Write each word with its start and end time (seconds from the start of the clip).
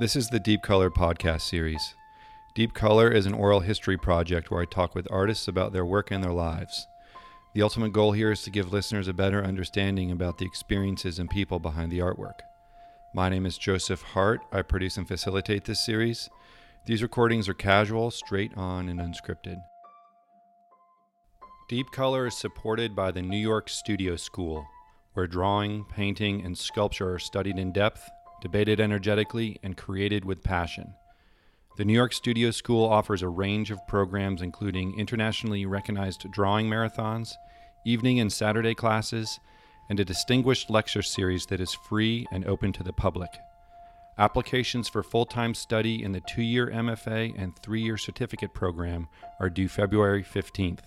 This 0.00 0.14
is 0.14 0.28
the 0.28 0.38
Deep 0.38 0.62
Color 0.62 0.90
podcast 0.90 1.40
series. 1.40 1.96
Deep 2.54 2.72
Color 2.72 3.10
is 3.10 3.26
an 3.26 3.34
oral 3.34 3.58
history 3.58 3.96
project 3.96 4.48
where 4.48 4.62
I 4.62 4.64
talk 4.64 4.94
with 4.94 5.10
artists 5.10 5.48
about 5.48 5.72
their 5.72 5.84
work 5.84 6.12
and 6.12 6.22
their 6.22 6.32
lives. 6.32 6.86
The 7.52 7.62
ultimate 7.62 7.92
goal 7.92 8.12
here 8.12 8.30
is 8.30 8.42
to 8.42 8.50
give 8.50 8.72
listeners 8.72 9.08
a 9.08 9.12
better 9.12 9.42
understanding 9.42 10.12
about 10.12 10.38
the 10.38 10.46
experiences 10.46 11.18
and 11.18 11.28
people 11.28 11.58
behind 11.58 11.90
the 11.90 11.98
artwork. 11.98 12.38
My 13.12 13.28
name 13.28 13.44
is 13.44 13.58
Joseph 13.58 14.02
Hart. 14.02 14.40
I 14.52 14.62
produce 14.62 14.98
and 14.98 15.08
facilitate 15.08 15.64
this 15.64 15.84
series. 15.84 16.30
These 16.86 17.02
recordings 17.02 17.48
are 17.48 17.54
casual, 17.54 18.12
straight 18.12 18.56
on, 18.56 18.88
and 18.88 19.00
unscripted. 19.00 19.60
Deep 21.68 21.90
Color 21.90 22.28
is 22.28 22.38
supported 22.38 22.94
by 22.94 23.10
the 23.10 23.22
New 23.22 23.36
York 23.36 23.68
Studio 23.68 24.14
School, 24.14 24.64
where 25.14 25.26
drawing, 25.26 25.84
painting, 25.86 26.44
and 26.44 26.56
sculpture 26.56 27.14
are 27.14 27.18
studied 27.18 27.58
in 27.58 27.72
depth, 27.72 28.08
debated 28.40 28.80
energetically, 28.80 29.58
and 29.62 29.76
created 29.76 30.24
with 30.24 30.42
passion. 30.42 30.94
The 31.76 31.84
New 31.84 31.92
York 31.92 32.12
Studio 32.12 32.50
School 32.50 32.84
offers 32.84 33.22
a 33.22 33.28
range 33.28 33.70
of 33.70 33.86
programs 33.86 34.42
including 34.42 34.98
internationally 34.98 35.64
recognized 35.64 36.30
drawing 36.32 36.68
marathons, 36.68 37.34
evening 37.86 38.18
and 38.18 38.32
Saturday 38.32 38.74
classes, 38.74 39.38
and 39.88 40.00
a 40.00 40.04
distinguished 40.04 40.70
lecture 40.70 41.02
series 41.02 41.46
that 41.46 41.60
is 41.60 41.74
free 41.74 42.26
and 42.32 42.44
open 42.46 42.72
to 42.72 42.82
the 42.82 42.92
public. 42.92 43.30
Applications 44.18 44.88
for 44.88 45.04
full 45.04 45.24
time 45.24 45.54
study 45.54 46.02
in 46.02 46.10
the 46.10 46.20
two 46.20 46.42
year 46.42 46.66
MFA 46.66 47.32
and 47.40 47.56
three 47.56 47.82
year 47.82 47.96
certificate 47.96 48.52
program 48.52 49.06
are 49.38 49.48
due 49.48 49.68
February 49.68 50.24
15th. 50.24 50.82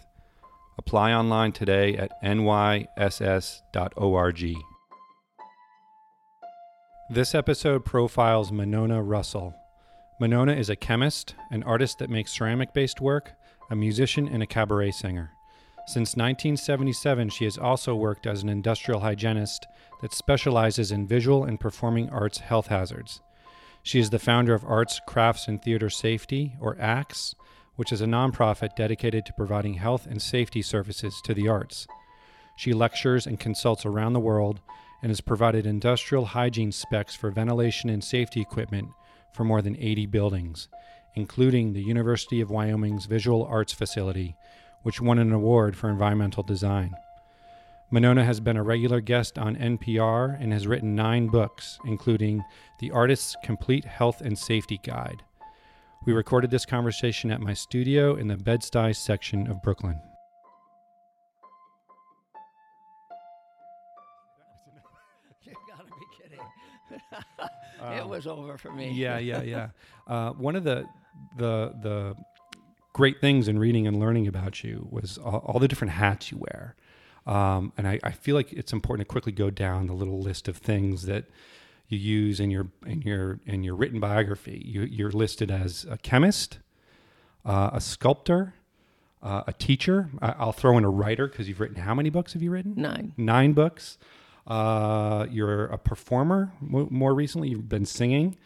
Apply 0.77 1.13
online 1.13 1.53
today 1.53 1.95
at 1.95 2.11
nyss.org. 2.21 2.91
This 7.13 7.35
episode 7.35 7.83
profiles 7.83 8.53
Monona 8.53 9.03
Rossol. 9.03 9.53
Monona 10.17 10.53
is 10.53 10.69
a 10.69 10.77
chemist, 10.77 11.35
an 11.49 11.61
artist 11.63 11.99
that 11.99 12.09
makes 12.09 12.31
ceramic 12.31 12.73
based 12.73 13.01
work, 13.01 13.33
a 13.69 13.75
musician, 13.75 14.29
and 14.29 14.41
a 14.41 14.47
cabaret 14.47 14.91
singer. 14.91 15.31
Since 15.87 16.15
1977, 16.15 17.27
she 17.27 17.43
has 17.43 17.57
also 17.57 17.95
worked 17.95 18.25
as 18.25 18.43
an 18.43 18.47
industrial 18.47 19.01
hygienist 19.01 19.67
that 20.01 20.13
specializes 20.13 20.89
in 20.93 21.05
visual 21.05 21.43
and 21.43 21.59
performing 21.59 22.09
arts 22.11 22.37
health 22.37 22.67
hazards. 22.67 23.19
She 23.83 23.99
is 23.99 24.09
the 24.09 24.17
founder 24.17 24.53
of 24.53 24.63
Arts, 24.63 25.01
Crafts, 25.05 25.49
and 25.49 25.61
Theater 25.61 25.89
Safety, 25.89 26.55
or 26.61 26.79
ACTS, 26.79 27.35
which 27.75 27.91
is 27.91 27.99
a 27.99 28.05
nonprofit 28.05 28.77
dedicated 28.77 29.25
to 29.25 29.33
providing 29.33 29.73
health 29.73 30.07
and 30.07 30.21
safety 30.21 30.61
services 30.61 31.21
to 31.25 31.33
the 31.33 31.49
arts. 31.49 31.87
She 32.55 32.71
lectures 32.71 33.27
and 33.27 33.37
consults 33.37 33.85
around 33.85 34.13
the 34.13 34.21
world 34.21 34.61
and 35.01 35.09
has 35.09 35.21
provided 35.21 35.65
industrial 35.65 36.25
hygiene 36.25 36.71
specs 36.71 37.15
for 37.15 37.31
ventilation 37.31 37.89
and 37.89 38.03
safety 38.03 38.41
equipment 38.41 38.89
for 39.33 39.43
more 39.43 39.61
than 39.61 39.77
80 39.77 40.05
buildings, 40.07 40.67
including 41.15 41.73
the 41.73 41.83
University 41.83 42.41
of 42.41 42.51
Wyoming's 42.51 43.05
Visual 43.05 43.45
Arts 43.45 43.73
Facility, 43.73 44.35
which 44.83 45.01
won 45.01 45.19
an 45.19 45.31
award 45.31 45.75
for 45.75 45.89
environmental 45.89 46.43
design. 46.43 46.95
Monona 47.93 48.23
has 48.23 48.39
been 48.39 48.55
a 48.55 48.63
regular 48.63 49.01
guest 49.01 49.37
on 49.37 49.57
NPR 49.57 50.41
and 50.41 50.53
has 50.53 50.65
written 50.65 50.95
nine 50.95 51.27
books, 51.27 51.77
including 51.85 52.41
The 52.79 52.91
Artist's 52.91 53.35
Complete 53.43 53.83
Health 53.83 54.21
and 54.21 54.37
Safety 54.37 54.79
Guide. 54.81 55.23
We 56.05 56.13
recorded 56.13 56.51
this 56.51 56.65
conversation 56.65 57.31
at 57.31 57.41
my 57.41 57.53
studio 57.53 58.15
in 58.15 58.27
the 58.27 58.37
Bed-Stuy 58.37 58.95
section 58.95 59.45
of 59.47 59.61
Brooklyn. 59.61 60.01
You 65.45 65.53
gotta 65.67 65.85
be 65.85 66.05
kidding. 66.17 66.39
it 67.97 68.07
was 68.07 68.27
over 68.27 68.57
for 68.57 68.71
me. 68.71 68.91
Yeah, 68.91 69.17
yeah, 69.17 69.41
yeah. 69.41 69.69
Uh, 70.07 70.31
one 70.31 70.55
of 70.55 70.63
the 70.63 70.85
the 71.37 71.73
the 71.81 72.15
great 72.93 73.21
things 73.21 73.47
in 73.47 73.57
reading 73.57 73.87
and 73.87 73.99
learning 73.99 74.27
about 74.27 74.63
you 74.63 74.87
was 74.91 75.17
all, 75.17 75.37
all 75.45 75.59
the 75.59 75.67
different 75.67 75.93
hats 75.93 76.31
you 76.31 76.37
wear. 76.37 76.75
Um, 77.25 77.71
and 77.77 77.87
I, 77.87 77.99
I 78.03 78.11
feel 78.11 78.35
like 78.35 78.51
it's 78.51 78.73
important 78.73 79.07
to 79.07 79.11
quickly 79.11 79.31
go 79.31 79.49
down 79.49 79.87
the 79.87 79.93
little 79.93 80.19
list 80.19 80.47
of 80.47 80.57
things 80.57 81.05
that 81.05 81.25
you 81.87 81.97
use 81.97 82.39
in 82.39 82.49
your 82.49 82.67
in 82.85 83.01
your 83.01 83.39
in 83.45 83.63
your 83.63 83.75
written 83.75 83.99
biography. 83.99 84.61
You, 84.65 84.81
you're 84.83 85.11
listed 85.11 85.51
as 85.51 85.85
a 85.89 85.97
chemist, 85.97 86.59
uh, 87.45 87.71
a 87.73 87.81
sculptor, 87.81 88.55
uh, 89.21 89.43
a 89.45 89.53
teacher. 89.53 90.09
I, 90.21 90.33
I'll 90.39 90.51
throw 90.51 90.77
in 90.77 90.83
a 90.83 90.89
writer 90.89 91.27
because 91.27 91.47
you've 91.47 91.59
written 91.59 91.77
how 91.77 91.93
many 91.93 92.09
books 92.09 92.33
have 92.33 92.41
you 92.41 92.49
written? 92.49 92.73
Nine. 92.75 93.13
Nine 93.17 93.53
books. 93.53 93.97
Uh, 94.47 95.27
you're 95.29 95.65
a 95.65 95.77
performer. 95.77 96.51
More 96.61 97.13
recently, 97.13 97.49
you've 97.49 97.69
been 97.69 97.85
singing. 97.85 98.37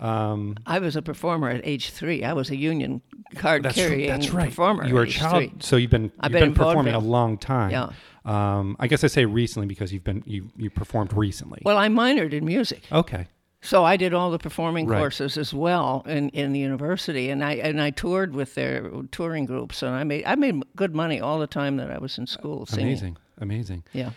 Um, 0.00 0.56
I 0.66 0.80
was 0.80 0.96
a 0.96 1.02
performer 1.02 1.48
at 1.48 1.60
age 1.64 1.90
three. 1.90 2.24
I 2.24 2.32
was 2.32 2.50
a 2.50 2.56
union 2.56 3.00
card 3.36 3.62
that's, 3.62 3.76
carrying 3.76 4.08
that's 4.10 4.30
right. 4.30 4.48
performer. 4.48 4.86
You 4.86 4.94
were 4.94 5.02
a 5.02 5.08
child, 5.08 5.50
three. 5.50 5.52
so 5.60 5.76
you've 5.76 5.90
been 5.90 6.10
I've 6.20 6.32
you've 6.32 6.40
been 6.40 6.52
been, 6.52 6.54
performing 6.54 6.94
a 6.94 6.98
long 6.98 7.38
time. 7.38 7.70
Yeah. 7.70 7.90
Um, 8.24 8.76
I 8.80 8.88
guess 8.88 9.04
I 9.04 9.06
say 9.06 9.24
recently 9.24 9.66
because 9.66 9.92
you've 9.92 10.04
been 10.04 10.22
you 10.26 10.50
you 10.56 10.68
performed 10.68 11.12
recently. 11.12 11.62
Well, 11.64 11.78
I 11.78 11.88
minored 11.88 12.32
in 12.32 12.44
music, 12.44 12.82
okay. 12.90 13.28
so 13.62 13.84
I 13.84 13.96
did 13.96 14.12
all 14.14 14.30
the 14.30 14.38
performing 14.38 14.86
Right. 14.86 14.98
courses 14.98 15.38
as 15.38 15.54
well 15.54 16.02
in, 16.06 16.30
in 16.30 16.52
the 16.52 16.58
university, 16.58 17.30
and 17.30 17.44
I 17.44 17.52
and 17.52 17.80
I 17.80 17.90
toured 17.90 18.34
with 18.34 18.54
their 18.56 18.90
touring 19.12 19.44
groups, 19.44 19.82
and 19.82 19.94
I 19.94 20.04
made 20.04 20.24
I 20.26 20.34
made 20.34 20.62
good 20.74 20.94
money 20.94 21.20
all 21.20 21.38
the 21.38 21.46
time 21.46 21.76
that 21.76 21.90
I 21.90 21.98
was 21.98 22.18
in 22.18 22.26
school 22.26 22.66
singing. 22.66 22.88
Amazing, 22.88 23.16
amazing. 23.38 23.84
Yeah. 23.92 24.10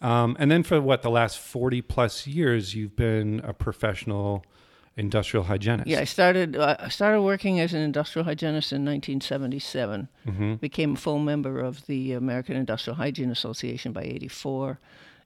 Um, 0.00 0.36
and 0.38 0.50
then 0.50 0.62
for 0.62 0.80
what 0.80 1.02
the 1.02 1.10
last 1.10 1.38
forty 1.38 1.82
plus 1.82 2.26
years, 2.26 2.74
you've 2.74 2.96
been 2.96 3.40
a 3.44 3.52
professional 3.52 4.44
industrial 4.98 5.44
hygienist. 5.44 5.88
Yeah, 5.88 6.00
I 6.00 6.04
started. 6.04 6.56
Uh, 6.56 6.76
I 6.78 6.88
started 6.88 7.22
working 7.22 7.60
as 7.60 7.72
an 7.72 7.80
industrial 7.80 8.24
hygienist 8.24 8.72
in 8.72 8.84
1977. 8.84 10.08
Mm-hmm. 10.26 10.54
Became 10.54 10.94
a 10.94 10.96
full 10.96 11.18
member 11.20 11.60
of 11.60 11.86
the 11.86 12.12
American 12.12 12.56
Industrial 12.56 12.96
Hygiene 12.96 13.30
Association 13.30 13.92
by 13.92 14.02
'84, 14.02 14.78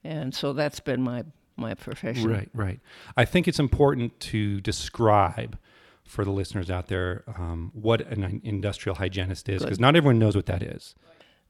and 0.04 0.34
so 0.34 0.52
that's 0.52 0.80
been 0.80 1.02
my 1.02 1.24
my 1.56 1.74
profession. 1.74 2.30
Right, 2.30 2.50
right. 2.54 2.80
I 3.16 3.24
think 3.24 3.48
it's 3.48 3.58
important 3.58 4.20
to 4.20 4.60
describe 4.60 5.58
for 6.04 6.24
the 6.24 6.30
listeners 6.30 6.70
out 6.70 6.88
there 6.88 7.24
um, 7.38 7.70
what 7.74 8.00
an 8.02 8.40
industrial 8.44 8.96
hygienist 8.96 9.48
is, 9.48 9.62
because 9.62 9.80
not 9.80 9.96
everyone 9.96 10.18
knows 10.18 10.36
what 10.36 10.46
that 10.46 10.62
is. 10.62 10.94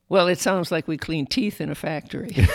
Well, 0.09 0.29
it 0.29 0.39
sounds 0.39 0.71
like 0.71 0.87
we 0.87 0.97
clean 0.99 1.27
teeth 1.27 1.61
in 1.61 1.71
a 1.71 1.75
factory. 1.75 2.37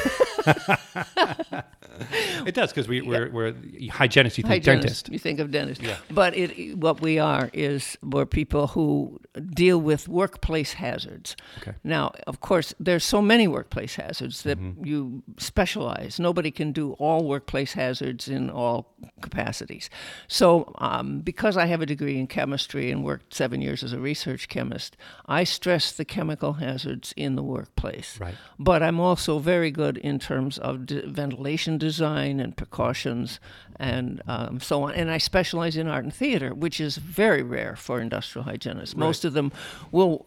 It 2.45 2.53
does, 2.53 2.71
because 2.71 2.87
we, 2.87 3.01
we're, 3.01 3.29
we're 3.31 3.55
hygienists. 3.91 4.37
You 4.37 4.43
think 4.43 4.63
Hygienist, 4.65 5.05
dentist. 5.05 5.09
You 5.11 5.19
think 5.19 5.39
of 5.39 5.49
dentist. 5.51 5.81
But 6.11 6.35
it, 6.37 6.77
what 6.77 7.01
we 7.01 7.17
are 7.17 7.49
is 7.53 7.97
we're 8.03 8.25
people 8.27 8.67
who 8.67 9.19
deal 9.53 9.79
with 9.79 10.07
workplace 10.07 10.73
hazards. 10.73 11.35
Okay. 11.59 11.73
Now, 11.83 12.11
of 12.27 12.39
course, 12.39 12.73
there's 12.79 13.03
so 13.03 13.21
many 13.21 13.47
workplace 13.47 13.95
hazards 13.95 14.43
that 14.43 14.57
Mm-hmm. 14.57 14.85
you 14.85 15.23
specialize. 15.37 16.19
Nobody 16.19 16.49
can 16.51 16.71
do 16.71 16.93
all 16.93 17.23
workplace 17.25 17.73
hazards 17.73 18.27
in 18.27 18.49
all 18.49 18.95
capacities. 19.21 19.89
So, 20.27 20.71
um, 20.79 21.19
because 21.21 21.57
I 21.57 21.65
have 21.67 21.81
a 21.81 21.85
degree 21.85 22.17
in 22.19 22.27
chemistry 22.27 22.91
and 22.91 23.03
worked 23.03 23.33
seven 23.35 23.61
years 23.61 23.83
as 23.83 23.93
a 23.93 23.99
research 23.99 24.47
chemist, 24.47 24.97
I 25.27 25.43
stress 25.43 25.91
the 25.91 26.05
chemical 26.05 26.53
hazards 26.53 27.13
in 27.15 27.35
the 27.35 27.43
workplace. 27.43 28.19
Right. 28.19 28.35
But 28.57 28.81
I'm 28.81 28.99
also 28.99 29.37
very 29.39 29.69
good 29.69 29.97
in 29.97 30.17
terms 30.17 30.36
of 30.59 30.85
d- 30.85 31.01
ventilation 31.05 31.77
design 31.77 32.39
and 32.39 32.55
precautions 32.55 33.39
and 33.79 34.21
um, 34.27 34.59
so 34.59 34.83
on. 34.83 34.93
And 34.93 35.09
I 35.11 35.17
specialize 35.17 35.75
in 35.77 35.87
art 35.87 36.03
and 36.03 36.13
theater, 36.13 36.53
which 36.53 36.79
is 36.79 36.97
very 36.97 37.43
rare 37.43 37.75
for 37.75 37.99
industrial 37.99 38.43
hygienists. 38.45 38.95
Most 38.95 39.25
of 39.25 39.33
them 39.33 39.51
will 39.91 40.25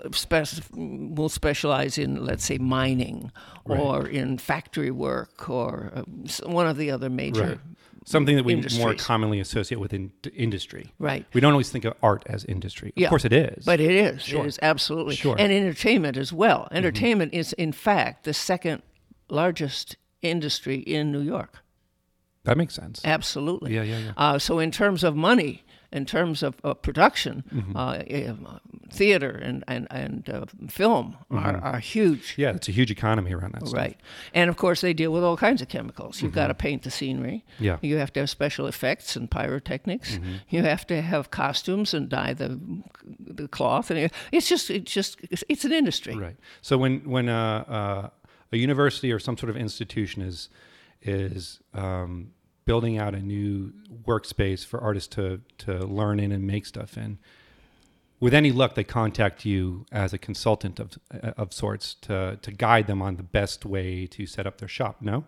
will 0.71 1.29
specialize 1.29 1.99
in, 1.99 2.25
let's 2.25 2.45
say, 2.45 2.59
mining 2.59 3.31
or 3.65 4.07
in 4.07 4.39
factory 4.39 4.91
work 4.91 5.49
or 5.49 5.93
uh, 5.95 6.03
one 6.47 6.67
of 6.67 6.77
the 6.77 6.91
other 6.91 7.09
major. 7.11 7.47
Right. 7.47 7.59
Something 8.07 8.37
that 8.37 8.45
we 8.45 8.57
more 8.79 8.95
commonly 8.95 9.41
associate 9.41 9.79
with 9.79 9.93
in- 9.93 10.11
industry. 10.35 10.93
Right. 10.99 11.27
We 11.35 11.41
don't 11.41 11.53
always 11.53 11.71
think 11.71 11.85
of 11.85 11.95
art 12.03 12.23
as 12.27 12.45
industry. 12.47 12.89
Of 12.89 12.95
Yeah. 12.97 13.09
course, 13.11 13.27
it 13.27 13.33
is. 13.33 13.65
But 13.65 13.79
it 13.79 13.91
is. 13.91 14.23
Sure. 14.23 14.43
It 14.45 14.49
is 14.49 14.59
absolutely. 14.63 15.17
Sure. 15.17 15.35
Mm-hmm. 15.35 15.41
And 15.45 15.53
entertainment 15.53 16.17
as 16.17 16.33
well. 16.33 16.67
Entertainment 16.73 17.35
is, 17.35 17.53
in 17.53 17.73
fact, 17.73 18.25
the 18.25 18.33
second 18.35 18.83
largest 19.31 19.97
industry 20.23 20.77
in 20.77 21.11
New 21.13 21.23
York. 21.23 21.59
that 22.45 22.57
makes 22.57 22.75
sense. 22.75 23.01
Absolutely. 23.05 23.75
Yeah, 23.75 23.83
yeah, 23.85 23.99
yeah. 23.99 24.13
Uh, 24.17 24.39
so 24.39 24.59
in 24.59 24.71
terms 24.71 25.05
of 25.05 25.15
money, 25.15 25.63
in 25.93 26.05
terms 26.07 26.43
of 26.43 26.55
uh, 26.65 26.75
production, 26.75 27.43
Mm-hmm. 27.53 27.77
uh, 27.77 28.59
theater 28.93 29.31
and 29.31 29.63
and 29.69 29.87
and 29.91 30.29
uh, 30.29 30.45
film 30.69 31.17
are, 31.31 31.57
are 31.63 31.79
huge. 31.81 32.33
Mm-hmm. 32.33 32.41
Yeah, 32.43 32.57
it's 32.57 32.69
a 32.69 32.73
huge 32.73 32.91
economy 32.91 33.33
around 33.35 33.53
that 33.55 33.67
stuff. 33.69 33.79
Right, 33.79 33.97
and 34.35 34.51
of 34.51 34.57
course 34.57 34.81
they 34.81 34.95
deal 34.95 35.13
with 35.13 35.25
all 35.25 35.37
kinds 35.37 35.63
of 35.63 35.69
chemicals. 35.69 36.23
You've 36.23 36.35
got 36.35 36.49
to 36.49 36.55
paint 36.55 36.83
the 36.83 36.91
scenery. 36.91 37.45
Mm-hmm. 37.55 37.65
Yeah. 37.65 37.77
you 37.83 37.99
have 37.99 38.13
to 38.13 38.21
have 38.21 38.31
special 38.31 38.67
effects 38.69 39.17
and 39.17 39.29
pyrotechnics. 39.31 40.17
Mm-hmm. 40.17 40.35
You 40.49 40.63
have 40.63 40.85
to 40.87 41.03
have 41.03 41.31
costumes 41.31 41.95
and 41.95 42.09
dye 42.09 42.35
the 42.35 42.59
the 43.35 43.49
cloth, 43.49 43.91
and 43.91 44.11
it's 44.33 44.49
just 44.49 44.71
it's 44.71 44.93
just 44.95 45.17
it's, 45.31 45.45
it's 45.49 45.65
an 45.65 45.73
industry. 45.73 46.17
Right. 46.17 46.37
So 46.63 46.79
when 46.79 47.01
when 47.11 47.29
uh, 47.29 47.65
uh, 47.69 48.09
a 48.53 48.57
university 48.57 49.13
or 49.13 49.19
some 49.19 49.37
sort 49.37 49.51
of 49.51 49.57
institution 49.57 50.23
is 50.23 50.49
is 51.03 51.61
um, 51.73 52.33
building 52.65 52.99
out 52.99 53.15
a 53.15 53.21
new 53.21 53.73
workspace 54.05 54.65
for 54.65 54.81
artists 54.81 55.15
to 55.17 55.41
to 55.59 55.79
learn 55.87 56.21
in 56.21 56.33
and 56.33 56.47
make 56.47 56.67
stuff 56.67 56.97
in. 56.97 57.19
With 58.19 58.35
any 58.35 58.53
luck, 58.53 58.75
they 58.75 58.85
contact 58.85 59.47
you 59.47 59.87
as 59.91 60.13
a 60.13 60.19
consultant 60.19 60.79
of 60.79 60.99
of 61.11 61.53
sorts 61.53 61.95
to 62.03 62.39
to 62.43 62.51
guide 62.51 62.87
them 62.87 63.01
on 63.03 63.17
the 63.17 63.23
best 63.23 63.65
way 63.65 64.07
to 64.09 64.27
set 64.27 64.47
up 64.47 64.59
their 64.59 64.69
shop. 64.69 64.97
No. 65.01 65.25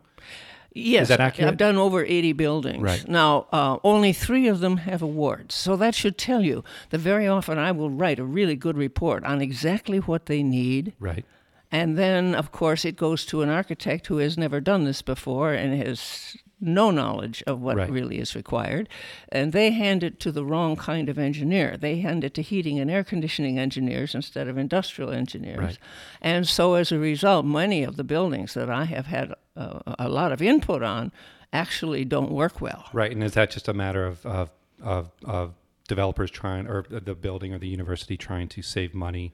Yes, 0.74 1.08
that 1.08 1.20
accurate? 1.20 1.48
I've 1.48 1.58
done 1.58 1.76
over 1.76 2.02
80 2.02 2.32
buildings. 2.32 2.82
Right. 2.82 3.06
Now, 3.06 3.46
uh, 3.52 3.76
only 3.84 4.12
three 4.14 4.48
of 4.48 4.60
them 4.60 4.78
have 4.78 5.02
awards. 5.02 5.54
So 5.54 5.76
that 5.76 5.94
should 5.94 6.16
tell 6.16 6.40
you 6.40 6.64
that 6.88 6.98
very 6.98 7.28
often 7.28 7.58
I 7.58 7.72
will 7.72 7.90
write 7.90 8.18
a 8.18 8.24
really 8.24 8.56
good 8.56 8.78
report 8.78 9.22
on 9.24 9.42
exactly 9.42 9.98
what 9.98 10.26
they 10.26 10.42
need. 10.42 10.94
Right. 10.98 11.26
And 11.72 11.96
then, 11.98 12.34
of 12.34 12.52
course, 12.52 12.84
it 12.84 12.96
goes 12.96 13.24
to 13.26 13.40
an 13.42 13.48
architect 13.48 14.06
who 14.08 14.18
has 14.18 14.36
never 14.36 14.60
done 14.60 14.84
this 14.84 15.00
before 15.02 15.54
and 15.54 15.82
has 15.82 16.36
no 16.60 16.92
knowledge 16.92 17.42
of 17.46 17.60
what 17.60 17.76
Right. 17.76 17.90
really 17.90 18.18
is 18.18 18.36
required. 18.36 18.88
And 19.30 19.52
they 19.52 19.72
hand 19.72 20.04
it 20.04 20.20
to 20.20 20.30
the 20.30 20.44
wrong 20.44 20.76
kind 20.76 21.08
of 21.08 21.18
engineer. 21.18 21.76
They 21.76 21.96
hand 22.00 22.22
it 22.22 22.34
to 22.34 22.42
heating 22.42 22.78
and 22.78 22.88
air 22.90 23.02
conditioning 23.02 23.58
engineers 23.58 24.14
instead 24.14 24.46
of 24.46 24.56
industrial 24.56 25.10
engineers. 25.10 25.58
Right. 25.58 25.78
And 26.20 26.46
so, 26.46 26.74
as 26.74 26.92
a 26.92 26.98
result, 26.98 27.44
many 27.46 27.82
of 27.82 27.96
the 27.96 28.04
buildings 28.04 28.54
that 28.54 28.70
I 28.70 28.84
have 28.84 29.06
had 29.06 29.34
uh, 29.56 29.80
a 29.98 30.08
lot 30.08 30.30
of 30.30 30.40
input 30.40 30.82
on 30.84 31.10
actually 31.52 32.04
don't 32.04 32.30
work 32.30 32.60
well. 32.60 32.84
Right. 32.92 33.10
And 33.10 33.24
is 33.24 33.32
that 33.32 33.50
just 33.50 33.66
a 33.66 33.74
matter 33.74 34.06
of 34.06 34.24
of 34.24 34.50
of, 34.82 35.10
of 35.24 35.54
developers 35.88 36.30
trying 36.30 36.66
or 36.68 36.84
the 36.88 37.14
building 37.14 37.52
or 37.52 37.58
the 37.58 37.68
university 37.68 38.16
trying 38.16 38.48
to 38.48 38.62
save 38.62 38.94
money? 38.94 39.32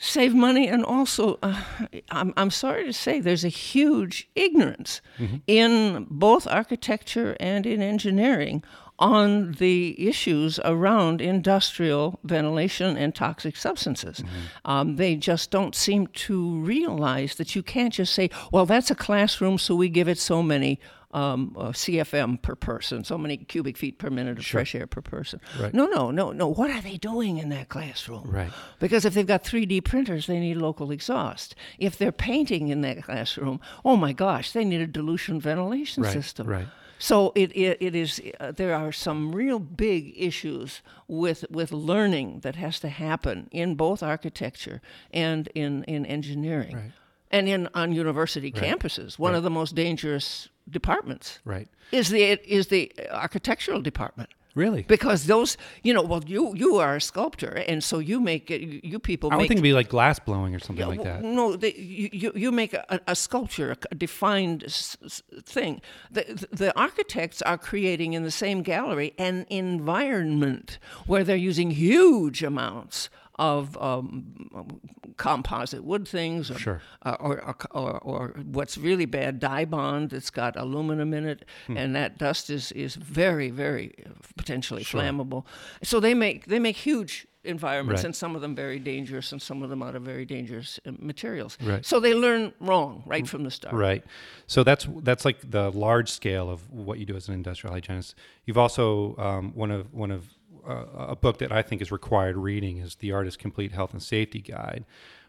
Save 0.00 0.34
money 0.34 0.66
and 0.68 0.84
also 0.84 1.38
uh, 1.42 1.62
I'm, 2.10 2.32
I'm 2.36 2.50
sorry 2.50 2.84
to 2.84 2.92
say 2.92 3.20
there's 3.20 3.44
a 3.44 3.48
huge 3.48 4.28
ignorance 4.34 5.00
in 5.46 6.06
both 6.10 6.46
architecture 6.46 7.36
and 7.40 7.66
in 7.66 7.80
engineering 7.82 8.62
on 8.98 9.52
the 9.52 9.94
issues 10.08 10.58
around 10.64 11.20
industrial 11.20 12.18
ventilation 12.24 12.96
and 12.96 13.14
toxic 13.14 13.54
substances. 13.56 14.24
Um, 14.64 14.96
they 14.96 15.16
just 15.16 15.50
don't 15.50 15.74
seem 15.74 16.06
to 16.08 16.60
realize 16.60 17.34
that 17.34 17.54
you 17.54 17.62
can't 17.62 17.92
just 17.92 18.14
say, 18.14 18.30
well, 18.52 18.64
that's 18.64 18.90
a 18.90 18.94
classroom, 18.94 19.58
so 19.58 19.74
we 19.74 19.88
give 19.90 20.08
it 20.08 20.18
so 20.18 20.42
many 20.42 20.80
um, 21.12 21.54
uh, 21.56 21.68
CFM 21.68 22.40
per 22.42 22.54
person, 22.54 23.04
so 23.04 23.16
many 23.16 23.36
cubic 23.36 23.76
feet 23.76 23.98
per 23.98 24.10
minute 24.10 24.38
of 24.38 24.44
fresh 24.46 24.74
air 24.74 24.86
per 24.86 25.00
person. 25.00 25.40
Right. 25.58 25.72
No, 25.72 25.86
no, 25.86 26.10
no, 26.10 26.32
no. 26.32 26.48
What 26.48 26.70
are 26.70 26.80
they 26.80 26.96
doing 26.98 27.38
in 27.38 27.48
that 27.50 27.68
classroom? 27.68 28.30
Right. 28.30 28.52
Because 28.80 29.04
if 29.04 29.14
they've 29.14 29.26
got 29.26 29.44
3D 29.44 29.84
printers, 29.84 30.26
they 30.26 30.38
need 30.40 30.56
local 30.56 30.90
exhaust. 30.90 31.54
If 31.78 31.96
they're 31.96 32.12
painting 32.12 32.68
in 32.68 32.80
that 32.82 33.02
classroom, 33.04 33.60
oh 33.84 33.96
my 33.96 34.12
gosh, 34.12 34.52
they 34.52 34.64
need 34.64 34.80
a 34.80 34.86
dilution 34.86 35.40
ventilation 35.40 36.02
Right, 36.02 36.12
system. 36.12 36.46
right. 36.48 36.66
So 36.98 37.32
it, 37.34 37.54
it, 37.54 37.76
it 37.80 37.94
is. 37.94 38.22
Uh, 38.40 38.52
there 38.52 38.74
are 38.74 38.90
some 38.90 39.34
real 39.34 39.58
big 39.58 40.14
issues 40.16 40.80
with 41.08 41.44
with 41.50 41.70
learning 41.70 42.40
that 42.40 42.56
has 42.56 42.80
to 42.80 42.88
happen 42.88 43.48
in 43.52 43.74
both 43.74 44.02
architecture 44.02 44.80
and 45.12 45.46
in 45.54 45.84
in 45.84 46.06
engineering, 46.06 46.74
Right. 46.74 46.92
and 47.30 47.48
in 47.48 47.68
on 47.74 47.92
university 47.92 48.50
campuses. 48.50 49.18
One 49.18 49.34
of 49.34 49.42
the 49.42 49.50
most 49.50 49.74
dangerous 49.74 50.48
departments 50.70 51.38
Right. 51.44 51.68
is 51.92 52.08
the 52.08 52.22
is 52.52 52.66
the 52.68 52.92
architectural 53.10 53.80
department 53.82 54.30
Really? 54.54 54.82
because 54.88 55.26
those 55.26 55.58
you 55.82 55.92
know 55.92 56.00
well 56.02 56.22
you 56.26 56.54
you 56.56 56.76
are 56.76 56.96
a 56.96 57.00
sculptor 57.00 57.62
and 57.68 57.84
so 57.84 57.98
you 57.98 58.18
make 58.20 58.50
it 58.50 58.62
you 58.84 58.98
people 58.98 59.30
I 59.30 59.36
would 59.36 59.42
make 59.42 59.48
think 59.48 59.58
it'd 59.58 59.62
be 59.64 59.74
like 59.74 59.90
glass 59.90 60.18
blowing 60.18 60.54
or 60.54 60.58
something 60.58 60.86
like 60.88 61.02
that. 61.04 61.22
no 61.22 61.56
the, 61.56 61.78
you, 61.78 62.08
you 62.12 62.32
you 62.34 62.50
make 62.50 62.72
a, 62.72 62.98
a 63.06 63.14
sculpture 63.14 63.76
a 63.90 63.94
defined 63.94 64.64
s- 64.64 64.96
thing 65.44 65.82
the 66.10 66.22
the 66.50 66.70
architects 66.78 67.42
are 67.42 67.58
creating 67.58 68.14
in 68.14 68.22
the 68.22 68.30
same 68.30 68.62
gallery 68.62 69.12
an 69.18 69.44
environment 69.50 70.78
where 71.06 71.22
they're 71.24 71.36
using 71.36 71.70
huge 71.70 72.42
amounts 72.42 73.10
of 73.38 73.76
um, 73.76 74.80
composite 75.16 75.84
wood 75.84 76.06
things 76.06 76.50
or, 76.50 76.58
Sure. 76.58 76.82
uh, 77.04 77.16
or, 77.20 77.40
or, 77.42 77.56
or, 77.72 77.98
or 78.00 78.28
what's 78.44 78.76
really 78.78 79.06
bad 79.06 79.40
Dibond 79.40 80.10
that's 80.10 80.30
got 80.30 80.56
aluminum 80.56 81.12
in 81.14 81.26
it 81.26 81.44
Hmm. 81.66 81.76
and 81.76 81.96
that 81.96 82.18
dust 82.18 82.50
is, 82.50 82.72
is 82.72 82.94
very 82.96 83.50
very 83.50 83.92
potentially 84.36 84.84
flammable 84.84 85.44
so 85.82 86.00
they 86.00 86.14
make 86.14 86.46
they 86.46 86.58
make 86.58 86.76
huge 86.76 87.26
environments 87.44 88.00
Right. 88.00 88.06
and 88.06 88.16
some 88.16 88.34
of 88.34 88.42
them 88.42 88.54
very 88.56 88.78
dangerous 88.78 89.30
and 89.32 89.40
some 89.40 89.62
of 89.62 89.70
them 89.70 89.82
out 89.82 89.94
of 89.94 90.02
very 90.02 90.24
dangerous 90.24 90.80
uh, 90.86 90.92
materials 90.98 91.56
Right. 91.62 91.84
so 91.84 92.00
they 92.00 92.14
learn 92.14 92.52
wrong 92.60 93.02
right 93.06 93.26
from 93.26 93.44
the 93.44 93.50
start 93.50 93.74
Right. 93.74 94.02
So 94.46 94.62
that's 94.64 94.86
that's 95.02 95.24
like 95.24 95.50
the 95.50 95.70
large 95.70 96.10
scale 96.10 96.50
of 96.50 96.70
what 96.70 96.98
you 96.98 97.06
do 97.06 97.16
as 97.16 97.28
an 97.28 97.34
industrial 97.34 97.72
hygienist. 97.74 98.14
You've 98.44 98.58
also 98.58 99.16
um, 99.18 99.52
one 99.54 99.70
of 99.72 99.92
one 99.92 100.10
of 100.12 100.22
uh, 100.68 100.84
a 101.08 101.16
book 101.16 101.38
that 101.38 101.52
I 101.52 101.62
think 101.62 101.80
is 101.82 101.90
required 101.92 102.36
reading 102.36 102.78
is 102.78 102.96
the 102.96 103.12
Artist 103.12 103.38
Complete 103.38 103.72
Health 103.72 103.92
and 103.92 104.02
Safety 104.02 104.40
Guide, 104.40 104.84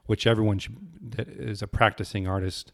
which 0.06 0.26
everyone 0.28 0.60
should, 0.60 0.78
that 1.12 1.28
is 1.28 1.62
a 1.62 1.68
practicing 1.68 2.28
artist 2.28 2.72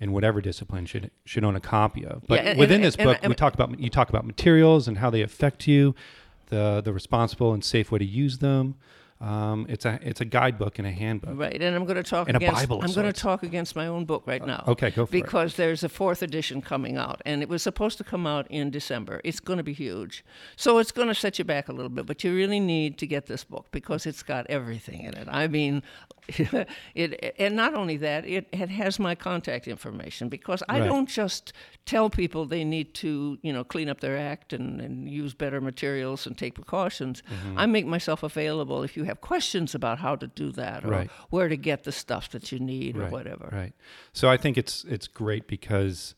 in 0.00 0.12
whatever 0.12 0.40
discipline 0.40 0.86
should 0.86 1.10
should 1.24 1.44
own 1.44 1.54
a 1.56 1.60
copy 1.60 2.04
of. 2.06 2.26
But 2.26 2.42
Yeah, 2.42 2.50
and- 2.50 2.58
within 2.58 2.76
and- 2.76 2.84
this 2.84 2.96
and- 2.96 3.04
book, 3.04 3.18
we 3.28 3.34
talk 3.34 3.54
about 3.54 3.78
you 3.78 3.90
talk 3.90 4.08
about 4.08 4.26
materials 4.26 4.88
and 4.88 4.98
how 4.98 5.10
they 5.10 5.22
affect 5.22 5.66
you, 5.66 5.94
the 6.46 6.80
the 6.84 6.92
responsible 6.92 7.52
and 7.52 7.62
safe 7.64 7.90
way 7.92 7.98
to 7.98 8.04
use 8.04 8.38
them. 8.38 8.76
Um, 9.20 9.66
it's 9.68 9.84
a 9.84 9.98
it's 10.02 10.22
a 10.22 10.24
guidebook 10.24 10.78
and 10.78 10.88
a 10.88 10.90
handbook. 10.90 11.38
Right, 11.38 11.60
and 11.60 11.76
I'm 11.76 11.84
going 11.84 11.96
to 11.96 12.02
talk 12.02 12.28
And 12.28 12.36
a 12.36 12.38
against. 12.38 12.60
Bible 12.62 12.78
of 12.78 12.84
I'm 12.84 12.92
going 12.94 13.06
to 13.06 13.12
talk 13.12 13.42
against 13.42 13.76
my 13.76 13.86
own 13.86 14.06
book 14.06 14.22
right 14.26 14.44
now. 14.44 14.64
okay, 14.66 14.90
go 14.90 15.04
for 15.04 15.14
it. 15.14 15.22
because 15.22 15.56
there's 15.56 15.84
a 15.84 15.90
fourth 15.90 16.22
edition 16.22 16.62
coming 16.62 16.96
out, 16.96 17.20
and 17.26 17.42
it 17.42 17.48
was 17.48 17.62
supposed 17.62 17.98
to 17.98 18.04
come 18.04 18.26
out 18.26 18.46
in 18.50 18.70
December. 18.70 19.20
It's 19.22 19.38
going 19.38 19.58
to 19.58 19.62
be 19.62 19.74
huge, 19.74 20.24
so 20.56 20.78
it's 20.78 20.90
going 20.90 21.08
to 21.08 21.14
set 21.14 21.38
you 21.38 21.44
back 21.44 21.68
a 21.68 21.72
little 21.72 21.90
bit. 21.90 22.06
But 22.06 22.24
you 22.24 22.34
really 22.34 22.60
need 22.60 22.96
to 22.98 23.06
get 23.06 23.26
this 23.26 23.44
book 23.44 23.66
because 23.72 24.06
it's 24.06 24.22
got 24.22 24.46
everything 24.48 25.02
in 25.02 25.14
it. 25.14 25.28
I 25.30 25.48
mean, 25.48 25.82
it, 26.94 27.34
and 27.38 27.56
not 27.56 27.74
only 27.74 27.96
that, 27.98 28.24
it, 28.26 28.48
it 28.52 28.68
has 28.70 28.98
my 28.98 29.14
contact 29.14 29.66
information 29.68 30.28
because 30.28 30.62
I 30.68 30.80
Right. 30.80 30.88
don't 30.88 31.08
just 31.08 31.52
tell 31.86 32.10
people 32.10 32.46
they 32.46 32.64
need 32.64 32.94
to, 32.94 33.38
you 33.42 33.52
know, 33.52 33.64
clean 33.64 33.88
up 33.88 34.00
their 34.00 34.16
act 34.16 34.52
and, 34.52 34.80
and 34.80 35.08
use 35.08 35.34
better 35.34 35.60
materials 35.60 36.26
and 36.26 36.36
take 36.36 36.54
precautions. 36.54 37.22
Mm-hmm. 37.22 37.58
I 37.58 37.66
make 37.66 37.86
myself 37.86 38.22
available 38.22 38.82
if 38.82 38.96
you 38.96 39.04
have 39.04 39.20
questions 39.20 39.74
about 39.74 39.98
how 39.98 40.16
to 40.16 40.26
do 40.26 40.52
that 40.52 40.84
or 40.84 40.88
Right. 40.88 41.10
where 41.30 41.48
to 41.48 41.56
get 41.56 41.84
the 41.84 41.92
stuff 41.92 42.30
that 42.30 42.52
you 42.52 42.58
need 42.58 42.96
or 42.96 43.06
whatever. 43.08 43.48
Right. 43.52 43.72
So 44.12 44.28
I 44.28 44.36
think 44.36 44.56
it's 44.58 44.84
it's 44.84 45.08
great 45.08 45.46
because 45.46 46.14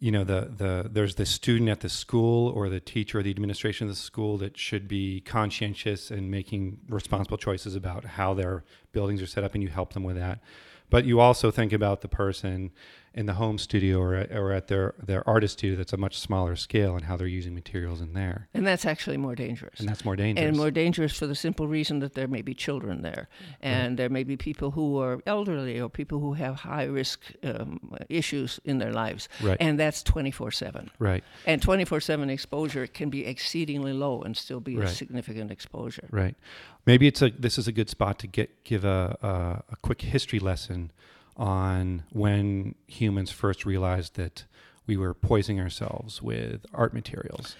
you 0.00 0.10
know 0.10 0.24
the 0.24 0.50
the 0.56 0.88
there's 0.90 1.14
the 1.14 1.26
student 1.26 1.68
at 1.68 1.80
the 1.80 1.88
school 1.88 2.48
or 2.48 2.70
the 2.70 2.80
teacher 2.80 3.18
or 3.18 3.22
the 3.22 3.30
administration 3.30 3.86
of 3.86 3.94
the 3.94 4.00
school 4.00 4.38
that 4.38 4.56
should 4.56 4.88
be 4.88 5.20
conscientious 5.20 6.10
and 6.10 6.30
making 6.30 6.78
responsible 6.88 7.36
choices 7.36 7.76
about 7.76 8.04
how 8.04 8.32
their 8.32 8.64
buildings 8.92 9.20
are 9.20 9.26
set 9.26 9.44
up 9.44 9.54
and 9.54 9.62
you 9.62 9.68
help 9.68 9.92
them 9.92 10.02
with 10.02 10.16
that. 10.16 10.40
But 10.88 11.04
you 11.04 11.20
also 11.20 11.50
think 11.50 11.72
about 11.72 12.00
the 12.00 12.08
person 12.08 12.72
in 13.12 13.26
the 13.26 13.34
home 13.34 13.58
studio 13.58 13.98
or 14.00 14.14
at, 14.14 14.30
or 14.32 14.52
at 14.52 14.68
their 14.68 14.94
their 15.04 15.28
artist 15.28 15.58
studio 15.58 15.76
that's 15.76 15.92
a 15.92 15.96
much 15.96 16.16
smaller 16.18 16.54
scale 16.54 16.94
and 16.94 17.04
how 17.06 17.16
they're 17.16 17.26
using 17.26 17.54
materials 17.54 18.00
in 18.00 18.12
there. 18.12 18.48
And 18.54 18.66
that's 18.66 18.86
actually 18.86 19.16
more 19.16 19.34
dangerous. 19.34 19.80
And 19.80 19.88
that's 19.88 20.04
more 20.04 20.16
dangerous. 20.16 20.46
And 20.48 20.56
more 20.56 20.70
dangerous 20.70 21.16
for 21.16 21.26
the 21.26 21.34
simple 21.34 21.66
reason 21.66 21.98
that 22.00 22.14
there 22.14 22.28
may 22.28 22.42
be 22.42 22.54
children 22.54 23.02
there, 23.02 23.28
and 23.60 23.98
there 23.98 24.08
may 24.08 24.22
be 24.24 24.36
people 24.36 24.70
who 24.70 24.98
are 24.98 25.20
elderly 25.26 25.80
or 25.80 25.88
people 25.88 26.20
who 26.20 26.34
have 26.34 26.54
high 26.56 26.84
risk 26.84 27.20
um, 27.42 27.80
issues 28.08 28.60
in 28.64 28.78
their 28.78 28.92
lives. 28.92 29.28
Right. 29.42 29.56
And 29.60 29.78
that's 29.78 30.02
24 30.02 30.50
7. 30.52 30.90
right. 30.98 31.24
And 31.46 31.60
24 31.60 32.00
7 32.00 32.30
exposure 32.30 32.86
can 32.86 33.10
be 33.10 33.26
exceedingly 33.26 33.92
low 33.92 34.22
and 34.22 34.36
still 34.36 34.60
be 34.60 34.76
Right. 34.76 34.88
a 34.88 34.92
significant 34.92 35.50
exposure. 35.50 36.08
Right. 36.10 36.36
Maybe 36.86 37.06
it's 37.06 37.22
a 37.22 37.30
this 37.30 37.58
is 37.58 37.66
a 37.68 37.72
good 37.72 37.90
spot 37.90 38.18
to 38.20 38.26
get 38.26 38.62
give 38.64 38.84
a 38.84 39.16
a, 39.22 39.72
a 39.72 39.76
quick 39.82 40.00
history 40.02 40.38
lesson 40.38 40.92
on 41.40 42.04
when 42.12 42.74
humans 42.86 43.30
first 43.30 43.64
realized 43.64 44.14
that 44.16 44.44
we 44.86 44.96
were 44.96 45.14
poisoning 45.14 45.60
ourselves 45.60 46.20
with 46.20 46.66
art 46.74 46.92
materials. 46.92 47.56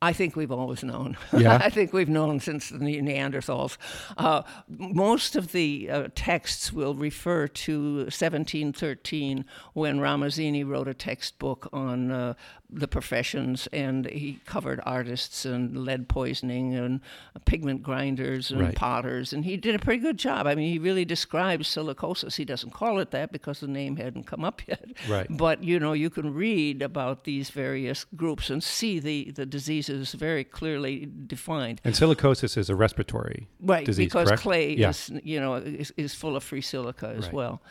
I 0.00 0.12
think 0.12 0.36
we've 0.36 0.52
always 0.52 0.84
known. 0.84 1.16
Yeah? 1.32 1.58
I 1.60 1.68
think 1.68 1.92
we've 1.92 2.08
known 2.08 2.38
since 2.38 2.68
the 2.68 2.76
Neanderthals. 2.78 3.76
Uh, 4.16 4.42
most 4.68 5.34
of 5.34 5.52
the 5.52 5.90
uh, 5.90 6.08
texts 6.14 6.72
will 6.72 6.94
refer 6.94 7.48
to 7.48 7.96
1713 8.04 9.44
when 9.72 9.98
Ramazzini 9.98 10.64
wrote 10.66 10.86
a 10.86 10.94
textbook 10.94 11.68
on 11.72 12.10
uh, 12.12 12.34
the 12.76 12.88
professions 12.88 13.68
and 13.72 14.06
he 14.06 14.40
covered 14.46 14.80
artists 14.84 15.44
and 15.44 15.84
lead 15.84 16.08
poisoning 16.08 16.74
and 16.74 17.00
pigment 17.44 17.82
grinders 17.82 18.50
and 18.50 18.60
Right. 18.60 18.74
potters. 18.74 19.32
And 19.32 19.44
he 19.44 19.56
did 19.56 19.74
a 19.74 19.78
pretty 19.78 20.00
good 20.00 20.18
job. 20.18 20.46
I 20.46 20.54
mean, 20.54 20.70
he 20.72 20.78
really 20.78 21.04
describes 21.04 21.68
silicosis. 21.68 22.36
He 22.36 22.44
doesn't 22.44 22.72
call 22.72 22.98
it 22.98 23.10
that 23.12 23.30
because 23.32 23.60
the 23.60 23.68
name 23.68 23.96
hadn't 23.96 24.24
come 24.24 24.44
up 24.44 24.62
yet. 24.68 24.84
Right. 25.08 25.26
But 25.30 25.62
you 25.62 25.78
know, 25.78 25.92
you 25.92 26.10
can 26.10 26.34
read 26.34 26.82
about 26.82 27.24
these 27.24 27.50
various 27.50 28.04
groups 28.16 28.50
and 28.50 28.62
see 28.62 28.98
the, 28.98 29.30
the 29.30 29.46
diseases 29.46 30.12
very 30.12 30.44
clearly 30.44 31.08
defined. 31.26 31.80
And 31.84 31.94
silicosis 31.94 32.56
is 32.56 32.68
a 32.68 32.74
respiratory 32.74 33.46
Right, 33.60 33.86
disease, 33.86 34.06
because 34.06 34.28
correct? 34.28 34.42
clay 34.42 34.74
Yeah. 34.74 34.90
is 34.90 35.10
you 35.22 35.38
know 35.40 35.54
is, 35.54 35.92
is 35.96 36.14
full 36.14 36.34
of 36.36 36.42
free 36.42 36.60
silica 36.60 37.14
as 37.16 37.24
Right. 37.26 37.32
well. 37.32 37.62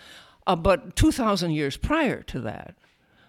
Uh, 0.47 0.55
but 0.55 0.95
two 0.95 1.11
thousand 1.11 1.51
years 1.51 1.77
prior 1.77 2.21
to 2.23 2.39
that, 2.41 2.75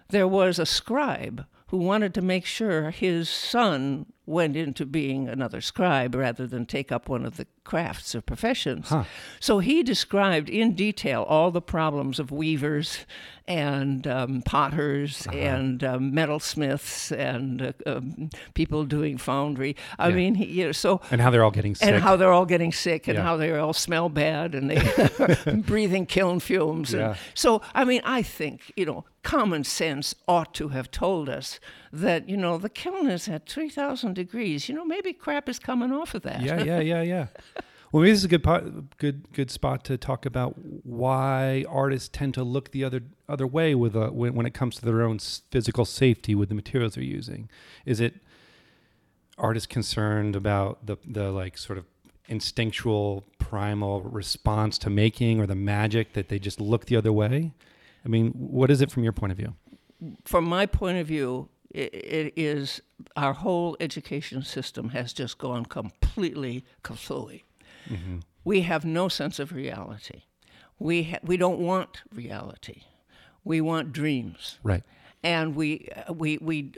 there 0.09 0.27
was 0.27 0.59
a 0.59 0.65
scribe 0.65 1.45
who 1.67 1.77
wanted 1.77 2.13
to 2.13 2.21
make 2.21 2.45
sure 2.45 2.91
his 2.91 3.27
son 3.29 4.05
went 4.27 4.55
into 4.55 4.85
being 4.87 5.27
another 5.29 5.61
scribe 5.61 6.15
rather 6.15 6.47
than 6.47 6.65
take 6.65 6.91
up 6.91 7.07
one 7.07 7.25
of 7.25 7.37
the 7.37 7.45
crafts 7.63 8.15
or 8.15 8.21
professions. 8.21 8.89
Huh. 8.89 9.03
So 9.39 9.59
he 9.59 9.83
described 9.83 10.49
in 10.49 10.73
detail 10.73 11.21
all 11.23 11.51
the 11.51 11.61
problems 11.61 12.19
of 12.19 12.31
weavers 12.31 13.05
and 13.47 14.07
um, 14.07 14.41
potters 14.41 15.27
Uh-huh. 15.27 15.37
and 15.37 15.83
um, 15.83 16.11
metalsmiths 16.11 17.11
and 17.15 17.61
uh, 17.61 17.73
um, 17.85 18.29
people 18.55 18.83
doing 18.85 19.17
foundry. 19.19 19.75
I 19.99 20.09
Yeah. 20.09 20.15
mean, 20.15 20.35
he, 20.35 20.45
you 20.45 20.65
know, 20.65 20.71
so 20.71 21.01
And 21.11 21.21
how 21.21 21.29
they're 21.29 21.43
all 21.43 21.51
getting 21.51 21.75
sick. 21.75 21.87
and 21.87 22.01
how 22.01 22.15
they're 22.15 22.33
all 22.33 22.45
getting 22.47 22.71
sick 22.71 23.07
and 23.07 23.17
Yeah. 23.17 23.23
how 23.23 23.37
they 23.37 23.55
all 23.55 23.73
smell 23.73 24.09
bad 24.09 24.55
and 24.55 24.71
they're 24.71 25.55
breathing 25.67 26.05
kiln 26.07 26.39
fumes. 26.39 26.93
And 26.95 27.15
So, 27.35 27.61
I 27.75 27.83
mean, 27.85 28.01
I 28.03 28.23
think, 28.23 28.71
you 28.75 28.85
know, 28.87 29.05
common 29.25 29.63
sense 29.63 30.13
ought 30.27 30.53
to 30.53 30.69
have 30.69 30.91
told 30.91 31.27
us 31.27 31.59
that, 31.91 32.29
you 32.29 32.37
know, 32.37 32.59
the 32.59 32.69
kiln 32.69 33.09
is 33.09 33.27
at 33.27 33.49
3,000 33.49 34.13
degrees. 34.13 34.69
You 34.69 34.75
know, 34.75 34.85
maybe 34.85 35.11
crap 35.13 35.49
is 35.49 35.57
coming 35.57 35.91
off 35.91 36.13
of 36.13 36.21
that. 36.21 36.41
yeah, 36.41 36.63
yeah, 36.63 36.79
yeah, 36.79 37.01
yeah. 37.01 37.27
Well, 37.91 38.01
maybe 38.01 38.11
this 38.11 38.19
is 38.19 38.25
a 38.25 38.29
good 38.29 38.43
pot, 38.43 38.97
good 38.97 39.31
good 39.31 39.49
spot 39.49 39.85
to 39.85 39.97
talk 39.97 40.25
about 40.25 40.55
why 40.83 41.63
artists 41.69 42.09
tend 42.09 42.33
to 42.33 42.43
look 42.43 42.71
the 42.71 42.83
other 42.83 43.03
other 43.29 43.47
way 43.47 43.73
with 43.73 43.95
a, 43.95 44.11
when 44.11 44.33
when 44.33 44.45
it 44.45 44.53
comes 44.53 44.75
to 44.77 44.85
their 44.85 45.01
own 45.01 45.17
physical 45.19 45.85
safety 45.85 46.35
with 46.35 46.49
the 46.49 46.55
materials 46.55 46.95
they're 46.95 47.05
using. 47.05 47.47
Is 47.85 48.01
it 48.01 48.15
artists 49.37 49.67
concerned 49.67 50.35
about 50.35 50.85
the 50.85 50.97
the 51.05 51.31
like 51.31 51.57
sort 51.57 51.77
of 51.77 51.85
instinctual 52.27 53.23
primal 53.39 54.01
response 54.01 54.77
to 54.79 54.89
making 54.89 55.39
or 55.39 55.45
the 55.47 55.55
magic 55.55 56.13
that 56.13 56.27
they 56.27 56.39
just 56.39 56.59
look 56.59 56.87
the 56.87 56.97
other 56.97 57.13
way? 57.13 57.53
I 58.05 58.09
mean, 58.09 58.31
what 58.31 58.69
is 58.69 58.81
it 58.81 58.91
from 58.91 59.03
your 59.03 59.13
point 59.13 59.31
of 59.31 59.37
view? 59.37 59.55
From 60.23 60.45
my 60.45 60.65
point 60.65 60.97
of 60.97 61.07
view, 61.07 61.49
i 61.73 61.89
it 61.91 62.33
is 62.35 62.81
our 63.15 63.33
whole 63.33 63.75
education 63.79 64.43
system 64.43 64.89
has 64.89 65.13
just 65.13 65.37
gone 65.37 65.65
completely 65.65 66.63
Cthulhu. 66.83 67.41
Mm-hmm. 67.89 68.19
We 68.43 68.61
have 68.61 68.85
no 68.85 69.09
sense 69.09 69.39
of 69.39 69.51
reality. 69.51 70.21
We, 70.77 71.03
ha- 71.03 71.23
we 71.23 71.37
don't 71.37 71.59
want 71.59 72.03
reality. 72.13 72.83
We 73.43 73.61
want 73.61 73.91
dreams. 73.91 74.59
Right. 74.63 74.83
And 75.25 75.55
we 75.55 75.89
uh, 76.07 76.13
we 76.13 76.37
we 76.37 76.71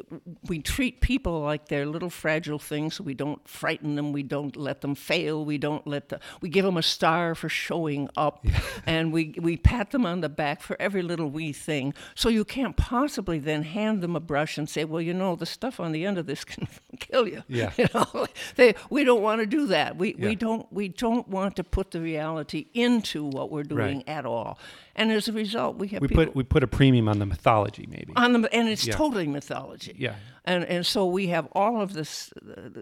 we 0.47 0.59
treat 0.59 1.01
people 1.01 1.41
like 1.41 1.67
they're 1.67 1.85
little 1.85 2.09
fragile 2.09 2.59
things. 2.59 3.01
We 3.01 3.13
don't 3.13 3.45
frighten 3.47 3.95
them. 3.95 4.13
We 4.13 4.23
don't 4.23 4.55
let 4.55 4.79
them 4.81 4.95
fail. 4.95 5.43
We 5.43 5.57
don't 5.57 5.85
let 5.85 6.07
the 6.09 6.19
we 6.41 6.47
give 6.49 6.63
them 6.63 6.77
a 6.77 6.81
star 6.81 7.35
for 7.35 7.49
showing 7.49 8.09
up, 8.15 8.45
and 8.85 9.11
we 9.11 9.35
we 9.37 9.57
pat 9.57 9.91
them 9.91 10.05
on 10.05 10.21
the 10.21 10.29
back 10.29 10.61
for 10.61 10.77
every 10.79 11.01
little 11.01 11.29
wee 11.29 11.51
thing. 11.51 11.93
So 12.15 12.29
you 12.29 12.45
can't 12.45 12.77
possibly 12.77 13.37
then 13.39 13.63
hand 13.63 14.01
them 14.01 14.15
a 14.15 14.21
brush 14.21 14.57
and 14.57 14.69
say, 14.69 14.85
well, 14.85 15.01
you 15.01 15.13
know, 15.13 15.35
the 15.35 15.45
stuff 15.45 15.79
on 15.79 15.91
the 15.91 16.05
end 16.05 16.17
of 16.17 16.25
this 16.25 16.45
can 16.51 16.67
kill 16.99 17.27
you. 17.27 17.43
Yeah. 17.47 17.71
You 17.77 17.87
know, 17.93 18.27
they 18.55 18.73
we 18.89 19.03
don't 19.03 19.21
want 19.21 19.41
to 19.41 19.45
do 19.45 19.67
that. 19.67 19.97
We 19.97 20.15
Yeah. 20.17 20.27
we 20.29 20.35
don't 20.35 20.65
we 20.71 20.87
don't 20.87 21.27
want 21.27 21.55
to 21.57 21.63
put 21.63 21.91
the 21.91 21.99
reality 22.01 22.67
into 22.73 23.25
what 23.25 23.51
we're 23.51 23.63
doing 23.63 23.97
Right. 23.97 24.09
at 24.17 24.25
all. 24.25 24.57
And 24.97 25.11
as 25.11 25.27
a 25.27 25.31
result, 25.31 25.77
we 25.77 25.87
have 25.89 26.01
We 26.01 26.07
put 26.07 26.35
we 26.35 26.43
put 26.43 26.63
a 26.63 26.67
premium 26.67 27.07
on 27.07 27.19
the 27.19 27.25
mythology, 27.25 27.85
maybe. 27.89 28.13
on 28.15 28.33
them, 28.33 28.47
and 28.51 28.67
it's 28.67 28.85
Yeah. 28.87 28.95
totally 28.95 29.27
mythology. 29.27 29.95
Yeah. 29.97 30.15
and 30.45 30.63
and 30.65 30.85
so 30.85 31.05
we 31.05 31.27
have 31.27 31.47
all 31.51 31.81
of 31.81 31.91
this, 31.93 32.31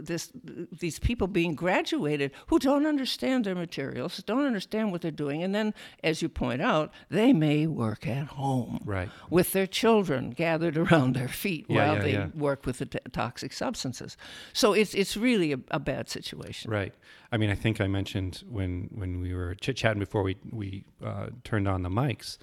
this, 0.10 0.32
these 0.80 1.00
people 1.00 1.28
being 1.28 1.56
graduated 1.56 2.32
who 2.48 2.60
don't 2.60 2.86
understand 2.86 3.44
their 3.46 3.56
materials, 3.56 4.24
don't 4.28 4.46
understand 4.46 4.92
what 4.92 5.02
they're 5.02 5.12
doing, 5.26 5.44
and 5.44 5.54
then, 5.54 5.74
as 6.04 6.22
you 6.22 6.30
point 6.30 6.62
out, 6.62 6.92
they 7.10 7.34
may 7.34 7.66
work 7.68 8.06
at 8.08 8.28
home, 8.28 8.80
Right. 8.86 9.10
with 9.30 9.52
their 9.52 9.68
children 9.68 10.30
gathered 10.30 10.78
around 10.78 11.16
their 11.16 11.28
feet 11.44 11.66
Yeah, 11.68 11.76
while 11.76 11.96
yeah, 12.08 12.28
they 12.28 12.40
work 12.40 12.66
with 12.66 12.78
the 12.78 12.86
t- 12.86 13.00
toxic 13.12 13.52
substances. 13.54 14.16
So 14.54 14.74
it's 14.74 14.94
it's 14.94 15.18
really 15.18 15.52
a, 15.54 15.60
a 15.72 15.80
bad 15.80 16.08
situation. 16.10 16.72
Right. 16.72 16.94
I 17.36 17.38
mean, 17.38 17.50
I 17.50 17.56
think 17.56 17.82
I 17.82 17.88
mentioned 17.88 18.44
when 18.50 18.90
when 18.94 19.20
we 19.20 19.34
were 19.34 19.56
chit 19.56 19.76
chatting 19.76 20.00
before 20.00 20.24
we 20.24 20.38
we 20.52 20.86
uh, 21.04 21.28
turned 21.44 21.68
on 21.68 21.84
the 21.84 21.90
mics 21.90 22.38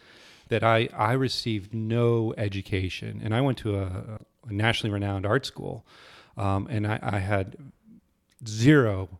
that 0.48 0.62
I 0.62 0.88
I 0.92 1.12
received 1.14 1.72
no 1.72 2.34
education, 2.36 3.22
and 3.24 3.34
I 3.34 3.40
went 3.40 3.56
to 3.58 3.78
a, 3.78 4.20
a 4.48 4.52
nationally 4.52 4.92
renowned 4.92 5.24
art 5.24 5.46
school, 5.46 5.86
um, 6.36 6.66
and 6.68 6.86
I, 6.86 6.98
I 7.02 7.18
had 7.20 7.56
zero 8.46 9.18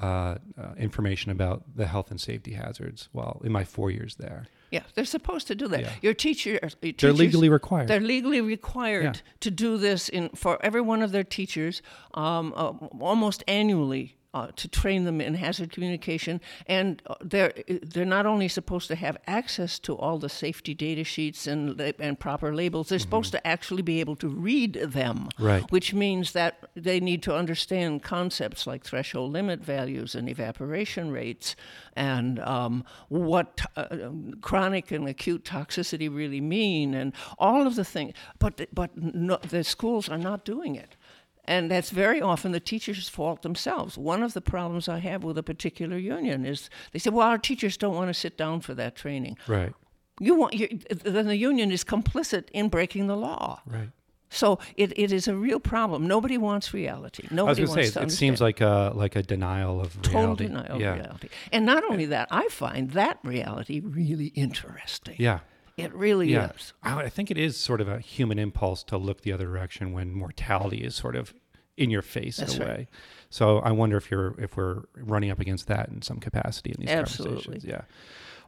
uh, 0.00 0.06
uh, 0.06 0.38
information 0.78 1.30
about 1.30 1.76
the 1.76 1.86
health 1.86 2.10
and 2.10 2.18
safety 2.20 2.52
hazards 2.54 3.10
while 3.12 3.40
in 3.44 3.52
my 3.52 3.64
four 3.64 3.90
years 3.90 4.14
there. 4.14 4.46
Yeah, 4.70 4.84
they're 4.94 5.04
supposed 5.04 5.46
to 5.48 5.54
do 5.54 5.68
that. 5.68 5.80
Yeah. 5.80 5.92
Your 6.00 6.14
teacher, 6.14 6.50
your 6.52 6.60
They're 6.60 6.92
teachers- 6.92 7.18
legally 7.18 7.50
required. 7.50 7.88
They're 7.88 8.00
legally 8.00 8.40
required 8.40 9.16
Yeah. 9.16 9.32
to 9.40 9.50
do 9.50 9.76
this 9.76 10.08
in 10.08 10.30
for 10.34 10.56
every 10.64 10.80
one 10.80 11.02
of 11.02 11.12
their 11.12 11.24
teachers, 11.24 11.82
um, 12.14 12.54
uh, 12.56 12.72
almost 12.98 13.44
annually. 13.46 14.16
Uh, 14.34 14.46
to 14.56 14.66
train 14.66 15.04
them 15.04 15.20
in 15.20 15.34
hazard 15.34 15.70
communication, 15.70 16.40
and 16.66 17.02
uh, 17.06 17.14
they're 17.20 17.52
they're 17.82 18.04
not 18.06 18.24
only 18.24 18.48
supposed 18.48 18.88
to 18.88 18.94
have 18.94 19.16
access 19.26 19.78
to 19.78 19.94
all 19.94 20.18
the 20.18 20.28
safety 20.28 20.74
data 20.74 21.04
sheets 21.04 21.46
and 21.46 21.78
and 21.80 22.18
proper 22.18 22.54
labels. 22.54 22.88
They're 22.88 22.98
supposed 22.98 23.32
to 23.32 23.46
actually 23.46 23.82
be 23.82 24.00
able 24.00 24.16
to 24.16 24.28
read 24.28 24.74
them, 24.74 25.12
Mm-hmm. 25.22 25.44
Right. 25.44 25.72
Which 25.72 25.94
means 25.94 26.32
that 26.32 26.68
they 26.74 27.00
need 27.00 27.22
to 27.24 27.34
understand 27.34 28.02
concepts 28.02 28.66
like 28.66 28.84
threshold 28.84 29.32
limit 29.32 29.60
values 29.60 30.14
and 30.14 30.28
evaporation 30.28 31.10
rates, 31.10 31.56
and 31.94 32.38
um, 32.40 32.84
what 33.08 33.60
uh, 33.76 33.86
um, 33.90 34.34
chronic 34.40 34.90
and 34.90 35.08
acute 35.08 35.44
toxicity 35.44 36.08
really 36.14 36.40
mean, 36.40 36.94
and 36.94 37.12
all 37.38 37.66
of 37.66 37.76
the 37.76 37.84
things. 37.84 38.14
But 38.38 38.68
but 38.72 38.96
no, 38.96 39.36
the 39.36 39.64
schools 39.64 40.08
are 40.08 40.18
not 40.18 40.44
doing 40.44 40.74
it. 40.74 40.96
And 41.44 41.70
that's 41.70 41.90
very 41.90 42.20
often 42.20 42.52
the 42.52 42.60
teachers' 42.60 43.08
fault 43.08 43.42
themselves. 43.42 43.98
One 43.98 44.22
of 44.22 44.32
the 44.32 44.40
problems 44.40 44.88
I 44.88 44.98
have 44.98 45.24
with 45.24 45.36
a 45.36 45.42
particular 45.42 45.96
union 45.98 46.46
is 46.46 46.70
they 46.92 46.98
say, 46.98 47.10
"Well, 47.10 47.26
our 47.26 47.38
teachers 47.38 47.76
don't 47.76 47.96
want 47.96 48.08
to 48.08 48.14
sit 48.14 48.36
down 48.38 48.60
for 48.60 48.74
that 48.74 48.94
training." 48.94 49.36
right. 49.48 49.72
You 50.20 50.36
want 50.36 50.54
you, 50.54 50.78
then 50.90 51.26
the 51.26 51.36
union 51.36 51.72
is 51.72 51.82
complicit 51.82 52.44
in 52.52 52.68
breaking 52.68 53.06
the 53.06 53.16
law. 53.16 53.62
Right. 53.66 53.88
So 54.32 54.58
it, 54.76 54.98
it 54.98 55.12
is 55.12 55.28
a 55.28 55.34
real 55.34 55.60
problem. 55.60 56.06
Nobody 56.06 56.38
wants 56.38 56.72
reality. 56.72 57.28
Nobody 57.30 57.62
I 57.62 57.64
was 57.64 57.68
going 57.68 57.68
to 57.68 57.80
wants 57.80 57.94
say 57.94 58.00
to 58.00 58.06
it, 58.06 58.10
seems 58.10 58.40
like 58.40 58.60
a 58.60 58.92
like 58.94 59.14
a 59.14 59.22
denial 59.22 59.80
of 59.80 60.00
total 60.00 60.20
reality. 60.20 60.46
denial 60.46 60.80
yeah. 60.80 60.90
of 60.92 60.98
reality. 60.98 61.28
And 61.52 61.66
not 61.66 61.84
only 61.84 62.06
that, 62.06 62.28
I 62.30 62.48
find 62.48 62.90
that 62.92 63.18
reality 63.22 63.80
really 63.80 64.26
interesting. 64.28 65.16
Yeah. 65.18 65.40
It 65.82 65.94
really 65.94 66.32
Yeah. 66.32 66.52
is. 66.52 66.72
I 66.82 67.02
I 67.04 67.08
think 67.08 67.30
it 67.30 67.38
is 67.38 67.56
sort 67.56 67.80
of 67.80 67.88
a 67.88 67.98
human 67.98 68.38
impulse 68.38 68.82
to 68.84 68.96
look 68.96 69.22
the 69.22 69.32
other 69.32 69.46
direction 69.46 69.92
when 69.92 70.12
mortality 70.12 70.78
is 70.84 70.94
sort 70.94 71.16
of 71.16 71.34
in 71.76 71.90
your 71.90 72.02
face 72.02 72.36
That's 72.36 72.56
in 72.56 72.62
a 72.62 72.66
right. 72.66 72.76
way. 72.78 72.88
So 73.30 73.58
I 73.60 73.72
wonder 73.72 73.96
if 73.96 74.10
you're 74.10 74.34
if 74.40 74.56
we're 74.56 74.82
running 74.96 75.30
up 75.30 75.40
against 75.40 75.66
that 75.68 75.88
in 75.88 76.02
some 76.02 76.18
capacity 76.20 76.70
in 76.70 76.80
these 76.80 76.90
Absolutely. 76.90 77.36
conversations. 77.36 77.64
Yeah. 77.64 77.82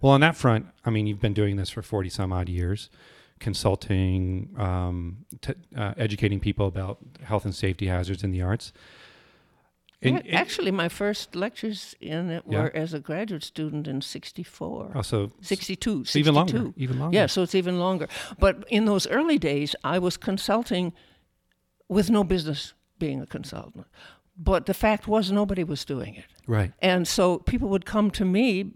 Well, 0.01 0.13
on 0.13 0.21
that 0.21 0.37
front, 0.37 0.67
I 0.85 0.91
mean, 0.91 1.07
you've 1.07 1.21
been 1.21 1.33
doing 1.35 1.57
this 1.57 1.71
for 1.71 1.81
forty 1.83 2.11
some 2.11 2.33
odd 2.33 2.49
years, 2.49 2.91
consulting, 3.41 4.51
um, 4.59 5.25
t- 5.41 5.55
uh, 5.77 5.95
educating 5.97 6.41
people 6.41 6.67
about 6.67 6.99
health 7.23 7.45
and 7.45 7.55
safety 7.55 7.87
hazards 7.87 8.23
in 8.25 8.31
the 8.31 8.43
arts. 8.43 8.73
And- 10.05 10.23
Yeah, 10.25 10.41
Actually, 10.41 10.71
my 10.71 10.89
first 10.89 11.35
lectures 11.35 11.95
in 12.01 12.31
it 12.31 12.43
Yeah. 12.49 12.63
were 12.63 12.77
as 12.77 12.95
a 12.95 13.01
graduate 13.01 13.43
student 13.45 13.87
in 13.89 14.01
64. 14.01 14.93
also 14.95 15.33
62, 15.41 16.05
so 16.05 16.19
even 16.19 16.35
longer, 16.35 16.73
even 16.77 16.99
longer. 16.99 17.17
Yeah, 17.17 17.27
so 17.27 17.43
it's 17.43 17.55
even 17.55 17.79
longer. 17.79 18.07
But 18.39 18.65
in 18.69 18.85
those 18.85 19.07
early 19.09 19.39
days, 19.39 19.75
I 19.85 19.99
was 19.99 20.17
consulting 20.17 20.93
with 21.89 22.11
no 22.11 22.25
business 22.25 22.75
being 22.99 23.21
a 23.21 23.27
consultant. 23.27 23.87
But 24.37 24.67
the 24.67 24.75
fact 24.75 25.07
was, 25.07 25.31
nobody 25.31 25.63
was 25.65 25.85
doing 25.85 26.15
it. 26.17 26.25
Right. 26.47 26.73
And 26.83 27.07
so 27.07 27.39
people 27.39 27.69
would 27.69 27.85
come 27.87 28.11
to 28.13 28.25
me 28.25 28.73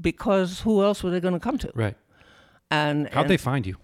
because 0.00 0.60
who 0.60 0.82
else 0.82 1.02
were 1.04 1.10
they 1.10 1.20
going 1.20 1.34
to 1.34 1.40
come 1.40 1.58
to? 1.58 1.70
Right. 1.74 1.96
And, 2.70 3.08
How'd 3.08 3.22
and 3.24 3.30
they 3.30 3.36
find 3.36 3.66
you? 3.66 3.76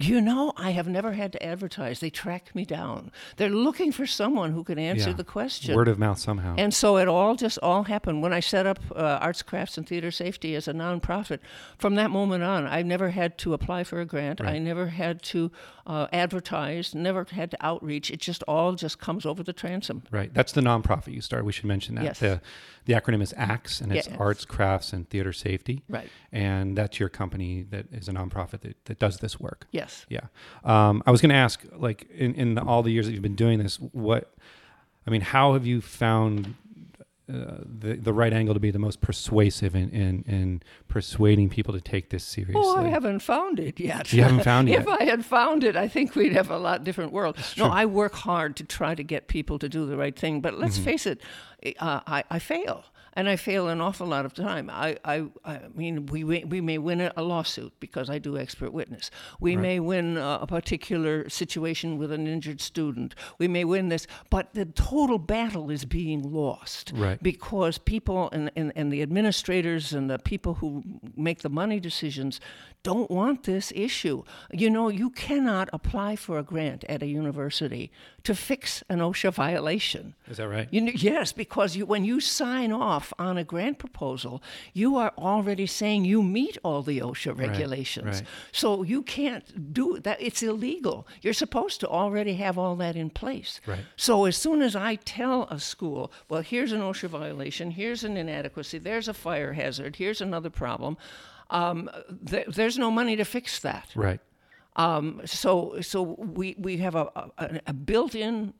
You 0.00 0.20
know, 0.20 0.52
I 0.56 0.70
have 0.72 0.88
never 0.88 1.12
had 1.12 1.32
to 1.32 1.42
advertise. 1.44 2.00
They 2.00 2.10
track 2.10 2.54
me 2.54 2.64
down. 2.64 3.10
They're 3.36 3.48
looking 3.48 3.92
for 3.92 4.06
someone 4.06 4.52
who 4.52 4.64
can 4.64 4.78
answer 4.78 5.10
Yeah. 5.10 5.16
the 5.16 5.24
question. 5.24 5.74
Word 5.74 5.88
of 5.88 5.98
mouth 5.98 6.18
somehow. 6.18 6.54
And 6.58 6.72
so 6.72 6.96
it 6.98 7.08
all 7.08 7.34
just 7.34 7.58
all 7.62 7.84
happened 7.84 8.22
when 8.22 8.32
I 8.32 8.40
set 8.40 8.66
up 8.66 8.78
uh, 8.94 9.18
Arts, 9.20 9.42
Crafts, 9.42 9.76
and 9.78 9.86
Theater 9.86 10.10
Safety 10.10 10.54
as 10.54 10.68
a 10.68 10.72
nonprofit. 10.72 11.38
From 11.78 11.94
that 11.96 12.10
moment 12.10 12.44
on, 12.44 12.66
I 12.66 12.82
never 12.82 13.10
had 13.10 13.38
to 13.38 13.54
apply 13.54 13.84
for 13.84 14.00
a 14.00 14.04
grant. 14.04 14.40
I 14.40 14.58
never 14.58 14.86
had 14.88 15.22
to 15.24 15.50
uh, 15.86 16.06
advertise. 16.12 16.94
Never 16.94 17.26
had 17.30 17.50
to 17.52 17.56
outreach. 17.60 18.10
It 18.10 18.20
just 18.20 18.42
all 18.44 18.74
just 18.74 18.98
comes 18.98 19.24
over 19.26 19.42
the 19.42 19.52
transom. 19.52 20.02
Right. 20.10 20.32
That's 20.32 20.52
the 20.52 20.60
nonprofit 20.60 21.12
you 21.14 21.20
started. 21.20 21.44
We 21.44 21.52
should 21.52 21.64
mention 21.64 21.94
that. 21.96 22.04
Yes. 22.04 22.18
The, 22.20 22.40
the 22.88 22.94
acronym 22.94 23.20
is 23.20 23.34
ACTS, 23.36 23.82
and 23.82 23.92
it's 23.92 24.08
Yes. 24.08 24.16
Arts, 24.18 24.46
Crafts, 24.46 24.94
and 24.94 25.06
Theater 25.10 25.30
Safety. 25.34 25.84
Right. 25.90 26.08
And 26.32 26.76
that's 26.76 26.98
your 26.98 27.10
company 27.10 27.62
that 27.64 27.84
is 27.92 28.08
a 28.08 28.12
nonprofit 28.12 28.62
that, 28.62 28.82
that 28.86 28.98
does 28.98 29.18
this 29.18 29.38
work. 29.38 29.66
Yes. 29.72 30.06
Yeah. 30.08 30.22
Um, 30.64 31.02
I 31.06 31.10
was 31.10 31.20
going 31.20 31.28
to 31.28 31.36
ask, 31.36 31.62
like, 31.76 32.08
in, 32.10 32.34
in 32.34 32.58
all 32.58 32.82
the 32.82 32.90
years 32.90 33.04
that 33.04 33.12
you've 33.12 33.20
been 33.20 33.34
doing 33.34 33.58
this, 33.58 33.76
what, 33.76 34.32
I 35.06 35.10
mean, 35.10 35.20
how 35.20 35.52
have 35.52 35.66
you 35.66 35.82
found 35.82 36.54
uh, 37.32 37.58
the 37.80 37.94
the 37.96 38.12
right 38.12 38.32
angle 38.32 38.54
to 38.54 38.60
be 38.60 38.70
the 38.70 38.78
most 38.78 39.00
persuasive 39.00 39.74
in, 39.74 39.90
in 39.90 40.24
in 40.26 40.62
persuading 40.88 41.50
people 41.50 41.74
to 41.74 41.80
take 41.80 42.08
this 42.10 42.24
seriously? 42.24 42.62
Oh, 42.64 42.76
I 42.76 42.88
haven't 42.88 43.20
found 43.20 43.60
it 43.60 43.78
yet. 43.78 44.12
You 44.12 44.22
haven't 44.22 44.44
found 44.44 44.68
it 44.68 44.72
if 44.80 44.86
yet? 44.86 45.00
I 45.00 45.04
had 45.04 45.24
found 45.24 45.62
it, 45.64 45.76
I 45.76 45.88
think 45.88 46.14
we'd 46.16 46.32
have 46.32 46.50
a 46.50 46.58
lot 46.58 46.84
different 46.84 47.12
world. 47.12 47.36
No. 47.56 47.66
I 47.66 47.84
work 47.86 48.14
hard 48.14 48.56
to 48.56 48.64
try 48.64 48.94
to 48.94 49.02
get 49.04 49.28
people 49.28 49.58
to 49.58 49.68
do 49.68 49.86
the 49.86 49.96
right 49.96 50.16
thing, 50.18 50.40
but 50.40 50.52
Mm-hmm. 50.54 50.62
let's 50.62 50.78
face 50.78 51.06
it, 51.06 51.20
uh, 51.78 52.00
I, 52.06 52.24
I 52.30 52.38
fail. 52.38 52.84
And 53.18 53.28
I 53.28 53.34
fail 53.36 53.66
an 53.66 53.80
awful 53.80 54.06
lot 54.06 54.24
of 54.24 54.32
time. 54.32 54.70
I, 54.70 54.96
I, 55.04 55.16
I 55.44 55.60
mean, 55.74 56.06
we, 56.06 56.22
we 56.22 56.60
may 56.60 56.78
win 56.78 57.00
a 57.00 57.22
lawsuit 57.22 57.72
because 57.80 58.08
I 58.08 58.18
do 58.18 58.38
expert 58.38 58.72
witness. 58.72 59.10
We 59.40 59.56
may 59.56 59.80
win 59.80 60.16
a, 60.16 60.38
a 60.42 60.46
particular 60.46 61.28
situation 61.28 61.98
with 61.98 62.12
an 62.12 62.28
injured 62.28 62.60
student. 62.60 63.16
We 63.38 63.48
may 63.48 63.64
win 63.64 63.88
this, 63.88 64.06
but 64.30 64.54
the 64.54 64.66
total 64.66 65.18
battle 65.18 65.68
is 65.76 65.84
being 65.84 66.22
lost 66.32 66.92
Right. 66.94 67.20
because 67.20 67.76
people 67.78 68.30
and, 68.30 68.52
and, 68.54 68.72
and 68.76 68.92
the 68.92 69.02
administrators 69.02 69.92
and 69.92 70.08
the 70.08 70.20
people 70.20 70.54
who 70.54 70.84
make 71.16 71.40
the 71.42 71.48
money 71.62 71.80
decisions 71.80 72.40
don't 72.84 73.10
want 73.10 73.42
this 73.42 73.72
issue. 73.74 74.22
You 74.52 74.70
know, 74.70 74.88
you 74.88 75.10
cannot 75.10 75.68
apply 75.72 76.14
for 76.14 76.38
a 76.38 76.44
grant 76.44 76.84
at 76.88 77.02
a 77.02 77.06
university 77.06 77.90
to 78.22 78.34
fix 78.34 78.84
an 78.88 79.00
OSHA 79.00 79.32
violation. 79.32 80.14
Is 80.28 80.36
that 80.36 80.48
right? 80.48 80.68
You 80.70 80.82
know, 80.82 80.92
yes, 80.94 81.32
because 81.32 81.74
you, 81.76 81.84
when 81.84 82.04
you 82.04 82.20
sign 82.20 82.72
off 82.72 83.07
on 83.18 83.38
a 83.38 83.44
grant 83.44 83.78
proposal, 83.78 84.42
you 84.72 84.96
are 84.96 85.12
already 85.18 85.66
saying 85.66 86.04
you 86.04 86.22
meet 86.22 86.58
all 86.62 86.82
the 86.82 86.98
OSHA 87.00 87.38
regulations. 87.38 88.06
right. 88.06 88.22
So 88.52 88.82
you 88.82 89.02
can't 89.02 89.72
do 89.72 89.98
that. 90.00 90.20
It's 90.20 90.42
illegal. 90.42 91.06
You're 91.22 91.32
supposed 91.34 91.80
to 91.80 91.88
already 91.88 92.34
have 92.34 92.58
all 92.58 92.76
that 92.76 92.96
in 92.96 93.10
place. 93.10 93.60
Right. 93.66 93.80
So 93.96 94.24
as 94.24 94.36
soon 94.36 94.62
as 94.62 94.74
I 94.76 94.96
tell 94.96 95.44
a 95.44 95.58
school, 95.58 96.12
well, 96.28 96.42
here's 96.42 96.72
an 96.72 96.80
OSHA 96.80 97.08
violation, 97.08 97.70
here's 97.70 98.04
an 98.04 98.16
inadequacy, 98.16 98.78
there's 98.78 99.08
a 99.08 99.14
fire 99.14 99.52
hazard, 99.52 99.96
here's 99.96 100.20
another 100.20 100.50
problem, 100.50 100.96
um, 101.50 101.88
th- 102.28 102.46
there's 102.48 102.78
no 102.78 102.90
money 102.90 103.16
to 103.16 103.24
fix 103.24 103.58
that. 103.60 103.90
Right. 103.94 104.20
Um, 104.76 105.22
so, 105.24 105.80
so 105.80 106.02
we, 106.02 106.54
we 106.58 106.76
have 106.76 106.94
a, 106.94 107.10
a, 107.38 107.60
a 107.68 107.72
built-in 107.72 108.54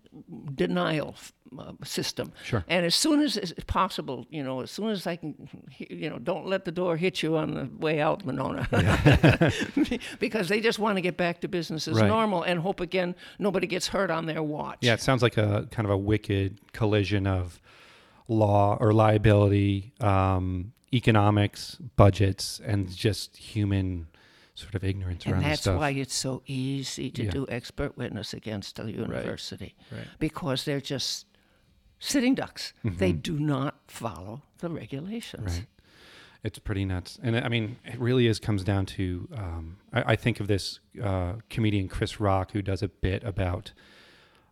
denial 0.55 1.15
uh, 1.59 1.73
system. 1.85 2.33
Sure. 2.45 2.65
And 2.69 2.85
as 2.85 2.95
soon 2.95 3.21
as 3.21 3.37
it's 3.37 3.53
possible, 3.67 4.27
you 4.31 4.43
know, 4.43 4.61
as 4.63 4.71
soon 4.71 4.89
as 4.91 5.07
I 5.07 5.17
can, 5.17 5.49
you 5.79 6.11
know, 6.11 6.19
don't 6.19 6.47
let 6.47 6.65
the 6.65 6.73
door 6.73 6.97
hit 6.97 7.23
you 7.23 7.37
on 7.37 7.55
the 7.55 7.69
way 7.79 8.01
out, 8.01 8.25
Monona, 8.25 8.67
because 10.19 10.49
they 10.49 10.61
just 10.61 10.79
want 10.79 10.97
to 10.97 11.01
get 11.01 11.17
back 11.17 11.41
to 11.43 11.49
business 11.49 11.89
as 11.89 11.97
Right. 11.99 12.09
normal 12.09 12.43
and 12.43 12.61
hope 12.61 12.81
again 12.81 13.15
nobody 13.39 13.67
gets 13.67 13.89
hurt 13.89 14.11
on 14.11 14.27
their 14.27 14.43
watch. 14.43 14.79
Yeah, 14.81 14.95
it 14.95 15.01
sounds 15.01 15.23
like 15.23 15.37
a 15.37 15.67
kind 15.71 15.87
of 15.87 15.91
a 15.91 15.97
wicked 15.97 16.61
collision 16.73 17.27
of 17.27 17.61
law 18.29 18.77
or 18.81 18.93
liability, 18.93 19.93
um, 20.01 20.73
economics, 20.93 21.77
budgets, 21.97 22.61
and 22.65 22.91
just 22.95 23.37
human 23.37 24.07
sort 24.55 24.75
of 24.75 24.83
ignorance 24.83 25.25
And 25.25 25.35
around 25.35 25.45
that's 25.45 25.67
why 25.67 25.91
it's 25.91 26.15
so 26.17 26.43
easy 26.47 27.11
to 27.13 27.25
Yeah. 27.25 27.31
do 27.31 27.47
expert 27.49 27.97
witness 27.97 28.35
against 28.35 28.81
a 28.81 28.91
university 28.91 29.77
right. 29.93 30.09
because 30.19 30.65
they're 30.65 30.81
just 30.81 31.27
sitting 31.99 32.35
ducks. 32.35 32.73
They 32.85 33.13
do 33.13 33.39
not 33.39 33.77
follow 33.87 34.43
the 34.59 34.71
regulations. 34.71 35.51
Mm-hmm. 35.51 35.59
Right. 35.59 35.67
It's 36.45 36.59
pretty 36.61 36.85
nuts, 36.85 37.19
and 37.21 37.37
I 37.37 37.49
mean, 37.49 37.79
it 37.85 37.99
really 37.99 38.29
is 38.29 38.39
comes 38.39 38.63
down 38.63 38.87
to. 38.87 39.29
Um, 39.37 39.79
I, 39.93 40.13
I 40.13 40.17
think 40.17 40.39
of 40.39 40.47
this 40.47 40.79
uh, 41.03 41.35
comedian 41.51 41.89
Chris 41.89 42.21
Rock 42.21 42.53
who 42.53 42.63
does 42.63 42.81
a 42.81 42.89
bit 42.89 43.25
about 43.25 43.73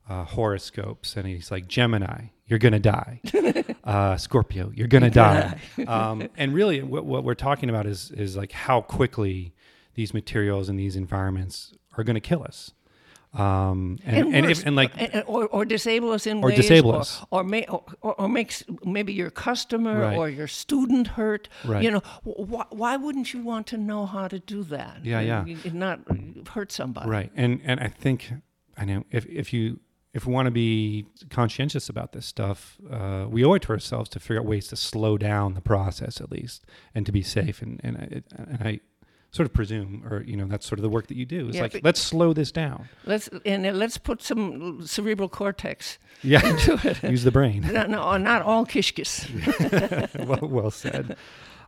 uh, 0.08 0.24
horoscopes, 0.24 1.16
and 1.16 1.26
he's 1.26 1.50
like 1.50 1.68
Gemini, 1.68 2.26
you're 2.46 2.58
gonna 2.58 2.80
die. 2.80 3.20
uh, 3.84 4.16
Scorpio, 4.16 4.70
you're 4.74 4.88
gonna 4.88 5.10
die. 5.10 5.60
um, 5.86 6.28
and 6.36 6.54
really, 6.54 6.82
what, 6.82 7.04
what 7.04 7.24
we're 7.24 7.34
talking 7.34 7.68
about 7.68 7.86
is 7.86 8.10
is 8.12 8.36
like 8.36 8.52
how 8.52 8.80
quickly 8.80 9.52
these 9.94 10.14
materials 10.14 10.68
and 10.68 10.78
these 10.78 10.96
environments 10.96 11.72
are 11.96 12.04
gonna 12.04 12.20
kill 12.20 12.42
us. 12.42 12.72
Um, 13.38 13.98
and 14.04 14.16
And, 14.16 14.34
and, 14.34 14.46
worse, 14.46 14.58
if, 14.60 14.66
and 14.66 14.76
like 14.76 14.92
and- 14.96 15.24
or, 15.26 15.46
or 15.48 15.64
disable 15.64 16.10
us 16.12 16.26
in 16.26 16.38
Or 16.38 16.48
ways, 16.48 16.56
disable 16.56 16.90
or, 16.92 17.00
us. 17.00 17.22
or, 17.30 17.44
may, 17.44 17.66
or, 17.66 17.82
or 18.02 18.28
makes 18.28 18.64
maybe 18.84 19.12
your 19.12 19.30
customer 19.30 20.00
Right. 20.00 20.16
or 20.16 20.28
your 20.30 20.48
student 20.48 21.06
hurt. 21.08 21.48
Right. 21.64 21.82
You 21.84 21.90
know, 21.90 22.02
wh- 22.24 22.72
why 22.72 22.96
wouldn't 22.96 23.32
you 23.34 23.42
want 23.42 23.66
to 23.68 23.76
know 23.76 24.06
how 24.06 24.28
to 24.28 24.38
do 24.38 24.62
that? 24.64 25.04
Yeah, 25.04 25.20
yeah. 25.20 25.44
You 25.44 25.70
not 25.72 26.00
hurt 26.48 26.72
somebody. 26.72 27.10
Right. 27.10 27.30
And 27.36 27.60
and 27.64 27.78
I 27.80 27.88
think 27.88 28.32
I 28.76 28.84
know 28.84 29.04
if 29.10 29.26
if 29.26 29.52
you 29.52 29.80
if 30.14 30.26
we 30.26 30.32
want 30.32 30.46
to 30.46 30.50
be 30.50 31.04
conscientious 31.28 31.90
about 31.90 32.12
this 32.12 32.24
stuff, 32.24 32.78
uh, 32.90 33.26
we 33.28 33.44
owe 33.44 33.52
it 33.54 33.62
to 33.62 33.72
ourselves 33.72 34.08
to 34.10 34.18
figure 34.18 34.40
out 34.40 34.46
ways 34.46 34.68
to 34.68 34.76
slow 34.76 35.18
down 35.18 35.52
the 35.54 35.60
process 35.60 36.20
at 36.22 36.30
least 36.30 36.64
and 36.94 37.04
to 37.06 37.12
be 37.12 37.22
safe. 37.22 37.60
And 37.60 37.80
and 37.84 37.96
I, 37.98 38.22
and 38.38 38.58
I 38.68 38.80
sort 39.32 39.46
of 39.46 39.52
presume, 39.52 40.02
or 40.08 40.22
you 40.22 40.36
know, 40.36 40.46
that's 40.46 40.66
sort 40.66 40.78
of 40.78 40.82
the 40.82 40.88
work 40.88 41.06
that 41.08 41.16
you 41.16 41.26
do. 41.26 41.48
Is 41.48 41.56
Yeah, 41.56 41.62
like 41.62 41.80
let's 41.82 42.00
slow 42.00 42.32
this 42.32 42.50
down. 42.52 42.88
Let's 43.04 43.28
and 43.44 43.78
let's 43.78 43.98
put 43.98 44.22
some 44.22 44.86
cerebral 44.86 45.28
cortex 45.28 45.98
Yeah. 46.22 46.46
into 46.46 46.80
it. 46.88 47.02
Use 47.10 47.24
the 47.24 47.30
brain. 47.32 47.62
no, 47.72 47.86
no, 47.86 48.16
not 48.16 48.42
all 48.42 48.64
kishkis. 48.66 49.28
well, 50.26 50.48
well 50.48 50.70
said. 50.70 51.16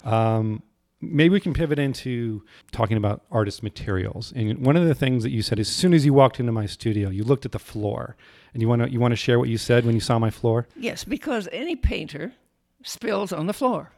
Um, 0.05 0.63
maybe 1.01 1.31
we 1.35 1.41
can 1.41 1.53
pivot 1.55 1.79
into 1.79 2.43
talking 2.73 2.97
about 2.97 3.23
artist 3.31 3.63
materials. 3.63 4.33
And 4.35 4.65
one 4.65 4.77
of 4.77 4.87
the 4.87 4.95
things 4.95 5.23
that 5.23 5.31
you 5.31 5.43
said, 5.43 5.59
as 5.59 5.69
soon 5.69 5.93
as 5.95 6.05
you 6.07 6.13
walked 6.15 6.41
into 6.41 6.53
my 6.53 6.67
studio, 6.67 7.11
you 7.11 7.25
looked 7.25 7.45
at 7.45 7.53
the 7.53 7.59
floor, 7.59 8.17
and 8.55 8.63
you 8.63 8.69
want 8.69 8.83
to 8.83 8.91
you 8.91 8.99
want 9.01 9.13
to 9.13 9.17
share 9.17 9.39
what 9.39 9.49
you 9.49 9.59
said 9.59 9.85
when 9.85 9.95
you 9.95 10.01
saw 10.01 10.19
my 10.19 10.31
floor. 10.31 10.67
Yes, 10.77 11.05
because 11.05 11.49
any 11.53 11.77
painter 11.77 12.33
spills 12.83 13.33
on 13.33 13.47
the 13.47 13.53
floor. 13.53 13.93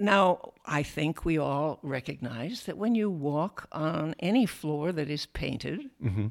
Now, 0.00 0.52
I 0.64 0.82
think 0.82 1.24
we 1.24 1.38
all 1.38 1.78
recognize 1.82 2.64
that 2.64 2.76
when 2.76 2.94
you 2.94 3.10
walk 3.10 3.68
on 3.72 4.14
any 4.20 4.46
floor 4.46 4.92
that 4.92 5.08
is 5.10 5.26
painted, 5.26 5.90
mm-hmm. 6.02 6.28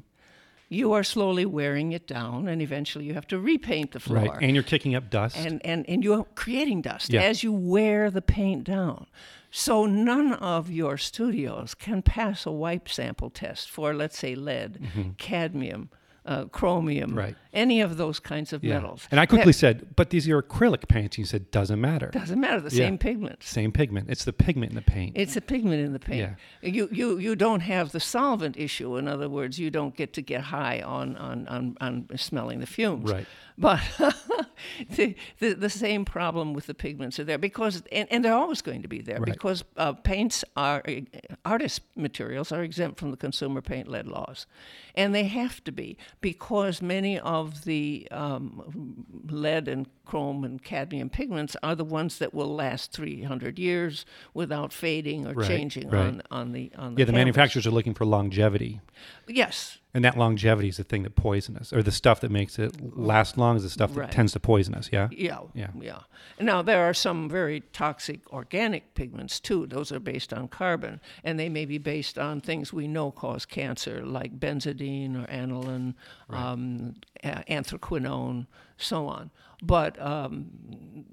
you 0.68 0.92
are 0.92 1.04
slowly 1.04 1.46
wearing 1.46 1.92
it 1.92 2.06
down, 2.06 2.48
and 2.48 2.62
eventually 2.62 3.04
you 3.04 3.14
have 3.14 3.26
to 3.28 3.38
repaint 3.38 3.92
the 3.92 4.00
floor. 4.00 4.24
Right, 4.24 4.42
and 4.42 4.54
you're 4.54 4.62
kicking 4.62 4.94
up 4.94 5.10
dust. 5.10 5.36
and, 5.36 5.64
and, 5.64 5.88
and 5.88 6.04
you're 6.04 6.24
creating 6.34 6.82
dust 6.82 7.12
Yeah. 7.12 7.22
as 7.22 7.42
you 7.42 7.52
wear 7.52 8.10
the 8.10 8.22
paint 8.22 8.64
down. 8.64 9.06
So 9.50 9.86
none 9.86 10.34
of 10.34 10.70
your 10.70 10.98
studios 10.98 11.74
can 11.74 12.02
pass 12.02 12.44
a 12.44 12.50
wipe 12.50 12.88
sample 12.88 13.30
test 13.30 13.70
for, 13.70 13.94
let's 13.94 14.18
say, 14.18 14.34
lead, 14.34 14.78
mm-hmm. 14.80 15.10
cadmium, 15.16 15.88
uh, 16.28 16.44
chromium. 16.46 17.14
Right. 17.16 17.34
any 17.54 17.80
of 17.80 17.96
those 17.96 18.20
kinds 18.20 18.52
of 18.52 18.62
Yeah. 18.62 18.74
metals. 18.74 19.08
And 19.10 19.18
I 19.18 19.26
quickly 19.26 19.50
That 19.52 19.58
said, 19.58 19.96
but 19.96 20.10
these 20.10 20.28
are 20.28 20.40
acrylic 20.40 20.86
paints. 20.86 21.16
You 21.18 21.24
said 21.24 21.50
doesn't 21.50 21.80
matter. 21.80 22.08
doesn't 22.12 22.38
matter. 22.38 22.60
The 22.60 22.70
Yeah. 22.76 22.84
same 22.84 22.98
pigment. 22.98 23.42
Same 23.42 23.72
pigment. 23.72 24.10
It's 24.10 24.24
the 24.24 24.32
pigment 24.34 24.70
in 24.70 24.76
the 24.76 24.82
paint. 24.82 25.16
It's 25.16 25.34
the 25.34 25.40
pigment 25.40 25.80
in 25.84 25.92
the 25.94 25.98
paint. 25.98 26.36
Yeah. 26.62 26.70
You, 26.70 26.88
you, 26.92 27.18
you 27.18 27.34
don't 27.34 27.60
have 27.60 27.90
the 27.90 28.00
solvent 28.00 28.56
issue. 28.58 28.96
In 28.96 29.08
other 29.08 29.28
words, 29.28 29.58
you 29.58 29.70
don't 29.70 29.96
get 29.96 30.12
to 30.12 30.22
get 30.22 30.42
high 30.42 30.82
on, 30.82 31.16
on, 31.16 31.48
on, 31.48 31.76
on 31.80 32.06
smelling 32.16 32.60
the 32.60 32.66
fumes. 32.66 33.10
Right. 33.10 33.26
But 33.56 33.80
the, 34.90 35.16
the, 35.40 35.54
the 35.54 35.70
same 35.70 36.04
problem 36.04 36.52
with 36.52 36.66
the 36.66 36.74
pigments 36.74 37.18
are 37.18 37.24
there 37.24 37.38
because, 37.38 37.82
and, 37.90 38.06
and 38.12 38.24
they're 38.24 38.34
always 38.34 38.62
going 38.62 38.82
to 38.82 38.88
be 38.88 39.00
there 39.00 39.18
Right. 39.20 39.32
because 39.32 39.64
uh, 39.76 39.92
paints 39.94 40.44
are, 40.56 40.82
uh, 40.86 41.00
artist 41.44 41.80
materials 41.96 42.52
are 42.52 42.62
exempt 42.62 43.00
from 43.00 43.10
the 43.10 43.16
consumer 43.16 43.60
paint 43.62 43.88
lead 43.88 44.06
laws. 44.06 44.46
And 44.94 45.14
they 45.14 45.24
have 45.24 45.62
to 45.64 45.72
be 45.72 45.96
because 46.20 46.82
many 46.82 47.18
of 47.18 47.64
the 47.64 48.08
um, 48.10 49.04
lead 49.28 49.68
and 49.68 49.86
chrome 50.08 50.42
and 50.42 50.62
cadmium 50.64 51.10
pigments 51.10 51.54
are 51.62 51.74
the 51.76 51.84
ones 51.84 52.18
that 52.18 52.32
will 52.32 52.54
last 52.54 52.92
300 52.92 53.58
years 53.58 54.06
without 54.34 54.72
fading 54.72 55.26
or 55.26 55.34
Right, 55.34 55.46
changing 55.48 55.88
right. 55.90 56.06
on, 56.06 56.22
on 56.30 56.52
the 56.52 56.72
on 56.76 56.94
the 56.94 57.00
yeah, 57.00 57.04
the 57.04 57.12
canvas. 57.12 57.12
manufacturers 57.12 57.66
are 57.66 57.70
looking 57.70 57.94
for 57.94 58.04
longevity. 58.06 58.80
Yes, 59.28 59.78
And 59.94 60.04
that 60.04 60.16
longevity 60.18 60.68
is 60.68 60.76
the 60.76 60.84
thing 60.84 61.02
that 61.04 61.14
poisons 61.16 61.58
us, 61.58 61.72
or 61.72 61.82
the 61.82 61.90
stuff 61.92 62.20
that 62.20 62.30
makes 62.30 62.58
it 62.58 62.72
last 62.96 63.36
long 63.38 63.56
is 63.56 63.62
the 63.62 63.70
stuff 63.70 63.94
that 63.94 64.00
Right. 64.00 64.10
tends 64.10 64.32
to 64.32 64.40
poison 64.40 64.74
us. 64.74 64.88
Yeah. 64.92 65.08
Yeah, 65.10 65.38
Yeah. 65.54 65.68
yeah. 65.80 66.00
Now 66.40 66.62
there 66.62 66.82
are 66.88 66.94
some 66.94 67.28
very 67.28 67.60
toxic 67.72 68.20
organic 68.32 68.94
pigments 68.94 69.38
too. 69.40 69.66
Those 69.66 69.92
are 69.92 70.00
based 70.00 70.32
on 70.32 70.48
carbon, 70.48 71.00
and 71.24 71.38
they 71.38 71.48
may 71.48 71.64
be 71.64 71.78
based 71.78 72.18
on 72.18 72.40
things 72.40 72.72
we 72.72 72.86
know 72.88 73.10
cause 73.10 73.44
cancer, 73.46 74.04
like 74.04 74.38
benzidine 74.40 75.22
or 75.22 75.30
aniline, 75.30 75.94
um, 76.30 76.94
a- 77.24 77.44
anthraquinone, 77.48 78.46
so 78.76 79.06
on. 79.06 79.30
But 79.62 80.00
um, 80.00 81.04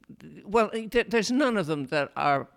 well, 0.46 0.70
th- 0.70 1.08
there's 1.10 1.32
none 1.32 1.58
of 1.58 1.66
them 1.68 1.86
that 1.88 2.12
are. 2.16 2.48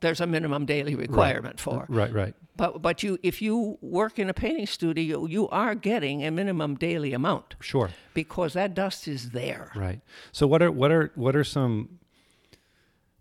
There's 0.00 0.20
a 0.20 0.26
minimum 0.26 0.66
daily 0.66 0.94
requirement 0.94 1.58
for. 1.60 1.86
Right. 1.88 2.12
Right. 2.12 2.34
But 2.56 2.80
but 2.82 3.02
you 3.02 3.18
if 3.24 3.42
you 3.42 3.78
work 3.80 4.18
in 4.20 4.28
a 4.30 4.34
painting 4.34 4.66
studio, 4.66 5.26
you 5.26 5.48
are 5.48 5.74
getting 5.74 6.24
a 6.24 6.30
minimum 6.30 6.76
daily 6.76 7.12
amount 7.12 7.56
Sure. 7.60 7.90
because 8.12 8.52
that 8.52 8.74
dust 8.74 9.08
is 9.08 9.30
there. 9.30 9.72
Right. 9.74 10.00
So 10.30 10.46
what 10.46 10.62
are 10.62 10.70
what 10.70 10.92
are 10.92 11.10
what 11.16 11.34
are 11.34 11.42
some 11.44 11.98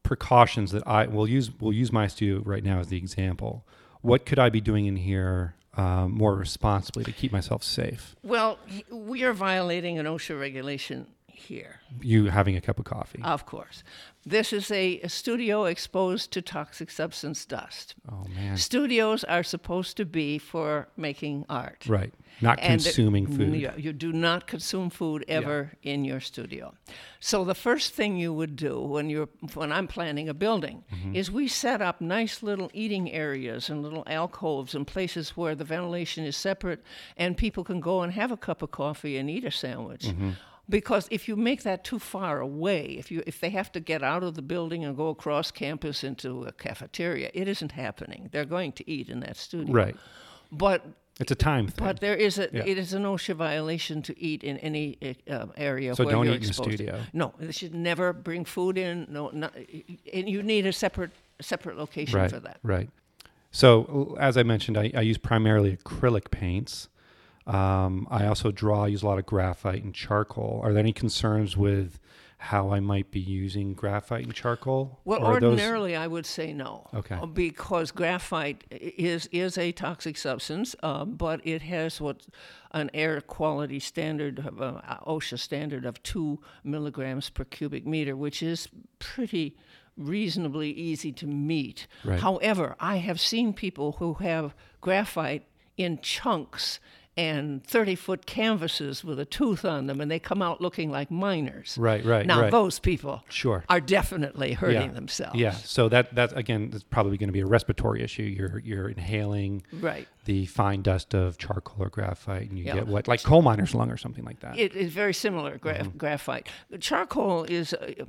precautions 0.03 0.71
that 0.71 0.85
I 0.87 1.07
will 1.07 1.27
use? 1.27 1.49
We'll 1.59 1.73
use 1.73 1.91
my 1.91 2.07
studio 2.07 2.41
right 2.45 2.63
now 2.63 2.79
as 2.79 2.87
the 2.87 2.97
example. 2.97 3.65
What 4.01 4.25
could 4.25 4.37
I 4.37 4.49
be 4.49 4.61
doing 4.61 4.85
in 4.85 4.97
here 4.97 5.55
um, 5.75 6.11
more 6.11 6.35
responsibly 6.35 7.03
to 7.03 7.11
keep 7.11 7.31
myself 7.31 7.63
safe? 7.63 8.15
Well, 8.23 8.59
we 8.91 9.23
are 9.23 9.33
violating 9.33 9.97
an 9.99 10.05
OSHA 10.05 10.39
regulation 10.39 11.07
here. 11.27 11.81
You 12.01 12.25
having 12.25 12.55
a 12.55 12.61
cup 12.61 12.79
of 12.79 12.85
coffee. 12.85 13.21
Of 13.23 13.45
course. 13.45 13.83
This 14.25 14.53
is 14.53 14.71
a, 14.71 14.99
a, 15.01 15.09
studio 15.09 15.65
exposed 15.65 16.31
to 16.31 16.41
toxic 16.41 16.89
substance 16.89 17.45
dust. 17.45 17.95
Oh, 18.09 18.25
man. 18.35 18.55
Studios 18.57 19.23
are 19.25 19.43
supposed 19.43 19.97
to 19.97 20.05
be 20.05 20.37
for 20.37 20.87
making 20.95 21.45
art. 21.49 21.85
Right. 21.87 22.13
Not 22.41 22.59
And 22.59 22.81
it- 22.81 22.83
consuming 22.83 23.27
food. 23.27 23.53
You, 23.55 23.71
you 23.77 23.93
do 23.93 24.11
not 24.11 24.47
consume 24.47 24.89
food 24.89 25.23
ever 25.27 25.71
in 25.81 26.03
your 26.05 26.19
studio. 26.19 26.73
So 27.19 27.43
the 27.45 27.55
first 27.55 27.93
thing 27.93 28.17
you 28.17 28.33
would 28.33 28.55
do 28.55 28.79
when 28.81 29.09
you're 29.09 29.29
when 29.53 29.71
I'm 29.71 29.87
planning 29.87 30.27
a 30.29 30.33
building 30.33 30.83
Mm-hmm. 30.93 31.15
is 31.15 31.31
we 31.31 31.47
set 31.47 31.81
up 31.81 32.01
nice 32.01 32.43
little 32.43 32.69
eating 32.73 33.11
areas 33.11 33.69
and 33.69 33.81
little 33.81 34.03
alcoves 34.07 34.75
and 34.75 34.85
places 34.85 35.37
where 35.37 35.55
the 35.55 35.63
ventilation 35.63 36.25
is 36.25 36.35
separate 36.35 36.81
and 37.17 37.37
people 37.37 37.63
can 37.63 37.79
go 37.79 38.01
and 38.01 38.13
have 38.13 38.31
a 38.31 38.37
cup 38.37 38.61
of 38.61 38.71
coffee 38.71 39.17
and 39.17 39.29
eat 39.29 39.45
a 39.45 39.51
sandwich. 39.51 40.05
Mm-hmm. 40.07 40.31
Because 40.69 41.07
if 41.11 41.27
you 41.27 41.35
make 41.35 41.63
that 41.63 41.83
too 41.83 41.99
far 41.99 42.39
away, 42.39 42.95
if 42.97 43.11
you 43.11 43.21
if 43.27 43.39
they 43.39 43.49
have 43.51 43.71
to 43.73 43.79
get 43.79 44.01
out 44.01 44.23
of 44.23 44.33
the 44.35 44.41
building 44.41 44.83
and 44.85 44.95
go 44.97 45.09
across 45.09 45.51
campus 45.51 46.03
into 46.03 46.43
a 46.43 46.51
cafeteria, 46.53 47.29
it 47.33 47.47
isn't 47.47 47.73
happening. 47.73 48.29
They're 48.31 48.45
going 48.57 48.71
to 48.73 48.89
eat 48.89 49.09
in 49.09 49.19
that 49.21 49.35
studio. 49.37 49.73
Right. 49.73 49.95
But 50.51 50.85
It's 51.19 51.31
a 51.31 51.35
time 51.35 51.67
thing. 51.67 51.85
but 51.85 51.99
there 51.99 52.15
is 52.15 52.39
a 52.39 52.49
Yeah. 52.51 52.63
it 52.65 52.77
is 52.77 52.93
an 52.93 53.03
OSHA 53.03 53.35
violation 53.35 54.01
to 54.03 54.19
eat 54.19 54.43
in 54.43 54.57
any 54.57 54.97
uh, 55.29 55.45
area 55.55 55.95
So 55.95 56.05
where 56.05 56.15
don't 56.15 56.25
you're 56.25 56.35
eat 56.35 56.41
in 56.41 56.47
the 56.47 56.53
studio. 56.53 57.01
No, 57.13 57.33
they 57.39 57.51
should 57.51 57.75
never 57.75 58.13
bring 58.13 58.45
food 58.45 58.77
in. 58.77 59.05
No, 59.09 59.29
not, 59.29 59.55
and 60.11 60.27
you 60.29 60.41
need 60.41 60.65
a 60.65 60.73
separate 60.73 61.11
separate 61.39 61.77
location 61.77 62.19
right. 62.19 62.31
for 62.31 62.39
that. 62.39 62.57
Right. 62.63 62.89
So, 63.51 64.17
as 64.19 64.35
I 64.37 64.43
mentioned, 64.43 64.77
I, 64.77 64.91
I 64.95 65.01
use 65.01 65.19
primarily 65.19 65.77
acrylic 65.77 66.31
paints. 66.31 66.89
Um, 67.45 68.07
I 68.09 68.25
also 68.25 68.51
draw, 68.51 68.85
I 68.85 68.87
use 68.87 69.03
a 69.03 69.05
lot 69.05 69.19
of 69.19 69.25
graphite 69.27 69.83
and 69.83 69.93
charcoal. 69.93 70.61
Are 70.63 70.71
there 70.73 70.79
any 70.79 70.93
concerns 70.93 71.55
with 71.55 71.99
how 72.51 72.71
I 72.71 72.79
might 72.81 73.09
be 73.09 73.19
using 73.21 73.73
graphite 73.73 74.25
and 74.25 74.33
charcoal? 74.33 74.99
Well, 75.05 75.21
Or 75.23 75.37
are 75.37 75.39
those- 75.39 75.51
ordinarily, 75.51 75.95
I 75.95 76.07
would 76.07 76.25
say 76.25 76.51
no. 76.53 76.87
Okay. 76.93 77.15
Uh, 77.15 77.25
Because 77.25 77.91
graphite 77.91 78.63
is 78.71 79.27
is 79.31 79.57
a 79.57 79.71
toxic 79.71 80.17
substance, 80.17 80.75
uh, 80.83 81.05
but 81.05 81.39
it 81.45 81.61
has 81.61 82.01
what 82.01 82.27
an 82.71 82.89
air 82.93 83.21
quality 83.21 83.79
standard, 83.79 84.39
of, 84.39 84.61
uh, 84.61 84.81
OSHA 85.07 85.37
standard 85.39 85.85
of 85.85 86.01
two 86.03 86.39
milligrams 86.63 87.29
per 87.29 87.45
cubic 87.45 87.85
meter, 87.87 88.15
which 88.15 88.43
is 88.43 88.67
pretty 88.99 89.55
reasonably 89.95 90.71
easy 90.71 91.11
to 91.11 91.27
meet. 91.27 91.87
Right. 92.03 92.19
However, 92.19 92.75
I 92.79 92.97
have 92.97 93.19
seen 93.21 93.53
people 93.53 93.93
who 93.99 94.15
have 94.15 94.53
graphite 94.81 95.45
in 95.77 95.99
chunks 96.01 96.79
and 97.15 97.63
30 97.65 97.93
foot 97.95 98.25
canvases 98.25 99.03
with 99.03 99.19
a 99.19 99.25
tooth 99.25 99.63
on 99.65 99.85
them, 99.87 100.01
and 100.01 100.09
they 100.09 100.17
come 100.19 100.41
out 100.41 100.61
looking 100.61 100.89
like 100.89 101.11
miners. 101.11 101.77
Right, 101.79 102.03
right, 102.03 102.25
Now, 102.25 102.41
right. 102.41 102.51
those 102.51 102.79
people 102.79 103.23
Sure. 103.29 103.63
are 103.69 103.79
definitely 103.79 104.53
hurting 104.53 104.81
yeah. 104.89 104.93
themselves. 104.93 105.35
Yeah. 105.39 105.51
So 105.51 105.89
that 105.89 106.15
that 106.15 106.35
again 106.35 106.71
is 106.73 106.83
probably 106.83 107.17
going 107.17 107.27
to 107.29 107.33
be 107.33 107.41
a 107.41 107.45
respiratory 107.45 108.01
issue. 108.01 108.23
You're 108.23 108.59
you're 108.59 108.89
inhaling 108.89 109.63
Right. 109.71 110.07
the 110.25 110.47
fine 110.47 110.81
dust 110.81 111.13
of 111.13 111.37
charcoal 111.37 111.85
or 111.85 111.89
graphite, 111.89 112.49
and 112.49 112.57
you 112.57 112.65
Yeah. 112.65 112.73
get 112.75 112.87
what 112.87 113.07
like 113.07 113.21
coal 113.21 113.41
miner's 113.43 113.75
lung 113.75 113.91
or 113.91 113.97
something 113.97 114.23
like 114.25 114.39
that. 114.39 114.57
It 114.57 114.75
is 114.75 114.91
very 114.91 115.13
similar, 115.13 115.57
gra- 115.59 115.79
Mm-hmm. 115.83 115.97
graphite. 115.97 116.47
Charcoal 116.79 117.43
is. 117.43 117.73
Uh, 117.73 118.05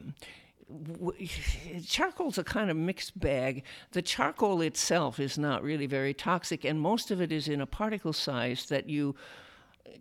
w- 0.83 1.29
charcoal's 1.87 2.39
a 2.39 2.45
kind 2.45 2.71
of 2.71 2.77
mixed 2.77 3.19
bag. 3.19 3.65
The 3.93 4.03
charcoal 4.03 4.61
itself 4.61 5.19
is 5.21 5.39
not 5.39 5.63
really 5.63 5.87
very 5.87 6.15
toxic, 6.15 6.65
and 6.65 6.81
most 6.81 7.11
of 7.11 7.21
it 7.21 7.33
is 7.33 7.49
in 7.49 7.61
a 7.61 7.67
particle 7.67 8.13
size 8.13 8.67
that 8.67 8.89
you 8.89 9.15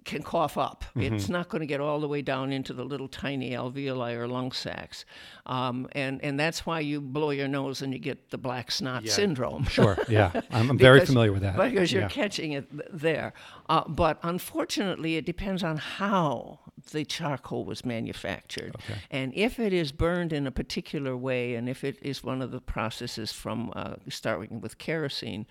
can 0.06 0.22
cough 0.24 0.58
up. 0.58 0.84
Mm-hmm. 0.98 1.14
It's 1.16 1.30
not 1.30 1.48
going 1.50 1.62
to 1.62 1.66
get 1.66 1.80
all 1.80 2.00
the 2.00 2.08
way 2.08 2.22
down 2.22 2.52
into 2.52 2.74
the 2.74 2.84
little 2.84 3.08
tiny 3.08 3.52
alveoli 3.52 4.16
or 4.16 4.28
lung 4.28 4.52
sacs, 4.52 5.06
um, 5.46 5.88
and 5.94 6.22
and 6.24 6.38
that's 6.40 6.66
why 6.66 6.80
you 6.82 7.00
blow 7.00 7.30
your 7.30 7.48
nose 7.48 7.82
and 7.82 7.94
you 7.94 8.00
get 8.00 8.30
the 8.30 8.38
black 8.38 8.72
snot 8.72 9.08
syndrome. 9.08 9.66
sure. 9.66 9.98
Yeah. 10.10 10.32
I'm, 10.52 10.72
I'm 10.72 10.78
very 10.78 11.06
familiar 11.06 11.32
with 11.32 11.42
that. 11.44 11.58
Because 11.58 11.92
you're 11.92 12.04
Yeah. 12.04 12.08
catching 12.10 12.52
it 12.54 12.70
th- 12.72 12.84
there. 12.92 13.34
Uh, 13.70 13.84
but 13.88 14.20
unfortunately, 14.24 15.16
it 15.16 15.26
depends 15.26 15.64
on 15.64 15.78
how 15.78 16.60
the 16.92 17.06
charcoal 17.06 17.66
was 17.66 17.86
manufactured. 17.86 18.76
And 19.12 19.34
if 19.36 19.60
it 19.60 19.74
is 19.74 19.92
burned 19.92 20.34
in 20.34 20.48
a 20.48 20.52
particular 20.52 21.16
way, 21.16 21.56
and 21.56 21.70
if 21.70 21.84
it 21.84 21.98
is 22.02 22.24
one 22.24 22.42
of 22.42 22.52
the 22.52 22.62
processes 22.62 23.32
from 23.32 23.72
uh, 23.76 23.96
starting 24.10 24.62
with 24.62 24.78
kerosene, 24.78 25.46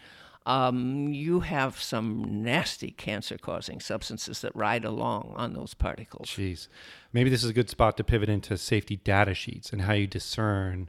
um, 0.45 1.09
you 1.09 1.41
have 1.41 1.81
some 1.81 2.43
nasty 2.43 2.91
cancer 2.91 3.39
causing 3.39 3.81
substances 3.81 4.41
that 4.41 4.55
ride 4.57 4.85
along 4.85 5.35
on 5.37 5.53
those 5.53 5.75
particles. 5.75 6.29
Jeez. 6.29 6.69
Maybe 7.13 7.31
this 7.31 7.45
is 7.45 7.51
a 7.51 7.55
good 7.55 7.71
spot 7.71 7.97
to 7.99 8.05
pivot 8.05 8.29
into 8.29 8.59
safety 8.59 8.97
data 8.97 9.35
sheets 9.35 9.73
and 9.73 9.83
how 9.83 9.93
you 9.93 10.07
discern 10.07 10.89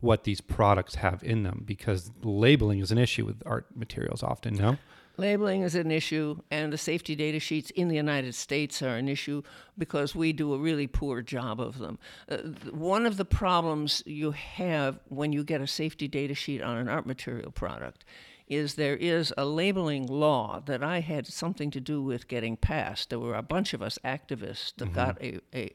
what 0.00 0.24
these 0.24 0.40
products 0.40 0.96
have 0.96 1.22
in 1.22 1.42
them 1.42 1.62
because 1.64 2.10
labeling 2.22 2.80
is 2.80 2.90
an 2.90 2.98
issue 2.98 3.24
with 3.24 3.42
art 3.46 3.66
materials 3.74 4.22
often, 4.22 4.54
no? 4.54 4.76
Labeling 5.18 5.62
is 5.62 5.74
an 5.74 5.90
issue, 5.90 6.38
and 6.50 6.72
the 6.72 6.78
safety 6.78 7.14
data 7.14 7.38
sheets 7.38 7.70
in 7.70 7.88
the 7.88 7.96
United 7.96 8.34
States 8.34 8.82
are 8.82 8.96
an 8.96 9.08
issue 9.08 9.42
because 9.76 10.14
we 10.14 10.32
do 10.32 10.54
a 10.54 10.58
really 10.58 10.86
poor 10.86 11.20
job 11.20 11.60
of 11.60 11.78
them. 11.78 11.98
Uh, 12.28 12.38
one 12.70 13.04
of 13.04 13.18
the 13.18 13.24
problems 13.24 14.02
you 14.06 14.30
have 14.30 14.98
when 15.08 15.32
you 15.32 15.44
get 15.44 15.60
a 15.60 15.66
safety 15.66 16.08
data 16.08 16.34
sheet 16.34 16.62
on 16.62 16.78
an 16.78 16.88
art 16.88 17.06
material 17.06 17.50
product 17.50 18.04
is 18.48 18.74
there 18.74 18.96
is 18.96 19.32
a 19.36 19.44
labeling 19.44 20.06
law 20.06 20.60
that 20.66 20.82
I 20.82 21.00
had 21.00 21.26
something 21.26 21.70
to 21.70 21.80
do 21.80 22.02
with 22.02 22.28
getting 22.28 22.56
passed. 22.56 23.10
There 23.10 23.18
were 23.18 23.34
a 23.34 23.42
bunch 23.42 23.72
of 23.72 23.82
us 23.82 23.98
activists 24.04 24.72
that 24.76 24.92
got 24.92 25.22
a, 25.22 25.40
a 25.54 25.72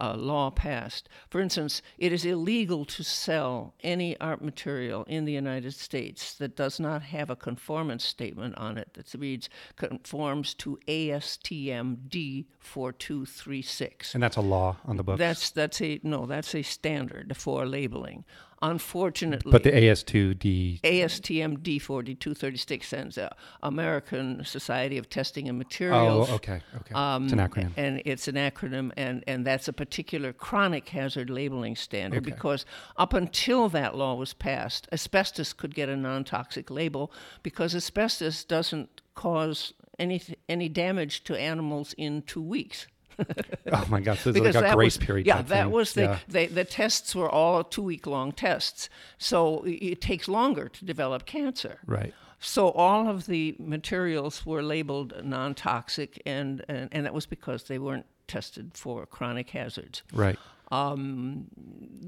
uh, 0.00 0.14
law 0.16 0.50
passed. 0.50 1.08
For 1.28 1.40
instance, 1.40 1.82
it 1.98 2.12
is 2.12 2.24
illegal 2.24 2.84
to 2.86 3.02
sell 3.02 3.74
any 3.82 4.18
art 4.20 4.42
material 4.42 5.04
in 5.04 5.24
the 5.24 5.32
United 5.32 5.74
States 5.74 6.34
that 6.34 6.56
does 6.56 6.80
not 6.80 7.02
have 7.02 7.30
a 7.30 7.36
conformance 7.36 8.04
statement 8.04 8.56
on 8.56 8.78
it 8.78 8.94
that 8.94 9.12
reads 9.18 9.48
conforms 9.76 10.54
to 10.54 10.78
ASTM 10.88 12.08
D4236. 12.08 14.14
And 14.14 14.22
that's 14.22 14.36
a 14.36 14.40
law 14.40 14.76
on 14.84 14.96
the 14.96 15.02
books. 15.02 15.18
That's 15.18 15.50
that's 15.50 15.80
a 15.80 16.00
no, 16.02 16.26
that's 16.26 16.54
a 16.54 16.62
standard 16.62 17.36
for 17.36 17.66
labeling. 17.66 18.24
Unfortunately, 18.64 19.52
but 19.52 19.62
the 19.62 19.72
AS2D 19.72 20.80
ASTM 20.80 21.58
D4236 21.58 22.84
stands 22.84 23.18
uh, 23.18 23.28
American 23.62 24.42
Society 24.42 24.96
of 24.96 25.10
Testing 25.10 25.50
and 25.50 25.58
Materials. 25.58 26.30
Oh, 26.30 26.34
okay. 26.36 26.62
Okay. 26.76 26.94
Um, 26.94 27.24
it's 27.24 27.32
an 27.34 27.38
acronym. 27.40 27.72
And 27.76 28.02
it's 28.06 28.26
an 28.26 28.36
acronym, 28.36 28.90
and, 28.96 29.22
and 29.26 29.46
that's 29.46 29.68
a 29.68 29.72
particular 29.74 30.32
chronic 30.32 30.88
hazard 30.88 31.28
labeling 31.28 31.76
standard 31.76 32.22
Okay. 32.22 32.30
because 32.30 32.64
up 32.96 33.12
until 33.12 33.68
that 33.68 33.94
law 33.96 34.14
was 34.14 34.32
passed, 34.32 34.88
asbestos 34.90 35.52
could 35.52 35.74
get 35.74 35.90
a 35.90 35.96
non 35.96 36.24
toxic 36.24 36.70
label 36.70 37.12
because 37.42 37.74
asbestos 37.74 38.44
doesn't 38.44 39.02
cause 39.14 39.74
any, 39.98 40.22
any 40.48 40.70
damage 40.70 41.22
to 41.24 41.38
animals 41.38 41.94
in 41.98 42.22
two 42.22 42.42
weeks. 42.42 42.86
oh 43.72 43.86
my 43.88 44.00
gosh, 44.00 44.24
this 44.24 44.36
is 44.36 44.42
like 44.54 44.54
a 44.72 44.74
grace 44.74 44.98
was, 44.98 45.06
period. 45.06 45.26
Yeah, 45.26 45.42
that 45.42 45.64
thing. 45.64 45.70
was 45.70 45.92
the, 45.94 46.02
Yeah. 46.02 46.18
they, 46.28 46.46
the 46.46 46.64
tests 46.64 47.14
were 47.14 47.28
all 47.28 47.64
two 47.64 47.82
week 47.82 48.06
long 48.06 48.32
tests. 48.32 48.88
So 49.18 49.62
it 49.66 50.00
takes 50.00 50.28
longer 50.28 50.68
to 50.68 50.84
develop 50.84 51.26
cancer. 51.26 51.78
Right. 51.86 52.12
So 52.40 52.70
all 52.72 53.08
of 53.08 53.26
the 53.26 53.56
materials 53.58 54.44
were 54.44 54.62
labeled 54.62 55.14
non-toxic, 55.24 56.20
and, 56.26 56.62
and 56.68 56.88
and 56.92 57.06
that 57.06 57.14
was 57.14 57.24
because 57.26 57.64
they 57.64 57.78
weren't 57.78 58.06
tested 58.26 58.72
for 58.74 59.06
chronic 59.06 59.50
hazards. 59.50 60.02
Right. 60.12 60.38
Um, 60.70 61.46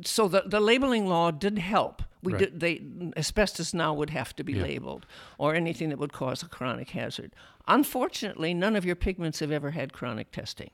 So 0.04 0.28
the 0.28 0.42
the 0.46 0.60
labeling 0.60 1.06
law 1.06 1.30
did 1.30 1.58
help. 1.58 2.02
We 2.22 2.32
Right. 2.32 2.40
did 2.40 2.60
they 2.60 2.82
asbestos 3.16 3.72
now 3.72 3.94
would 3.94 4.10
have 4.10 4.34
to 4.36 4.44
be 4.44 4.54
labeled, 4.54 5.06
or 5.38 5.54
anything 5.54 5.88
that 5.90 5.98
would 5.98 6.12
cause 6.12 6.42
a 6.42 6.48
chronic 6.48 6.90
hazard. 6.90 7.32
Unfortunately, 7.68 8.52
none 8.54 8.76
of 8.76 8.84
your 8.84 8.96
pigments 8.96 9.38
have 9.40 9.50
ever 9.52 9.70
had 9.70 9.92
chronic 9.92 10.32
testing, 10.32 10.70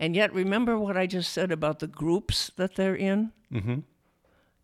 and 0.00 0.16
yet 0.16 0.32
remember 0.32 0.76
what 0.76 0.96
I 0.96 1.06
just 1.06 1.32
said 1.32 1.52
about 1.52 1.78
the 1.78 1.86
groups 1.86 2.50
that 2.56 2.74
they're 2.74 2.96
in. 2.96 3.30
Mm-hmm. 3.52 3.80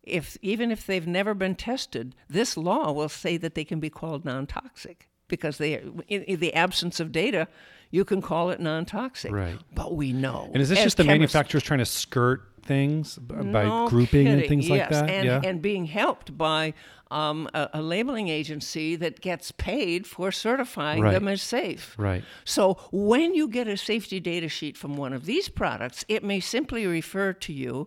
If 0.02 0.38
even 0.40 0.70
if 0.70 0.86
they've 0.86 1.06
never 1.06 1.34
been 1.34 1.54
tested, 1.54 2.14
this 2.28 2.56
law 2.56 2.90
will 2.90 3.08
say 3.08 3.36
that 3.36 3.54
they 3.54 3.64
can 3.64 3.78
be 3.78 3.90
called 3.90 4.24
non-toxic 4.24 5.08
because 5.28 5.58
they, 5.58 5.74
in, 6.08 6.22
in 6.22 6.40
the 6.40 6.54
absence 6.54 7.00
of 7.00 7.12
data, 7.12 7.48
you 7.90 8.04
can 8.04 8.22
call 8.22 8.50
it 8.50 8.60
non-toxic. 8.60 9.32
Right. 9.32 9.58
But 9.74 9.94
we 9.94 10.12
know. 10.12 10.50
And 10.54 10.62
is 10.62 10.68
this 10.68 10.82
just 10.82 10.96
the 10.96 11.02
chemists- 11.02 11.34
manufacturers 11.34 11.62
trying 11.64 11.80
to 11.80 11.86
skirt 11.86 12.42
things 12.62 13.18
by 13.18 13.42
no 13.62 13.88
grouping 13.88 14.26
and 14.26 14.42
kidding, 14.42 14.48
things 14.48 14.70
like 14.70 14.78
yes, 14.78 14.90
that? 14.90 15.10
And, 15.10 15.26
yeah. 15.26 15.40
and 15.44 15.60
being 15.60 15.84
helped 15.86 16.38
by 16.38 16.72
um, 17.10 17.48
a, 17.54 17.68
a 17.74 17.82
labeling 17.82 18.28
agency 18.28 18.96
that 18.96 19.20
gets 19.20 19.52
paid 19.52 20.06
for 20.06 20.32
certifying 20.32 21.02
Right. 21.02 21.12
them 21.12 21.28
as 21.28 21.40
safe. 21.42 21.94
right. 21.98 22.24
So 22.44 22.78
when 22.90 23.34
you 23.34 23.48
get 23.48 23.68
a 23.68 23.76
safety 23.76 24.18
data 24.20 24.48
sheet 24.48 24.76
from 24.76 24.96
one 24.96 25.12
of 25.12 25.24
these 25.26 25.48
products, 25.48 26.04
it 26.08 26.24
may 26.24 26.40
simply 26.40 26.86
refer 26.86 27.32
to 27.32 27.52
you 27.52 27.86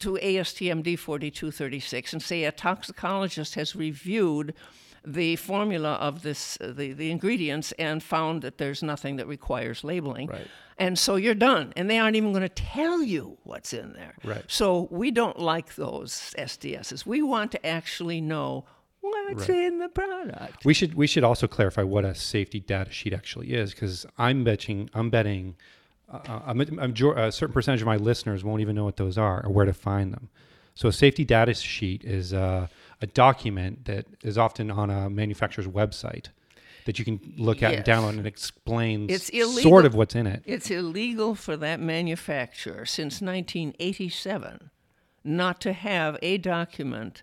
to 0.00 0.18
ASTM 0.22 0.82
D4236 0.82 2.12
and 2.12 2.22
say 2.22 2.44
a 2.44 2.52
toxicologist 2.52 3.54
has 3.54 3.76
reviewed 3.76 4.54
the 5.06 5.36
formula 5.36 5.92
of 5.94 6.22
this, 6.22 6.58
uh, 6.60 6.72
the, 6.74 6.92
the 6.92 7.10
ingredients, 7.10 7.72
and 7.78 8.02
found 8.02 8.42
that 8.42 8.58
there's 8.58 8.82
nothing 8.82 9.16
that 9.16 9.26
requires 9.26 9.84
labeling. 9.84 10.28
Right. 10.28 10.46
And 10.78 10.98
so 10.98 11.16
you're 11.16 11.34
done. 11.34 11.72
And 11.76 11.88
they 11.88 11.98
aren't 11.98 12.16
even 12.16 12.32
going 12.32 12.42
to 12.42 12.48
tell 12.48 13.02
you 13.02 13.38
what's 13.44 13.72
in 13.72 13.92
there. 13.92 14.14
Right. 14.24 14.44
So 14.48 14.88
we 14.90 15.10
don't 15.10 15.38
like 15.38 15.74
those 15.76 16.34
SDSs. 16.38 17.06
We 17.06 17.22
want 17.22 17.52
to 17.52 17.64
actually 17.66 18.20
know 18.20 18.64
what's 19.00 19.48
Right. 19.48 19.58
in 19.66 19.78
the 19.78 19.88
product. 19.88 20.64
We 20.64 20.72
should 20.74 20.94
we 20.94 21.06
should 21.06 21.24
also 21.24 21.46
clarify 21.46 21.82
what 21.82 22.04
a 22.04 22.14
safety 22.14 22.58
data 22.60 22.90
sheet 22.90 23.12
actually 23.12 23.52
is 23.52 23.70
because 23.72 24.06
I'm 24.18 24.42
betting 24.44 24.88
I'm 24.94 25.10
betting 25.10 25.56
uh, 26.10 26.40
a, 26.46 26.50
a, 26.50 26.54
major- 26.54 27.12
a 27.14 27.30
certain 27.30 27.52
percentage 27.52 27.82
of 27.82 27.86
my 27.86 27.96
listeners 27.96 28.42
won't 28.44 28.60
even 28.62 28.74
know 28.74 28.84
what 28.84 28.96
those 28.96 29.16
are 29.18 29.44
or 29.44 29.50
where 29.52 29.66
to 29.66 29.72
find 29.74 30.12
them. 30.12 30.28
So 30.74 30.88
a 30.88 30.92
safety 30.92 31.24
data 31.24 31.54
sheet 31.54 32.02
is 32.04 32.32
uh, 32.32 32.66
a 33.04 33.06
document 33.06 33.84
that 33.84 34.06
is 34.22 34.36
often 34.38 34.70
on 34.70 34.88
a 34.90 35.10
manufacturer's 35.10 35.68
website 35.68 36.28
that 36.86 36.98
you 36.98 37.04
can 37.04 37.18
look 37.36 37.62
at 37.62 37.74
and 37.74 37.84
download 37.84 38.10
and 38.10 38.20
it 38.20 38.26
explains 38.26 39.10
It's 39.10 39.28
illegal. 39.28 39.70
sort 39.70 39.84
of 39.86 39.94
what's 39.94 40.14
in 40.14 40.26
it. 40.26 40.42
It's 40.46 40.70
illegal 40.70 41.34
for 41.34 41.54
that 41.58 41.80
manufacturer 41.80 42.84
since 42.86 43.20
1987 43.20 44.70
not 45.26 45.60
to 45.62 45.72
have 45.72 46.18
a 46.22 46.36
document 46.38 47.22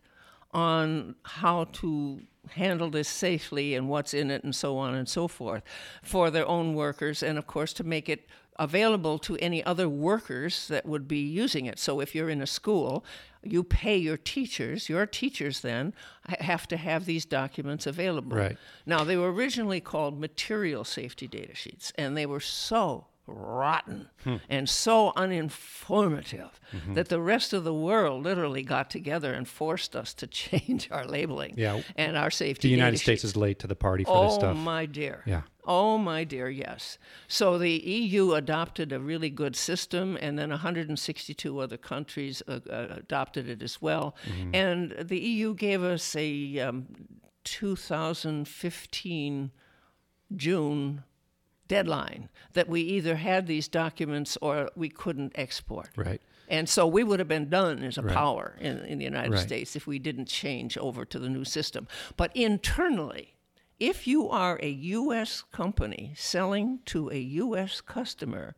on 0.51 1.15
how 1.23 1.65
to 1.65 2.21
handle 2.49 2.89
this 2.89 3.07
safely 3.07 3.75
and 3.75 3.87
what's 3.87 4.13
in 4.13 4.31
it 4.31 4.43
and 4.43 4.55
so 4.55 4.77
on 4.77 4.95
and 4.95 5.07
so 5.07 5.27
forth 5.27 5.63
for 6.01 6.29
their 6.29 6.47
own 6.47 6.73
workers 6.73 7.21
and 7.21 7.37
of 7.37 7.47
course 7.47 7.71
to 7.73 7.83
make 7.83 8.09
it 8.09 8.27
available 8.57 9.17
to 9.17 9.37
any 9.37 9.63
other 9.63 9.89
workers 9.89 10.67
that 10.67 10.85
would 10.85 11.07
be 11.07 11.19
using 11.19 11.65
it. 11.65 11.79
So 11.79 11.99
if 11.99 12.13
you're 12.13 12.29
in 12.29 12.41
a 12.41 12.47
school, 12.47 13.03
you 13.43 13.63
pay 13.63 13.97
your 13.97 14.17
teachers, 14.17 14.87
your 14.87 15.05
teachers 15.05 15.61
then 15.61 15.93
have 16.27 16.67
to 16.67 16.77
have 16.77 17.05
these 17.05 17.25
documents 17.25 17.87
available. 17.87 18.37
Right. 18.37 18.57
Now, 18.85 19.03
they 19.03 19.17
were 19.17 19.33
originally 19.33 19.79
called 19.79 20.19
material 20.19 20.83
safety 20.83 21.27
data 21.27 21.55
sheets, 21.55 21.91
and 21.97 22.15
they 22.15 22.27
were 22.27 22.39
so 22.39 23.07
rotten 23.31 24.09
Hmm. 24.23 24.35
and 24.49 24.69
so 24.69 25.11
uninformative 25.15 26.49
Mm-hmm. 26.71 26.93
that 26.93 27.09
the 27.09 27.19
rest 27.19 27.51
of 27.53 27.63
the 27.65 27.73
world 27.73 28.23
literally 28.23 28.63
got 28.63 28.89
together 28.89 29.33
and 29.33 29.45
forced 29.47 29.93
us 29.95 30.13
to 30.13 30.27
change 30.41 30.87
our 30.91 31.05
labeling 31.05 31.53
Yeah. 31.57 31.81
and 31.97 32.15
our 32.15 32.31
safety 32.31 32.69
The 32.69 32.71
United 32.71 32.97
States 32.97 33.21
sheets. 33.23 33.31
is 33.31 33.35
late 33.35 33.59
to 33.59 33.67
the 33.67 33.75
party 33.75 34.03
for 34.05 34.23
this 34.23 34.33
Oh, 34.35 34.39
stuff. 34.39 34.55
my 34.57 34.85
dear. 34.85 35.21
Yeah. 35.25 35.41
Oh, 35.65 35.97
my 35.97 36.23
dear, 36.23 36.49
yes. 36.49 36.97
So 37.27 37.57
the 37.57 37.69
EU 37.71 38.31
adopted 38.33 38.91
a 38.93 38.99
really 38.99 39.29
good 39.29 39.55
system, 39.55 40.17
and 40.21 40.39
then 40.39 40.49
162 40.49 41.59
other 41.59 41.77
countries 41.77 42.41
uh, 42.47 42.59
uh, 42.69 42.87
adopted 42.97 43.47
it 43.49 43.61
as 43.61 43.81
well. 43.81 44.15
Mm-hmm. 44.25 44.55
And 44.55 44.91
the 45.07 45.19
EU 45.19 45.53
gave 45.53 45.83
us 45.83 46.15
a 46.15 46.59
um, 46.59 46.87
2015 47.43 49.51
June 50.35 51.03
deadline 51.71 52.27
that 52.51 52.67
we 52.67 52.81
either 52.81 53.15
had 53.15 53.47
these 53.47 53.69
documents 53.69 54.37
or 54.41 54.69
we 54.75 54.89
couldn't 54.89 55.31
export. 55.35 55.89
Right. 55.95 56.21
And 56.49 56.67
so 56.67 56.85
we 56.85 57.01
would 57.03 57.19
have 57.19 57.29
been 57.29 57.49
done 57.49 57.81
as 57.83 57.97
a 57.97 58.01
Right. 58.01 58.13
power 58.13 58.57
in, 58.59 58.79
in 58.79 58.97
the 58.97 59.05
United 59.05 59.31
Right. 59.31 59.47
States 59.47 59.75
if 59.77 59.87
we 59.87 59.97
didn't 59.99 60.27
change 60.27 60.77
over 60.77 61.05
to 61.05 61.17
the 61.17 61.29
new 61.29 61.45
system. 61.45 61.87
But 62.17 62.35
internally, 62.35 63.35
if 63.79 64.05
you 64.05 64.27
are 64.29 64.59
a 64.61 64.69
U.S. 64.69 65.43
company 65.53 66.13
selling 66.15 66.79
to 66.87 67.09
a 67.09 67.19
U.S. 67.45 67.79
customer, 67.79 68.55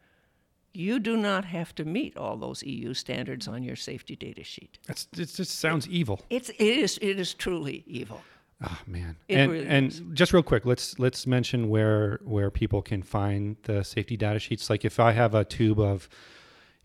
you 0.73 0.99
do 0.99 1.15
not 1.15 1.45
have 1.45 1.75
to 1.75 1.85
meet 1.85 2.17
all 2.17 2.35
those 2.35 2.63
EU 2.63 2.95
standards 2.95 3.47
on 3.47 3.61
your 3.61 3.75
safety 3.75 4.15
data 4.15 4.43
sheet. 4.43 4.79
That's, 4.87 5.07
it 5.15 5.29
just 5.35 5.59
sounds 5.59 5.87
evil. 5.87 6.19
It's, 6.31 6.49
it, 6.49 6.77
is, 6.85 6.97
it 6.99 7.19
is 7.19 7.35
truly 7.35 7.83
evil. 7.85 8.21
Oh 8.61 8.79
man. 8.87 9.17
It 9.27 9.35
and 9.35 9.51
really 9.51 9.67
and 9.67 10.15
just 10.15 10.33
real 10.33 10.43
quick, 10.43 10.65
let's 10.65 10.97
let's 10.99 11.27
mention 11.27 11.69
where 11.69 12.19
where 12.23 12.49
people 12.49 12.81
can 12.81 13.01
find 13.03 13.57
the 13.63 13.83
safety 13.83 14.17
data 14.17 14.39
sheets. 14.39 14.69
Like 14.69 14.85
if 14.85 14.99
I 14.99 15.11
have 15.11 15.35
a 15.35 15.43
tube 15.43 15.79
of 15.79 16.07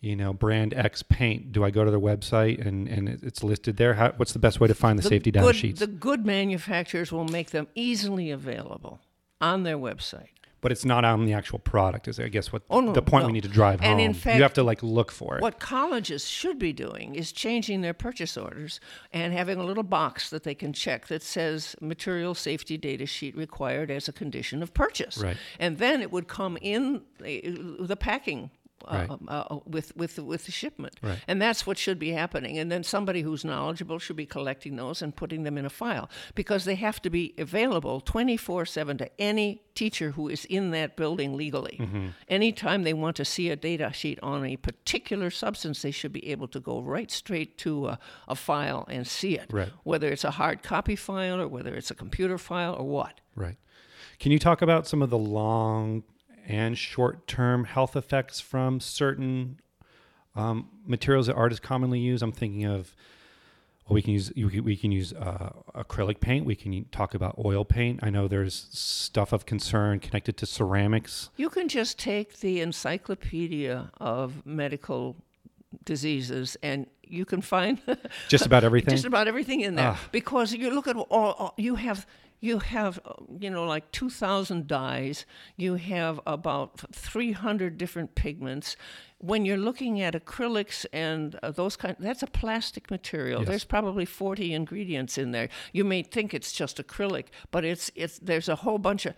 you 0.01 0.17
know 0.17 0.33
brand 0.33 0.75
X 0.75 1.03
paint, 1.03 1.53
do 1.53 1.65
I 1.65 1.71
go 1.71 1.85
to 1.85 1.91
their 1.91 2.01
website 2.01 2.65
and 2.65 2.89
and 2.89 3.09
it's 3.09 3.43
listed 3.43 3.77
there? 3.77 3.95
How, 3.95 4.13
what's 4.17 4.33
the 4.33 4.39
best 4.39 4.61
way 4.61 4.69
to 4.69 4.75
find 4.75 4.99
the, 4.99 5.03
safety 5.03 5.31
data 5.31 5.47
good, 5.47 5.57
sheets? 5.57 5.81
The 5.81 5.87
good 5.87 6.27
manufacturers 6.27 7.13
will 7.13 7.27
make 7.27 7.51
them 7.51 7.69
easily 7.75 8.31
available 8.31 9.01
on 9.41 9.63
their 9.63 9.79
website. 9.79 10.38
But 10.61 10.73
it's 10.73 10.85
not 10.85 11.05
on 11.05 11.25
the 11.25 11.33
actual 11.33 11.59
product. 11.59 12.09
Is 12.09 12.19
I 12.19 12.29
guess 12.29 12.53
what 12.53 12.63
Oh, 12.71 12.81
no, 12.81 12.93
the 12.93 13.03
point 13.03 13.27
we 13.27 13.33
need 13.33 13.43
to 13.45 13.49
drive 13.49 13.81
And 13.83 13.93
home. 13.93 14.01
in 14.01 14.15
fact, 14.15 14.37
you 14.37 14.43
have 14.43 14.55
to 14.55 14.63
like 14.63 14.83
look 14.83 15.11
for 15.13 15.37
it. 15.39 15.43
What 15.43 15.59
colleges 15.61 16.27
should 16.29 16.59
be 16.59 16.73
doing 16.73 17.15
is 17.15 17.33
changing 17.33 17.81
their 17.81 17.95
purchase 17.95 18.37
orders 18.37 18.81
and 19.13 19.33
having 19.33 19.59
a 19.59 19.65
little 19.65 19.83
box 19.83 20.31
that 20.31 20.43
they 20.45 20.55
can 20.55 20.73
check 20.73 21.07
that 21.09 21.23
says 21.23 21.77
material 21.81 22.35
safety 22.35 22.77
data 22.77 23.07
sheet 23.07 23.37
required 23.37 23.91
as 23.91 24.09
a 24.09 24.13
condition 24.13 24.63
of 24.63 24.75
purchase. 24.75 25.19
Right. 25.19 25.37
And 25.59 25.79
then 25.79 26.01
it 26.03 26.11
would 26.13 26.29
come 26.29 26.59
in 26.61 27.03
uh, 27.21 27.25
the 27.81 27.97
packing. 27.99 28.51
Right. 28.91 29.11
Uh, 29.11 29.17
uh, 29.29 29.59
with 29.67 29.97
with 29.97 30.19
with 30.19 30.47
the 30.47 30.53
shipment, 30.53 30.95
Right. 31.03 31.19
and 31.27 31.41
that's 31.43 31.67
what 31.67 31.79
should 31.79 31.99
be 31.99 32.13
happening. 32.13 32.59
And 32.59 32.71
then 32.71 32.83
somebody 32.85 33.23
who's 33.23 33.45
knowledgeable 33.45 33.99
should 33.99 34.17
be 34.17 34.27
collecting 34.27 34.77
those 34.77 35.03
and 35.03 35.15
putting 35.15 35.43
them 35.43 35.59
in 35.59 35.65
a 35.67 35.71
file 35.71 36.09
because 36.35 36.65
they 36.65 36.77
have 36.77 37.03
to 37.03 37.11
be 37.11 37.35
available 37.39 38.01
twenty 38.01 38.37
four 38.37 38.65
seven 38.65 38.97
to 38.99 39.11
any 39.21 39.63
teacher 39.75 40.13
who 40.13 40.29
is 40.29 40.45
in 40.47 40.71
that 40.73 40.97
building 40.97 41.37
legally. 41.37 41.77
Mm-hmm. 41.81 42.07
Anytime 42.29 42.83
they 42.83 42.95
want 42.95 43.17
to 43.17 43.25
see 43.25 43.49
a 43.51 43.57
data 43.57 43.93
sheet 43.93 44.19
on 44.23 44.45
a 44.45 44.57
particular 44.57 45.31
substance, 45.31 45.83
they 45.83 45.91
should 45.93 46.13
be 46.13 46.29
able 46.31 46.49
to 46.49 46.61
go 46.61 46.81
right 46.81 47.11
straight 47.11 47.59
to 47.59 47.89
a, 47.89 47.99
a 48.27 48.35
file 48.35 48.85
and 48.89 49.07
see 49.07 49.37
it. 49.37 49.53
Right. 49.53 49.71
Whether 49.85 50.09
it's 50.09 50.25
a 50.25 50.33
hard 50.33 50.63
copy 50.63 50.97
file 50.97 51.41
or 51.41 51.47
whether 51.49 51.75
it's 51.75 51.91
a 51.91 51.95
computer 51.95 52.39
file 52.39 52.75
or 52.75 52.85
what. 52.87 53.21
Right. 53.37 53.57
Can 54.19 54.33
you 54.33 54.39
talk 54.41 54.63
about 54.63 54.87
some 54.87 55.01
of 55.01 55.11
the 55.11 55.19
long 55.19 56.03
and 56.49 56.77
short 56.77 57.27
term 57.29 57.65
health 57.65 57.95
effects 57.95 58.41
from 58.41 58.81
certain 58.81 59.61
um, 60.35 60.69
materials 60.87 61.27
that 61.29 61.35
artists 61.35 61.65
commonly 61.65 62.01
use? 62.01 62.23
I'm 62.23 62.33
thinking 62.33 62.65
of, 62.65 62.95
well, 63.87 63.95
we 63.95 64.03
can 64.03 64.13
use 64.15 64.33
we 64.35 64.49
can, 64.51 64.65
we 64.65 64.77
can 64.77 64.91
use 64.93 65.13
uh, 65.13 65.51
acrylic 65.75 66.21
paint. 66.21 66.45
We 66.47 66.57
can 66.57 66.87
talk 66.91 67.15
about 67.15 67.37
oil 67.45 67.65
paint. 67.65 68.01
I 68.03 68.11
know 68.11 68.27
there's 68.29 68.67
stuff 68.71 69.33
of 69.33 69.47
concern 69.47 70.01
connected 70.01 70.37
to 70.39 70.47
ceramics. 70.47 71.31
You 71.37 71.49
can 71.51 71.69
just 71.69 71.99
take 71.99 72.41
the 72.41 72.61
encyclopedia 72.61 73.91
of 74.01 74.45
medical 74.47 75.17
diseases 75.85 76.57
and 76.63 76.87
you 77.03 77.25
can 77.25 77.41
find 77.43 77.79
Just 78.29 78.47
about 78.47 78.65
everything. 78.69 78.93
just 78.93 79.05
about 79.07 79.29
everything 79.29 79.61
in 79.61 79.75
there 79.75 79.93
Ah. 79.97 80.01
because 80.13 80.53
you 80.53 80.71
look 80.71 80.87
at 80.89 80.97
all, 80.97 81.07
all 81.39 81.55
you 81.57 81.75
have 81.77 82.07
you 82.41 82.61
have 82.61 83.01
uh, 83.05 83.13
you 83.41 83.51
know 83.51 83.65
like 83.65 83.91
2000 83.93 84.67
dyes. 84.67 85.27
You 85.57 85.75
have 85.77 86.21
about 86.27 86.81
300 86.93 87.79
different 87.79 88.15
pigments. 88.15 88.77
When 89.21 89.45
you're 89.45 89.57
looking 89.57 90.01
at 90.01 90.15
acrylics 90.15 90.87
and 90.93 91.39
uh, 91.43 91.51
those 91.51 91.77
kind 91.77 91.97
that's 91.99 92.23
a 92.23 92.29
plastic 92.29 92.91
material. 92.91 93.41
Yes. 93.41 93.49
there's 93.49 93.65
probably 93.65 94.05
40 94.05 94.55
ingredients 94.55 95.19
in 95.19 95.33
there. 95.33 95.49
You 95.73 95.85
may 95.85 96.03
think 96.03 96.33
it's 96.35 96.53
just 96.53 96.77
acrylic 96.79 97.27
but 97.51 97.65
it's 97.65 97.91
it's 97.95 98.19
there's 98.19 98.49
a 98.49 98.57
whole 98.57 98.79
bunch 98.79 99.07
of 99.07 99.15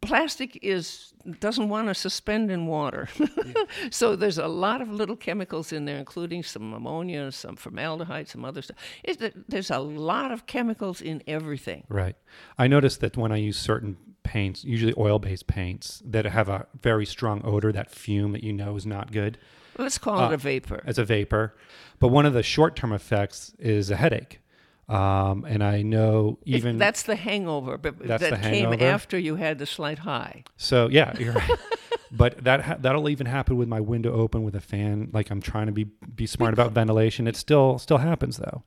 plastic 0.00 0.58
is 0.62 1.12
doesn't 1.40 1.68
want 1.68 1.88
to 1.88 1.94
suspend 1.94 2.50
in 2.50 2.66
water 2.66 3.08
so 3.90 4.16
there's 4.16 4.38
a 4.38 4.46
lot 4.46 4.80
of 4.80 4.90
little 4.90 5.16
chemicals 5.16 5.72
in 5.72 5.84
there 5.84 5.98
including 5.98 6.42
some 6.42 6.72
ammonia 6.72 7.30
some 7.32 7.56
formaldehyde 7.56 8.28
some 8.28 8.44
other 8.44 8.62
stuff 8.62 8.76
it's, 9.04 9.22
there's 9.48 9.70
a 9.70 9.78
lot 9.78 10.30
of 10.32 10.46
chemicals 10.46 11.00
in 11.00 11.22
everything 11.26 11.84
Right. 11.88 12.16
I 12.56 12.66
noticed 12.68 13.00
that 13.00 13.16
when 13.16 13.32
I 13.32 13.36
use 13.36 13.58
certain 13.58 13.96
paints, 14.22 14.64
usually 14.64 14.94
oil 14.98 15.18
based 15.18 15.46
paints, 15.46 16.02
that 16.04 16.24
have 16.26 16.48
a 16.48 16.66
very 16.80 17.06
strong 17.06 17.40
odor, 17.44 17.72
that 17.72 17.90
fume 17.90 18.32
that 18.32 18.44
you 18.44 18.52
know 18.52 18.76
is 18.76 18.84
not 18.86 19.10
good 19.12 19.38
let's 19.78 19.98
call 19.98 20.18
Uh, 20.18 20.30
it 20.30 20.34
a 20.34 20.36
vapor 20.36 20.82
as 20.84 20.98
a 20.98 21.04
vapor. 21.04 21.54
But 21.98 22.08
one 22.08 22.26
of 22.26 22.34
the 22.34 22.42
short 22.42 22.76
term 22.76 22.92
effects 22.92 23.54
is 23.58 23.90
a 23.90 23.96
headache. 23.96 24.40
Um, 24.88 25.44
and 25.44 25.62
I 25.62 25.82
know 25.82 26.38
even 26.44 26.78
that's 26.78 27.02
the 27.02 27.14
hangover 27.16 27.76
but 27.76 27.98
that 28.06 28.20
the 28.20 28.36
came 28.38 28.72
after 28.72 29.18
you 29.18 29.36
had 29.36 29.58
the 29.58 29.66
slight 29.66 29.98
high 29.98 30.44
so 30.56 30.88
yeah, 30.88 31.14
you're 31.18 31.34
right. 31.34 31.50
but 32.10 32.42
that 32.44 32.62
ha- 32.62 32.76
that'll 32.80 33.08
even 33.10 33.26
happen 33.26 33.56
with 33.58 33.68
my 33.68 33.80
window 33.80 34.12
open 34.14 34.44
with 34.44 34.54
a 34.54 34.60
fan. 34.60 35.10
Like 35.12 35.30
I'm 35.30 35.42
trying 35.42 35.66
to 35.66 35.72
be 35.72 35.84
be 35.84 36.26
smart 36.26 36.54
about 36.54 36.72
ventilation. 36.72 37.26
It 37.26 37.36
still 37.36 37.78
still 37.78 37.98
happens 37.98 38.38
though. 38.38 38.62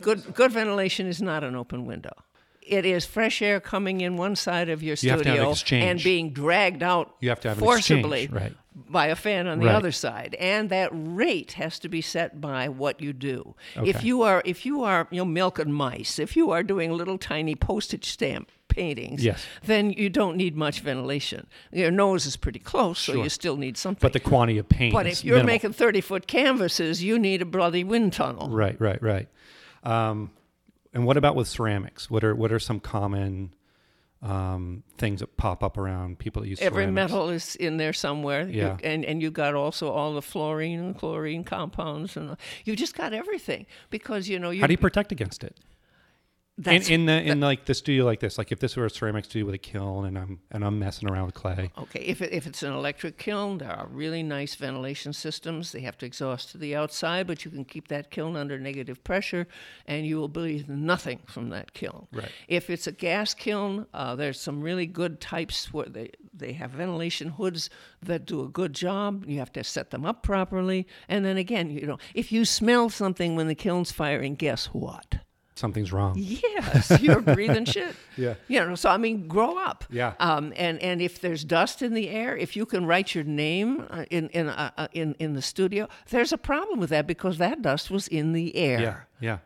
good 0.00 0.34
good 0.34 0.52
ventilation 0.52 1.08
is 1.08 1.20
not 1.20 1.42
an 1.42 1.56
open 1.56 1.84
window 1.84 2.12
it 2.66 2.84
is 2.84 3.04
fresh 3.06 3.40
air 3.42 3.60
coming 3.60 4.00
in 4.00 4.16
one 4.16 4.34
side 4.36 4.68
of 4.68 4.82
your 4.82 4.92
You 4.92 4.96
studio 4.96 5.52
exchange. 5.52 5.84
and 5.84 6.02
being 6.02 6.30
dragged 6.32 6.82
out 6.82 7.14
You 7.20 7.28
have 7.28 7.40
to 7.40 7.48
have 7.48 7.58
an 7.58 7.64
forcibly 7.64 8.24
exchange, 8.24 8.42
right? 8.42 8.56
By 8.76 9.06
a 9.06 9.16
fan 9.16 9.46
on 9.46 9.58
the 9.58 9.66
Right. 9.66 9.74
other 9.74 9.90
side 9.92 10.36
and 10.38 10.68
that 10.68 10.90
rate 10.92 11.52
has 11.52 11.78
to 11.78 11.88
be 11.88 12.02
set 12.02 12.40
by 12.42 12.68
what 12.68 13.00
you 13.00 13.14
do 13.14 13.54
if 13.82 14.04
you 14.04 14.20
are 14.20 14.42
if 14.44 14.66
you 14.66 14.82
are 14.82 15.08
you 15.10 15.16
know 15.18 15.24
milking 15.24 15.72
mice 15.72 16.18
if 16.18 16.36
you 16.36 16.50
are 16.50 16.62
doing 16.62 16.92
little 16.92 17.16
tiny 17.16 17.54
postage 17.54 18.04
stamp 18.04 18.50
paintings 18.68 19.24
Yes. 19.24 19.46
then 19.64 19.92
you 19.92 20.10
don't 20.10 20.36
need 20.36 20.56
much 20.56 20.80
ventilation 20.80 21.46
your 21.72 21.90
nose 21.90 22.26
is 22.26 22.36
pretty 22.36 22.58
close 22.58 22.98
so 22.98 23.14
Sure. 23.14 23.24
you 23.24 23.30
still 23.30 23.56
need 23.56 23.78
something 23.78 24.00
But 24.02 24.12
the 24.12 24.20
quantity 24.20 24.58
of 24.58 24.68
paint. 24.68 24.92
but 24.92 25.06
if 25.06 25.24
you're 25.24 25.36
minimal. 25.36 25.54
making 25.54 25.72
30 25.72 26.02
foot 26.02 26.26
canvases 26.26 27.02
you 27.02 27.18
need 27.18 27.40
a 27.40 27.46
bloody 27.46 27.82
wind 27.82 28.12
tunnel 28.12 28.50
Right, 28.50 28.78
right, 28.78 29.00
right. 29.02 29.28
Um, 29.84 30.30
And 30.92 31.04
what 31.06 31.16
about 31.16 31.34
with 31.34 31.46
ceramics? 31.48 32.10
What 32.10 32.24
are 32.24 32.34
what 32.34 32.52
are 32.52 32.58
some 32.58 32.80
common 32.80 33.52
um, 34.30 34.82
things 34.98 35.20
that 35.20 35.36
pop 35.36 35.62
up 35.62 35.76
around 35.78 36.18
people 36.18 36.42
that 36.42 36.48
use 36.48 36.60
Every 36.60 36.84
ceramics? 36.84 37.12
metal 37.12 37.28
is 37.30 37.56
in 37.56 37.76
there 37.76 37.92
somewhere. 37.92 38.48
You- 38.48 38.62
Yeah. 38.62 38.76
and 38.82 39.04
and 39.04 39.22
you 39.22 39.30
got 39.30 39.54
also 39.54 39.90
all 39.90 40.14
the 40.14 40.22
fluorine 40.22 40.80
and 40.80 40.96
chlorine 40.98 41.44
compounds, 41.44 42.16
and 42.16 42.36
you 42.64 42.74
just 42.76 42.94
got 42.96 43.12
everything 43.12 43.66
because 43.90 44.28
you 44.28 44.38
know 44.38 44.50
you. 44.50 44.60
How 44.60 44.66
do 44.66 44.72
you 44.72 44.78
protect 44.78 45.12
against 45.12 45.44
it? 45.44 45.56
In, 46.58 46.62
that's- 46.62 46.88
in 46.88 47.04
the 47.04 47.22
in 47.22 47.40
like 47.40 47.66
the 47.66 47.74
studio 47.74 48.06
like 48.06 48.20
this, 48.20 48.38
like 48.38 48.50
if 48.50 48.60
this 48.60 48.76
were 48.76 48.86
a 48.86 48.90
ceramic 48.90 49.26
studio 49.26 49.44
with 49.44 49.54
a 49.54 49.58
kiln 49.58 50.06
and 50.06 50.16
I'm 50.16 50.38
and 50.50 50.64
I'm 50.64 50.78
messing 50.78 51.10
around 51.10 51.26
with 51.26 51.34
clay. 51.34 51.70
Okay, 51.76 52.00
if, 52.00 52.22
it, 52.22 52.32
if 52.32 52.46
it's 52.46 52.62
an 52.62 52.72
electric 52.72 53.18
kiln, 53.18 53.58
there 53.58 53.70
are 53.70 53.86
really 53.88 54.22
nice 54.22 54.54
ventilation 54.54 55.12
systems. 55.12 55.72
They 55.72 55.80
have 55.80 55.98
to 55.98 56.06
exhaust 56.06 56.52
to 56.52 56.58
the 56.58 56.74
outside, 56.74 57.26
but 57.26 57.44
you 57.44 57.50
can 57.50 57.66
keep 57.66 57.88
that 57.88 58.10
kiln 58.10 58.36
under 58.36 58.58
negative 58.58 59.04
pressure 59.04 59.46
and 59.86 60.06
you 60.06 60.16
will 60.16 60.28
breathe 60.28 60.66
nothing 60.66 61.20
from 61.26 61.50
that 61.50 61.74
kiln. 61.74 62.08
Right. 62.10 62.32
If 62.48 62.70
it's 62.70 62.86
a 62.86 62.92
gas 62.92 63.34
kiln, 63.34 63.86
uh, 63.92 64.16
there's 64.16 64.40
some 64.40 64.62
really 64.62 64.86
good 64.86 65.20
types 65.20 65.74
where 65.74 65.86
they, 65.86 66.12
they 66.32 66.54
have 66.54 66.70
ventilation 66.70 67.28
hoods 67.28 67.68
that 68.02 68.24
do 68.24 68.42
a 68.42 68.48
good 68.48 68.72
job. 68.72 69.26
You 69.28 69.40
have 69.40 69.52
to 69.52 69.62
set 69.64 69.90
them 69.90 70.06
up 70.06 70.22
properly. 70.22 70.86
And 71.06 71.22
then 71.22 71.36
again, 71.36 71.68
you 71.68 71.86
know, 71.86 71.98
if 72.14 72.32
you 72.32 72.46
smell 72.46 72.88
something 72.88 73.36
when 73.36 73.46
the 73.46 73.54
kiln's 73.54 73.92
firing, 73.92 74.36
guess 74.36 74.66
what? 74.66 75.18
Something's 75.56 75.90
wrong. 75.90 76.14
Yes, 76.18 77.00
you're 77.00 77.22
breathing 77.22 77.64
shit. 77.64 77.96
Yeah. 78.18 78.34
You 78.48 78.64
know, 78.64 78.74
so 78.76 78.88
I 78.88 78.96
mean, 78.96 79.26
grow 79.28 79.58
up. 79.58 79.84
Yeah. 79.90 80.14
Um, 80.20 80.52
and 80.56 80.80
and 80.80 81.02
if 81.02 81.20
there's 81.20 81.44
dust 81.44 81.82
in 81.82 81.92
the 81.92 82.08
air, 82.08 82.34
if 82.36 82.56
you 82.56 82.64
can 82.64 82.86
write 82.86 83.14
your 83.14 83.24
name 83.24 83.84
uh, 83.90 84.04
in 84.10 84.28
in 84.30 84.48
uh, 84.48 84.70
uh, 84.76 84.88
in 84.92 85.14
in 85.18 85.34
the 85.34 85.42
studio, 85.42 85.88
there's 86.10 86.32
a 86.32 86.38
problem 86.38 86.78
with 86.80 86.90
that 86.90 87.06
because 87.06 87.38
that 87.38 87.60
dust 87.60 87.90
was 87.90 88.08
in 88.08 88.32
the 88.32 88.56
air. 88.56 88.80
Yeah. 88.80 88.96
Yeah. 89.20 89.38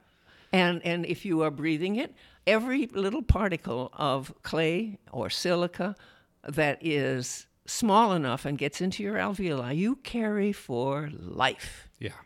And 0.52 0.84
and 0.84 1.06
if 1.06 1.24
you 1.24 1.42
are 1.42 1.50
breathing 1.50 1.96
it, 1.96 2.14
every 2.46 2.86
little 2.86 3.22
particle 3.22 3.90
of 3.94 4.32
clay 4.42 4.98
or 5.10 5.30
silica 5.30 5.96
that 6.48 6.78
is 6.80 7.46
small 7.66 8.12
enough 8.12 8.44
and 8.44 8.58
gets 8.58 8.80
into 8.80 9.02
your 9.02 9.16
alveoli, 9.16 9.76
you 9.76 9.96
carry 9.96 10.52
for 10.52 11.10
life. 11.12 11.88
Yeah. 11.98 12.18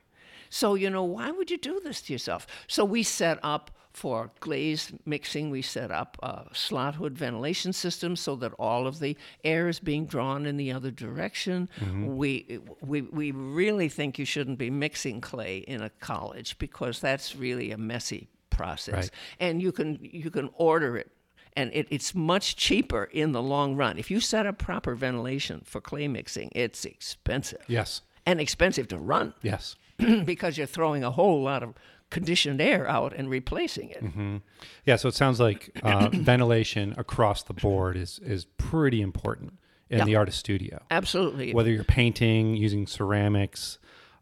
So, 0.50 0.74
you 0.74 0.88
know, 0.88 1.02
why 1.02 1.30
would 1.30 1.50
you 1.50 1.58
do 1.58 1.80
this 1.82 2.02
to 2.02 2.12
yourself? 2.12 2.46
So, 2.68 2.84
we 2.84 3.02
set 3.02 3.38
up 3.42 3.70
for 3.94 4.32
glaze 4.40 4.92
mixing, 5.06 5.50
we 5.50 5.62
set 5.62 5.90
up 5.92 6.18
a 6.22 6.46
slot 6.52 6.96
hood 6.96 7.16
ventilation 7.16 7.72
system 7.72 8.16
so 8.16 8.34
that 8.36 8.52
all 8.58 8.86
of 8.88 8.98
the 8.98 9.16
air 9.44 9.68
is 9.68 9.78
being 9.78 10.04
drawn 10.04 10.46
in 10.46 10.56
the 10.56 10.72
other 10.72 10.90
direction. 10.90 11.68
Mm-hmm. 11.80 12.16
We, 12.16 12.58
we, 12.80 13.02
we 13.02 13.30
really 13.30 13.88
think 13.88 14.18
you 14.18 14.24
shouldn't 14.24 14.58
be 14.58 14.68
mixing 14.68 15.20
clay 15.20 15.58
in 15.58 15.80
a 15.80 15.90
college 15.90 16.58
because 16.58 17.00
that's 17.00 17.36
really 17.36 17.70
a 17.70 17.78
messy 17.78 18.28
process. 18.50 18.94
Right. 18.94 19.10
And 19.38 19.62
you 19.62 19.70
can, 19.70 19.98
you 20.02 20.30
can 20.30 20.50
order 20.54 20.96
it. 20.96 21.10
And 21.56 21.70
it, 21.72 21.86
it's 21.88 22.16
much 22.16 22.56
cheaper 22.56 23.04
in 23.04 23.30
the 23.30 23.40
long 23.42 23.76
run. 23.76 23.96
If 23.96 24.10
you 24.10 24.18
set 24.18 24.44
up 24.44 24.58
proper 24.58 24.96
ventilation 24.96 25.62
for 25.64 25.80
clay 25.80 26.08
mixing, 26.08 26.50
it's 26.52 26.84
expensive 26.84 27.62
Yes. 27.68 28.00
and 28.26 28.40
expensive 28.40 28.88
to 28.88 28.98
run 28.98 29.34
Yes. 29.40 29.76
because 30.24 30.58
you're 30.58 30.66
throwing 30.66 31.04
a 31.04 31.12
whole 31.12 31.40
lot 31.44 31.62
of 31.62 31.74
conditioned 32.10 32.60
air 32.60 32.88
out 32.88 33.12
and 33.16 33.28
replacing 33.28 33.90
it. 33.90 34.42
Yeah. 34.84 34.96
So 34.96 35.08
it 35.08 35.14
sounds 35.14 35.40
like 35.40 35.70
uh, 35.82 36.08
ventilation 36.12 36.94
across 36.96 37.42
the 37.42 37.54
board 37.54 37.96
is 37.96 38.18
is 38.20 38.44
pretty 38.58 39.00
important 39.02 39.54
in 39.90 39.98
Yeah. 39.98 40.04
the 40.04 40.16
artist 40.16 40.38
studio. 40.38 40.82
Absolutely. 40.90 41.52
Whether 41.52 41.70
you're 41.70 41.84
painting, 41.84 42.54
using 42.56 42.86
ceramics, 42.86 43.78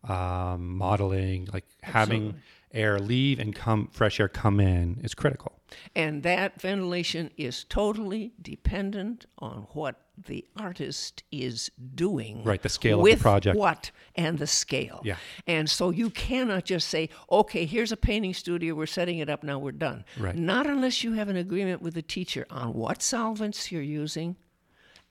um, 0.09 0.77
modeling, 0.77 1.49
like 1.53 1.65
having 1.83 2.37
air 2.73 2.99
leave 2.99 3.39
and 3.39 3.55
come 3.55 3.89
fresh 3.93 4.19
air 4.21 4.29
come 4.29 4.61
in 4.61 5.01
is 5.03 5.15
critical. 5.15 5.59
And 5.95 6.23
that 6.23 6.61
ventilation 6.61 7.31
is 7.37 7.65
totally 7.65 8.33
dependent 8.41 9.27
on 9.39 9.67
what 9.73 9.97
the 10.27 10.45
artist 10.57 11.23
is 11.33 11.71
doing. 11.95 12.45
Right, 12.45 12.63
the 12.63 12.69
scale 12.69 12.99
of 12.99 13.05
the 13.05 13.11
with 13.13 13.21
project. 13.21 13.57
What 13.57 13.91
and 14.15 14.39
the 14.39 14.47
scale. 14.47 15.01
Yeah. 15.05 15.17
And 15.47 15.69
so 15.69 15.91
you 15.91 16.11
cannot 16.11 16.65
just 16.65 16.89
say, 16.89 17.09
okay, 17.31 17.65
here's 17.65 17.93
a 17.93 17.97
painting 17.97 18.35
studio, 18.35 18.75
we're 18.75 18.87
setting 18.87 19.19
it 19.19 19.31
up, 19.31 19.43
now 19.43 19.59
we're 19.59 19.73
done. 19.73 20.05
Right. 20.19 20.37
Not 20.37 20.67
unless 20.67 21.03
you 21.03 21.15
have 21.15 21.29
an 21.29 21.37
agreement 21.37 21.81
with 21.81 21.95
the 21.95 22.03
teacher 22.03 22.47
on 22.51 22.75
what 22.75 23.03
solvents 23.03 23.73
you're 23.73 23.83
using, 23.83 24.37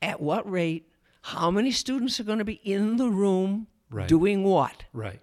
at 0.01 0.21
what 0.21 0.49
rate, 0.49 0.87
how 1.23 1.51
many 1.51 1.71
students 1.71 2.19
are 2.19 2.23
going 2.23 2.39
to 2.39 2.45
be 2.45 2.61
in 2.63 2.97
the 2.97 3.09
room 3.09 3.67
Right. 3.89 4.07
doing 4.07 4.43
what. 4.45 4.85
Right. 4.93 5.19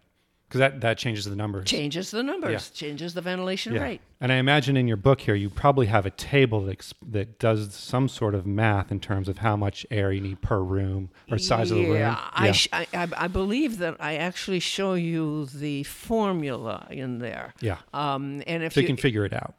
Because 0.49 0.61
that, 0.61 0.81
that 0.81 0.97
changes 0.97 1.27
the 1.27 1.37
numbers. 1.37 1.69
Changes 1.69 2.11
the 2.11 2.23
numbers, 2.23 2.71
changes 2.71 3.13
the 3.13 3.21
ventilation 3.21 3.75
Yeah. 3.75 3.83
rate. 3.83 4.01
And 4.19 4.33
I 4.33 4.37
imagine 4.37 4.79
in 4.79 4.89
your 4.89 4.97
book 4.97 5.21
here, 5.21 5.35
you 5.35 5.51
probably 5.51 5.87
have 5.89 6.07
a 6.07 6.11
table 6.11 6.63
that, 6.63 6.73
ex- 6.73 6.95
that 7.07 7.39
does 7.39 7.75
some 7.75 8.09
sort 8.09 8.35
of 8.35 8.47
math 8.47 8.91
in 8.91 8.99
terms 8.99 9.29
of 9.29 9.39
how 9.39 9.57
much 9.57 9.85
air 9.91 10.11
you 10.11 10.23
need 10.23 10.41
per 10.41 10.61
room 10.61 11.11
or 11.31 11.37
size 11.37 11.71
of 11.71 11.77
the 11.77 11.85
room. 11.85 11.97
Yeah, 11.99 12.19
I, 12.33 12.53
sh- 12.53 12.69
I, 12.73 12.87
I 12.95 13.09
I 13.17 13.29
believe 13.29 13.77
that 13.79 13.97
I 14.01 14.17
actually 14.17 14.61
show 14.61 14.95
you 14.95 15.45
the 15.47 15.83
formula 15.83 16.87
in 16.91 17.19
there. 17.19 17.53
yeah. 17.61 17.79
Um, 17.93 18.43
and 18.47 18.63
if 18.63 18.73
So 18.73 18.81
you 18.81 18.85
you, 18.85 18.89
can 18.89 18.97
figure 18.97 19.27
it 19.27 19.35
out 19.35 19.55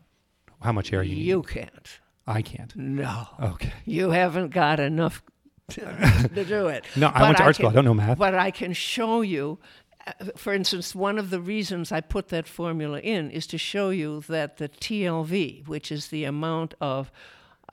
how 0.61 0.71
much 0.71 0.91
air 0.91 1.03
you 1.03 1.15
need. 1.15 1.21
you 1.25 1.43
can't. 1.43 1.99
I 2.25 2.41
can't. 2.41 2.75
No, 2.75 3.27
Okay. 3.39 3.73
you 3.85 4.09
haven't 4.09 4.49
got 4.49 4.79
enough 4.79 5.21
to, 5.69 6.29
to 6.33 6.43
do 6.45 6.67
it. 6.67 6.83
No, 6.95 7.07
I 7.07 7.11
But 7.11 7.21
went 7.21 7.37
to 7.37 7.43
art 7.43 7.55
school. 7.55 7.69
I 7.69 7.73
don't 7.73 7.85
know 7.85 7.93
math. 7.93 8.17
But 8.17 8.33
I 8.35 8.49
can 8.51 8.73
show 8.73 9.21
you. 9.21 9.59
For 10.35 10.53
instance, 10.53 10.95
one 10.95 11.17
of 11.17 11.29
the 11.29 11.41
reasons 11.41 11.91
I 11.91 12.01
put 12.01 12.29
that 12.29 12.47
formula 12.47 12.99
in 12.99 13.31
is 13.31 13.45
to 13.47 13.57
show 13.57 13.89
you 13.89 14.21
that 14.27 14.57
the 14.57 14.69
TLV, 14.69 15.67
which 15.67 15.91
is 15.91 16.07
the 16.07 16.23
amount 16.25 16.73
of 16.81 17.11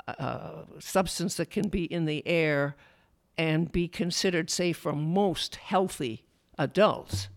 uh, 0.07 0.63
substance 0.79 1.37
that 1.37 1.51
can 1.51 1.69
be 1.69 1.85
in 1.85 2.05
the 2.05 2.27
air 2.27 2.77
and 3.39 3.71
be 3.71 3.89
considered 3.89 4.51
safe 4.51 4.77
for 4.77 4.93
most 4.93 5.57
healthy 5.57 6.25
adults, 6.59 7.29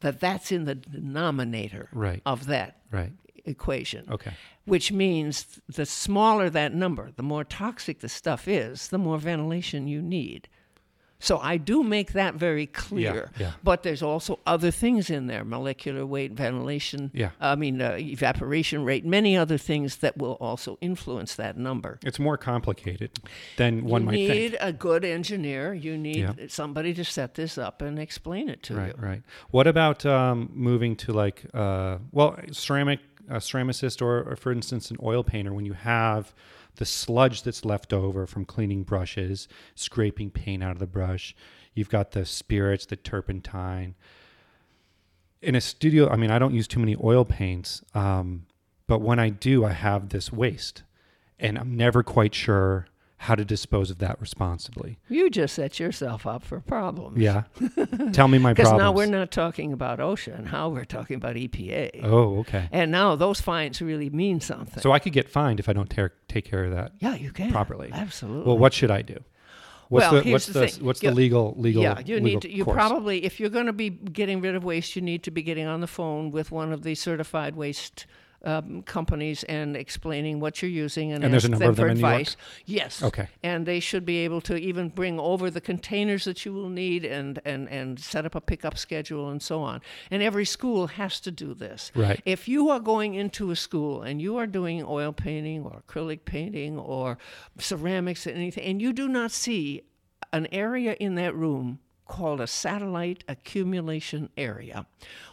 that 0.00 0.20
that's 0.20 0.52
in 0.52 0.64
the 0.64 0.74
denominator 0.74 1.88
Right. 1.92 2.20
of 2.26 2.46
that 2.46 2.80
Right. 2.90 3.12
equation. 3.44 4.06
Okay. 4.10 4.32
Which 4.64 4.92
means 4.92 5.60
the 5.68 5.86
smaller 5.86 6.50
that 6.50 6.74
number, 6.74 7.10
the 7.16 7.22
more 7.22 7.44
toxic 7.44 8.00
the 8.00 8.08
stuff 8.08 8.46
is, 8.48 8.88
the 8.88 8.98
more 8.98 9.18
ventilation 9.18 9.86
you 9.86 10.00
need. 10.02 10.48
So 11.20 11.38
I 11.38 11.56
do 11.56 11.82
make 11.82 12.12
that 12.12 12.34
very 12.34 12.66
clear. 12.66 13.30
yeah. 13.38 13.46
yeah. 13.46 13.52
But 13.62 13.82
there's 13.82 14.02
also 14.02 14.40
other 14.46 14.70
things 14.70 15.08
in 15.08 15.26
there 15.26 15.44
molecular 15.44 16.04
weight, 16.04 16.32
ventilation, 16.32 17.10
Yeah. 17.14 17.30
I 17.40 17.54
mean, 17.54 17.80
uh, 17.80 17.96
evaporation 17.98 18.84
rate, 18.84 19.06
many 19.06 19.36
other 19.36 19.56
things 19.56 19.96
that 19.98 20.18
will 20.18 20.34
also 20.34 20.76
influence 20.80 21.34
that 21.36 21.56
number. 21.56 21.98
It's 22.04 22.18
more 22.18 22.36
complicated 22.36 23.10
than 23.56 23.84
one 23.84 24.02
you 24.02 24.06
might 24.06 24.12
think. 24.16 24.28
You 24.28 24.34
need 24.34 24.56
a 24.60 24.72
good 24.72 25.04
engineer. 25.04 25.72
You 25.72 25.96
need 25.96 26.16
Yeah. 26.16 26.32
somebody 26.48 26.92
to 26.94 27.04
set 27.04 27.34
this 27.34 27.56
up 27.56 27.80
and 27.80 27.98
explain 27.98 28.48
it 28.48 28.62
to 28.64 28.74
Right, 28.74 28.88
you. 28.88 28.92
Right. 28.98 29.10
Right. 29.14 29.22
What 29.50 29.66
about 29.66 30.04
um, 30.04 30.50
moving 30.52 30.96
to 30.96 31.12
like, 31.12 31.44
uh, 31.54 31.98
well, 32.12 32.36
ceramic, 32.52 33.00
a 33.28 33.36
ceramicist, 33.36 34.02
or, 34.02 34.30
or 34.30 34.36
for 34.36 34.52
instance, 34.52 34.90
an 34.90 34.98
oil 35.02 35.24
painter, 35.24 35.54
when 35.54 35.64
you 35.64 35.72
have 35.72 36.34
the 36.76 36.84
sludge 36.84 37.42
that's 37.42 37.64
left 37.64 37.92
over 37.92 38.26
from 38.26 38.44
cleaning 38.44 38.82
brushes, 38.82 39.48
scraping 39.74 40.30
paint 40.30 40.62
out 40.62 40.72
of 40.72 40.78
the 40.78 40.86
brush, 40.86 41.34
you've 41.74 41.88
got 41.88 42.12
the 42.12 42.24
spirits, 42.24 42.86
the 42.86 42.96
turpentine. 42.96 43.94
In 45.42 45.54
a 45.54 45.60
studio, 45.60 46.08
I 46.08 46.16
mean, 46.16 46.30
I 46.30 46.38
don't 46.38 46.54
use 46.54 46.66
too 46.66 46.80
many 46.80 46.96
oil 47.02 47.24
paints, 47.24 47.82
um, 47.94 48.46
but 48.86 49.00
when 49.00 49.18
I 49.18 49.28
do, 49.28 49.64
I 49.64 49.72
have 49.72 50.08
this 50.08 50.32
waste, 50.32 50.82
and 51.38 51.58
I'm 51.58 51.76
never 51.76 52.02
quite 52.02 52.34
sure 52.34 52.86
how 53.24 53.34
to 53.34 53.44
dispose 53.44 53.90
of 53.90 53.98
that 53.98 54.20
responsibly. 54.20 54.98
You 55.08 55.28
just 55.30 55.54
set 55.54 55.78
yourself 55.80 56.26
up 56.26 56.42
for 56.42 56.60
problems. 56.60 57.18
Yeah, 57.18 57.44
tell 58.12 58.28
me 58.28 58.38
my 58.38 58.54
problems. 58.54 58.56
Because 58.56 58.72
now 58.72 58.92
we're 58.92 59.06
not 59.06 59.30
talking 59.30 59.72
about 59.72 59.98
OSHA, 59.98 60.50
now 60.52 60.68
we're 60.68 60.84
talking 60.84 61.16
about 61.16 61.36
EPA. 61.36 62.00
Oh, 62.04 62.38
okay. 62.40 62.68
And 62.72 62.90
now 62.90 63.16
those 63.16 63.40
fines 63.40 63.80
really 63.82 64.10
mean 64.10 64.40
something. 64.40 64.82
So 64.82 64.92
I 64.92 64.98
could 64.98 65.12
get 65.12 65.28
fined 65.28 65.58
if 65.60 65.68
I 65.68 65.72
don't 65.72 65.90
tear, 65.90 66.12
take 66.28 66.44
care 66.44 66.64
of 66.64 66.72
that. 66.72 66.92
yeah, 67.00 67.14
you 67.14 67.30
can 67.32 67.50
properly. 67.50 67.90
Absolutely. 67.92 68.44
Well, 68.46 68.58
what 68.58 68.72
should 68.72 68.90
I 68.90 69.02
do? 69.02 69.18
What's 69.90 70.04
Well, 70.04 70.12
the 70.14 70.20
here's 70.22 70.32
what's 70.32 70.46
the 70.46 70.66
thing. 70.68 70.84
what's 70.86 71.02
You- 71.02 71.10
the 71.10 71.14
legal 71.14 71.54
legal 71.58 71.82
yeah, 71.82 71.98
you 72.00 72.14
legal 72.16 72.24
need 72.24 72.40
to, 72.42 72.50
you 72.50 72.64
course? 72.64 72.74
probably 72.74 73.22
if 73.24 73.38
you're 73.38 73.50
going 73.50 73.66
to 73.66 73.72
be 73.72 73.90
getting 73.90 74.40
rid 74.40 74.54
of 74.54 74.64
waste, 74.64 74.96
you 74.96 75.02
need 75.02 75.22
to 75.24 75.30
be 75.30 75.42
getting 75.42 75.66
on 75.66 75.80
the 75.80 75.86
phone 75.86 76.30
with 76.30 76.50
one 76.50 76.72
of 76.72 76.82
the 76.82 76.94
certified 76.94 77.54
waste 77.54 78.06
um, 78.44 78.82
companies 78.82 79.42
and 79.44 79.76
explaining 79.76 80.40
what 80.40 80.62
you're 80.62 80.70
using 80.70 81.12
and, 81.12 81.24
And 81.24 81.32
there's 81.32 81.44
a 81.44 81.48
number 81.48 81.64
them 81.64 81.70
of 81.70 81.76
them 81.76 81.84
for 81.86 81.90
in 81.90 81.96
New 81.96 82.00
York? 82.00 82.12
advice. 82.20 82.36
Yes. 82.66 83.02
Okay. 83.02 83.28
And 83.42 83.66
they 83.66 83.80
should 83.80 84.04
be 84.04 84.18
able 84.18 84.40
to 84.42 84.56
even 84.56 84.88
bring 84.88 85.18
over 85.18 85.50
the 85.50 85.60
containers 85.60 86.24
that 86.24 86.44
you 86.44 86.52
will 86.52 86.68
need 86.68 87.04
and 87.04 87.40
and 87.44 87.68
and 87.68 87.98
set 87.98 88.26
up 88.26 88.34
a 88.34 88.40
pickup 88.40 88.76
schedule 88.78 89.30
and 89.30 89.42
so 89.42 89.62
on. 89.62 89.80
And 90.10 90.22
every 90.22 90.44
school 90.44 90.86
has 90.88 91.20
to 91.20 91.30
do 91.30 91.54
this. 91.54 91.90
Right. 91.94 92.20
If 92.24 92.48
you 92.48 92.70
are 92.70 92.80
going 92.80 93.14
into 93.14 93.50
a 93.50 93.56
school 93.56 94.02
and 94.02 94.20
you 94.20 94.36
are 94.36 94.46
doing 94.46 94.84
oil 94.84 95.12
painting 95.12 95.64
or 95.64 95.82
acrylic 95.86 96.24
painting 96.24 96.78
or 96.78 97.18
ceramics 97.58 98.26
and 98.26 98.36
anything, 98.36 98.64
and 98.64 98.80
you 98.82 98.92
do 98.92 99.08
not 99.08 99.30
see 99.30 99.82
an 100.32 100.46
area 100.52 100.96
in 101.00 101.14
that 101.14 101.34
room 101.34 101.78
called 102.06 102.40
a 102.40 102.46
satellite 102.46 103.24
accumulation 103.28 104.28
area, 104.36 104.84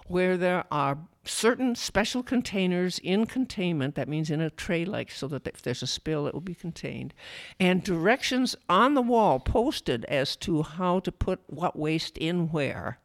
where 0.07 0.37
there 0.37 0.63
are 0.71 0.97
certain 1.23 1.75
special 1.75 2.23
containers 2.23 2.99
in 2.99 3.25
containment, 3.25 3.95
that 3.95 4.07
means 4.07 4.29
in 4.29 4.41
a 4.41 4.49
tray 4.49 4.85
like, 4.85 5.11
so 5.11 5.27
that 5.27 5.47
if 5.47 5.61
there's 5.61 5.83
a 5.83 5.87
spill, 5.87 6.27
it 6.27 6.33
will 6.33 6.41
be 6.41 6.55
contained, 6.55 7.13
and 7.59 7.83
directions 7.83 8.55
on 8.67 8.95
the 8.95 9.01
wall 9.01 9.39
posted 9.39 10.05
as 10.05 10.35
to 10.37 10.63
how 10.63 10.99
to 10.99 11.11
put 11.11 11.39
what 11.47 11.77
waste 11.77 12.17
in 12.17 12.49
where, 12.49 12.99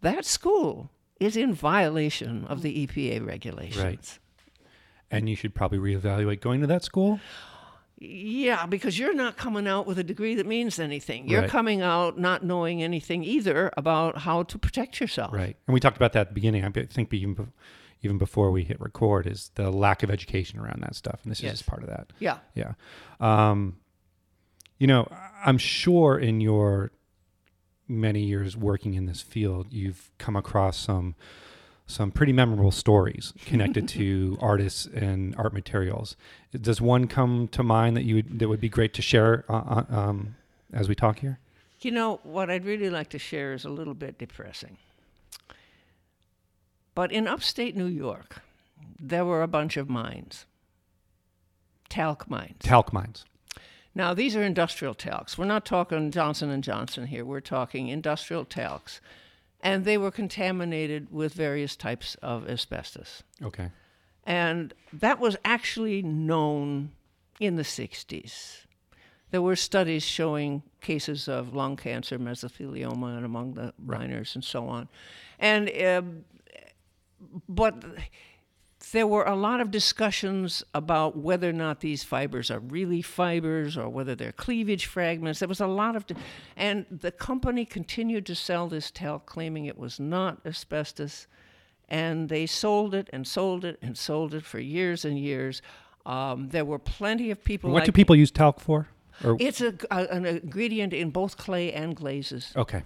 that 0.00 0.24
school 0.24 0.90
is 1.20 1.36
in 1.36 1.54
violation 1.54 2.44
of 2.46 2.62
the 2.62 2.86
EPA 2.86 3.24
regulations. 3.24 3.82
Right. 3.82 4.18
And 5.10 5.28
you 5.28 5.36
should 5.36 5.54
probably 5.54 5.78
reevaluate 5.78 6.40
going 6.40 6.60
to 6.62 6.66
that 6.66 6.82
school. 6.82 7.20
Yeah, 7.98 8.66
because 8.66 8.98
you're 8.98 9.14
not 9.14 9.36
coming 9.36 9.66
out 9.68 9.86
with 9.86 9.98
a 9.98 10.04
degree 10.04 10.34
that 10.34 10.46
means 10.46 10.78
anything. 10.78 11.28
You're 11.28 11.42
Right. 11.42 11.50
coming 11.50 11.80
out 11.80 12.18
not 12.18 12.44
knowing 12.44 12.82
anything 12.82 13.22
either 13.22 13.70
about 13.76 14.18
how 14.18 14.42
to 14.42 14.58
protect 14.58 15.00
yourself. 15.00 15.32
Right. 15.32 15.56
And 15.66 15.74
we 15.74 15.80
talked 15.80 15.96
about 15.96 16.12
that 16.14 16.20
at 16.22 16.28
the 16.28 16.34
beginning. 16.34 16.64
I 16.64 16.70
think 16.70 17.12
even, 17.14 17.52
even 18.02 18.18
before 18.18 18.50
we 18.50 18.64
hit 18.64 18.80
record 18.80 19.26
is 19.28 19.50
the 19.54 19.70
lack 19.70 20.02
of 20.02 20.10
education 20.10 20.58
around 20.58 20.82
that 20.82 20.96
stuff. 20.96 21.20
And 21.22 21.30
this 21.30 21.40
Yes. 21.40 21.52
is 21.54 21.58
just 21.60 21.70
part 21.70 21.82
of 21.82 21.88
that. 21.88 22.12
Yeah. 22.18 22.38
Yeah. 22.54 22.72
Um, 23.20 23.76
you 24.78 24.88
know, 24.88 25.06
I'm 25.44 25.56
sure 25.58 26.18
in 26.18 26.40
your 26.40 26.90
many 27.86 28.24
years 28.24 28.56
working 28.56 28.94
in 28.94 29.06
this 29.06 29.20
field, 29.20 29.72
you've 29.72 30.10
come 30.18 30.34
across 30.36 30.76
some 30.76 31.14
some 31.86 32.10
pretty 32.10 32.32
memorable 32.32 32.70
stories 32.70 33.32
connected 33.44 33.88
to 33.96 34.38
artists 34.40 34.86
and 34.86 35.34
art 35.36 35.52
materials. 35.52 36.16
Does 36.52 36.80
one 36.80 37.06
come 37.06 37.48
to 37.48 37.62
mind 37.62 37.96
that 37.96 38.04
you 38.04 38.16
would, 38.16 38.38
that 38.38 38.48
would 38.48 38.60
be 38.60 38.68
great 38.68 38.94
to 38.94 39.02
share 39.02 39.44
uh, 39.48 39.84
uh, 39.90 39.94
um, 39.94 40.36
as 40.72 40.88
we 40.88 40.94
talk 40.94 41.18
here? 41.18 41.38
You 41.80 41.90
know, 41.90 42.20
what 42.22 42.50
I'd 42.50 42.64
really 42.64 42.88
like 42.88 43.10
to 43.10 43.18
share 43.18 43.52
is 43.52 43.64
a 43.64 43.70
little 43.70 43.94
bit 43.94 44.18
depressing. 44.18 44.78
But 46.94 47.12
in 47.12 47.26
upstate 47.26 47.76
New 47.76 47.86
York, 47.86 48.40
there 48.98 49.24
were 49.24 49.42
a 49.42 49.48
bunch 49.48 49.76
of 49.76 49.90
mines, 49.90 50.46
talc 51.88 52.30
mines. 52.30 52.56
Talc 52.60 52.92
mines. 52.92 53.24
Now, 53.94 54.14
these 54.14 54.34
are 54.34 54.42
industrial 54.42 54.94
talcs. 54.94 55.38
We're 55.38 55.44
not 55.44 55.64
talking 55.64 56.10
Johnson 56.10 56.50
and 56.50 56.64
Johnson 56.64 57.06
here. 57.06 57.24
We're 57.24 57.40
talking 57.40 57.88
industrial 57.88 58.44
talcs. 58.44 59.00
And 59.64 59.84
they 59.84 59.98
were 59.98 60.12
contaminated 60.12 61.08
with 61.10 61.34
various 61.34 61.74
types 61.74 62.16
of 62.22 62.48
asbestos. 62.48 63.24
Okay. 63.42 63.70
And 64.24 64.72
that 64.92 65.18
was 65.18 65.36
actually 65.44 66.02
known 66.02 66.92
in 67.40 67.56
the 67.56 67.62
60s. 67.62 68.66
There 69.30 69.42
were 69.42 69.56
studies 69.56 70.04
showing 70.04 70.62
cases 70.80 71.28
of 71.28 71.54
lung 71.54 71.76
cancer, 71.76 72.18
mesothelioma, 72.18 73.16
and 73.16 73.24
among 73.24 73.54
the 73.54 73.74
miners 73.84 74.36
and 74.36 74.44
so 74.44 74.68
on. 74.68 74.88
And, 75.40 75.70
um, 75.82 76.24
but 77.48 77.82
there 78.92 79.06
were 79.06 79.24
a 79.24 79.34
lot 79.34 79.60
of 79.60 79.70
discussions 79.70 80.62
about 80.74 81.16
whether 81.16 81.48
or 81.48 81.52
not 81.52 81.80
these 81.80 82.02
fibers 82.04 82.50
are 82.50 82.58
really 82.60 83.02
fibers 83.02 83.76
or 83.76 83.88
whether 83.88 84.14
they're 84.14 84.32
cleavage 84.32 84.86
fragments. 84.86 85.38
There 85.40 85.48
was 85.48 85.60
a 85.60 85.66
lot 85.66 85.96
of, 85.96 86.06
di- 86.06 86.16
and 86.56 86.86
the 86.90 87.10
company 87.10 87.64
continued 87.64 88.26
to 88.26 88.34
sell 88.34 88.68
this 88.68 88.90
talc, 88.90 89.26
claiming 89.26 89.66
it 89.66 89.78
was 89.78 89.98
not 90.00 90.40
asbestos, 90.44 91.26
and 91.88 92.28
they 92.28 92.46
sold 92.46 92.94
it 92.94 93.08
and 93.12 93.26
sold 93.26 93.64
it 93.64 93.78
and 93.82 93.96
sold 93.96 94.34
it 94.34 94.44
for 94.44 94.58
years 94.58 95.04
and 95.04 95.18
years. 95.18 95.62
Um, 96.06 96.48
there 96.50 96.64
were 96.64 96.78
plenty 96.78 97.30
of 97.30 97.42
people. 97.44 97.70
What 97.70 97.80
like, 97.80 97.86
do 97.86 97.92
people 97.92 98.16
use 98.16 98.30
talc 98.30 98.60
for? 98.60 98.88
Or 99.24 99.36
It's 99.38 99.60
a, 99.60 99.74
a- 99.90 100.08
an 100.10 100.26
ingredient 100.26 100.92
in 100.92 101.10
both 101.10 101.36
clay 101.36 101.72
and 101.72 101.94
glazes. 101.94 102.52
okay, 102.56 102.82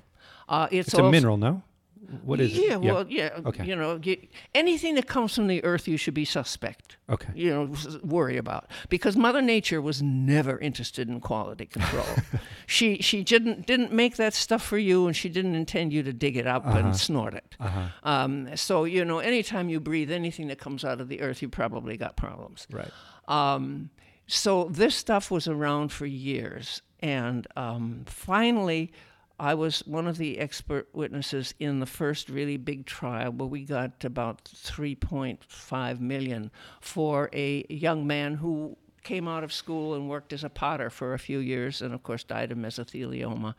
Uh, 0.49 0.69
it's 0.71 0.89
it's 0.89 0.99
a 0.99 1.11
mineral, 1.11 1.37
no? 1.37 1.63
What 2.23 2.41
is 2.41 2.53
yeah, 2.57 2.75
it? 2.75 2.81
well, 2.83 3.07
yeah. 3.09 3.41
Okay. 3.47 3.65
You 3.67 3.77
know, 3.77 4.01
you, 4.03 4.17
anything 4.55 4.95
that 4.95 5.07
comes 5.07 5.35
from 5.35 5.47
the 5.47 5.63
earth, 5.65 5.87
you 5.89 5.97
should 5.97 6.15
be 6.15 6.25
suspect. 6.25 6.97
Okay. 7.11 7.29
You 7.35 7.51
know, 7.51 7.75
worry 8.03 8.37
about 8.37 8.71
because 8.89 9.17
Mother 9.17 9.43
Nature 9.43 9.81
was 9.83 10.03
never 10.03 10.59
interested 10.59 11.09
in 11.09 11.21
quality 11.21 11.67
control. 11.67 12.07
she 12.67 12.99
she 13.03 13.23
didn't 13.25 13.67
didn't 13.67 13.93
make 13.93 14.17
that 14.17 14.35
stuff 14.35 14.63
for 14.63 14.79
you, 14.79 15.07
and 15.07 15.15
she 15.17 15.29
didn't 15.29 15.55
intend 15.55 15.93
you 15.93 16.03
to 16.03 16.13
dig 16.13 16.37
it 16.37 16.47
up 16.47 16.67
Uh-huh. 16.67 16.79
and 16.79 16.97
snort 16.97 17.35
it. 17.35 17.57
Um, 18.03 18.49
so 18.57 18.85
you 18.85 19.05
know, 19.05 19.19
anytime 19.19 19.69
you 19.69 19.81
breathe 19.81 20.11
anything 20.11 20.49
that 20.49 20.59
comes 20.59 20.85
out 20.85 21.01
of 21.01 21.09
the 21.09 21.21
earth, 21.21 21.43
you 21.43 21.49
probably 21.49 21.97
got 21.97 22.17
problems. 22.17 22.67
Right. 22.71 22.91
Um, 23.27 23.91
so 24.27 24.65
this 24.71 24.95
stuff 24.95 25.31
was 25.31 25.49
around 25.49 25.91
for 25.93 26.07
years, 26.07 26.83
and 27.01 27.47
um, 27.57 28.03
finally, 28.07 28.93
I 29.41 29.55
was 29.55 29.81
one 29.87 30.09
of 30.09 30.19
the 30.19 30.39
expert 30.39 30.89
witnesses 30.93 31.55
in 31.61 31.79
the 31.79 31.87
first 31.87 32.29
really 32.29 32.57
big 32.57 32.87
trial 32.87 33.31
where 33.31 33.47
we 33.47 33.65
got 33.65 34.05
about 34.05 34.45
3.5 34.45 36.01
million 36.01 36.51
for 36.81 37.31
a 37.33 37.65
young 37.69 38.07
man 38.07 38.35
who 38.35 38.77
came 39.05 39.29
out 39.29 39.45
of 39.45 39.53
school 39.53 39.95
and 39.95 40.09
worked 40.09 40.33
as 40.33 40.43
a 40.43 40.51
potter 40.51 40.91
for 40.91 41.15
a 41.15 41.19
few 41.19 41.39
years, 41.39 41.81
and 41.81 41.95
of 41.95 42.03
course 42.03 42.25
died 42.25 42.51
of 42.51 42.59
mesothelioma, 42.59 43.55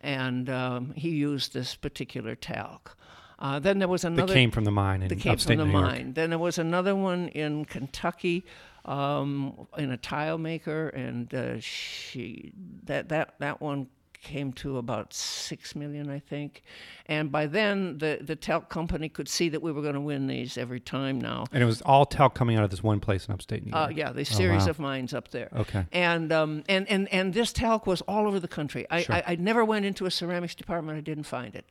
and 0.00 0.50
um, 0.50 0.92
he 0.94 1.10
used 1.10 1.54
this 1.54 1.74
particular 1.74 2.34
talc. 2.34 2.96
Uh, 3.38 3.58
then 3.58 3.80
there 3.80 3.88
was 3.88 4.04
another 4.04 4.28
That 4.28 4.34
came 4.34 4.50
from 4.52 4.64
the 4.64 4.70
mine 4.70 5.02
in 5.02 5.08
that 5.08 5.18
came 5.18 5.32
upstate 5.32 5.58
from 5.58 5.66
the 5.66 5.72
New 5.72 5.80
York. 5.80 5.90
mine. 5.90 6.12
Then 6.12 6.30
there 6.30 6.38
was 6.38 6.58
another 6.58 6.94
one 6.94 7.28
in 7.28 7.64
Kentucky, 7.64 8.44
um, 8.84 9.66
in 9.76 9.90
a 9.90 9.96
tile 9.96 10.38
maker, 10.38 10.88
and 10.90 11.34
uh, 11.34 11.58
she 11.58 12.52
that 12.84 13.08
that 13.08 13.34
that 13.40 13.60
one 13.60 13.88
came 14.22 14.52
to 14.54 14.78
about 14.78 15.12
six 15.12 15.74
million, 15.74 16.08
I 16.08 16.18
think. 16.18 16.62
And 17.06 17.30
by 17.30 17.46
then, 17.46 17.98
the 17.98 18.18
the 18.20 18.36
talc 18.36 18.68
company 18.68 19.08
could 19.08 19.28
see 19.28 19.48
that 19.50 19.60
we 19.60 19.72
were 19.72 19.82
going 19.82 19.94
to 19.94 20.00
win 20.00 20.26
these 20.28 20.56
every 20.56 20.80
time 20.80 21.20
now. 21.20 21.46
And 21.52 21.62
it 21.62 21.66
was 21.66 21.82
all 21.82 22.06
talc 22.06 22.34
coming 22.34 22.56
out 22.56 22.64
of 22.64 22.70
this 22.70 22.82
one 22.82 23.00
place 23.00 23.26
in 23.26 23.34
upstate 23.34 23.64
New 23.64 23.72
York. 23.72 23.90
Uh, 23.90 23.92
yeah, 23.94 24.12
the 24.12 24.24
series 24.24 24.64
wow. 24.64 24.70
of 24.70 24.78
mines 24.78 25.12
up 25.12 25.28
there. 25.28 25.50
Okay. 25.54 25.84
And 25.92 26.32
um, 26.32 26.64
and 26.68 26.88
and 26.88 27.08
and 27.12 27.34
this 27.34 27.52
talc 27.52 27.86
was 27.86 28.00
all 28.02 28.26
over 28.26 28.40
the 28.40 28.48
country. 28.48 28.86
I, 28.90 29.02
Sure. 29.02 29.16
I 29.16 29.22
I 29.26 29.34
never 29.36 29.64
went 29.64 29.84
into 29.84 30.06
a 30.06 30.10
ceramics 30.10 30.54
department. 30.54 30.96
I 30.96 31.00
didn't 31.00 31.24
find 31.24 31.54
it. 31.54 31.66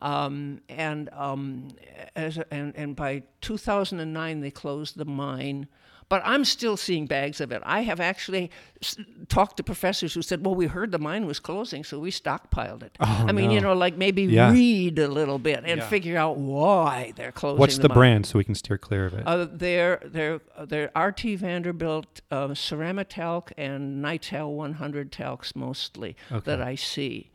Um, 0.00 0.62
and 0.68 1.10
um, 1.12 1.68
as 2.16 2.38
and 2.50 2.74
and 2.76 2.96
by 2.96 3.22
2009 3.40 4.40
they 4.40 4.50
closed 4.50 4.96
the 4.96 5.04
mine. 5.04 5.68
But 6.08 6.20
I'm 6.24 6.44
still 6.44 6.76
seeing 6.76 7.06
bags 7.06 7.40
of 7.40 7.52
it. 7.52 7.62
I 7.64 7.82
have 7.82 7.98
actually 7.98 8.50
s- 8.82 8.96
talked 9.28 9.56
to 9.56 9.62
professors 9.62 10.12
who 10.12 10.20
said, 10.20 10.44
"Well, 10.44 10.54
we 10.54 10.66
heard 10.66 10.92
the 10.92 10.98
mine 10.98 11.24
was 11.26 11.40
closing, 11.40 11.84
so 11.84 11.98
we 11.98 12.10
stockpiled 12.10 12.82
it." 12.82 12.96
Oh, 13.00 13.24
I 13.28 13.32
mean, 13.32 13.50
you 13.50 13.60
know, 13.60 13.72
like 13.72 13.96
maybe 13.96 14.24
Yeah. 14.24 14.52
read 14.52 14.98
a 14.98 15.08
little 15.08 15.38
bit 15.38 15.60
and 15.64 15.80
Yeah. 15.80 15.88
figure 15.88 16.18
out 16.18 16.36
why 16.36 17.12
they're 17.16 17.32
closing. 17.32 17.58
What's 17.58 17.78
the 17.78 17.88
mine. 17.88 17.96
brand 17.96 18.26
so 18.26 18.38
we 18.38 18.44
can 18.44 18.54
steer 18.54 18.76
clear 18.78 19.06
of 19.06 19.14
it? 19.14 19.22
Uh, 19.26 19.46
they're 19.50 20.00
they're 20.04 20.40
they're 20.66 20.90
RT 20.94 21.36
Vanderbilt 21.36 22.20
uh, 22.30 22.48
Ceramitalc 22.48 23.52
and 23.56 24.02
Nytal 24.02 24.54
100 24.54 25.10
talcs 25.12 25.56
mostly 25.56 26.16
that 26.44 26.60
I 26.60 26.74
see, 26.74 27.30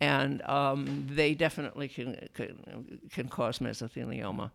and 0.00 0.40
um, 0.42 1.06
they 1.10 1.34
definitely 1.34 1.88
can, 1.88 2.28
can 2.34 3.00
can 3.12 3.28
cause 3.28 3.58
mesothelioma. 3.58 4.52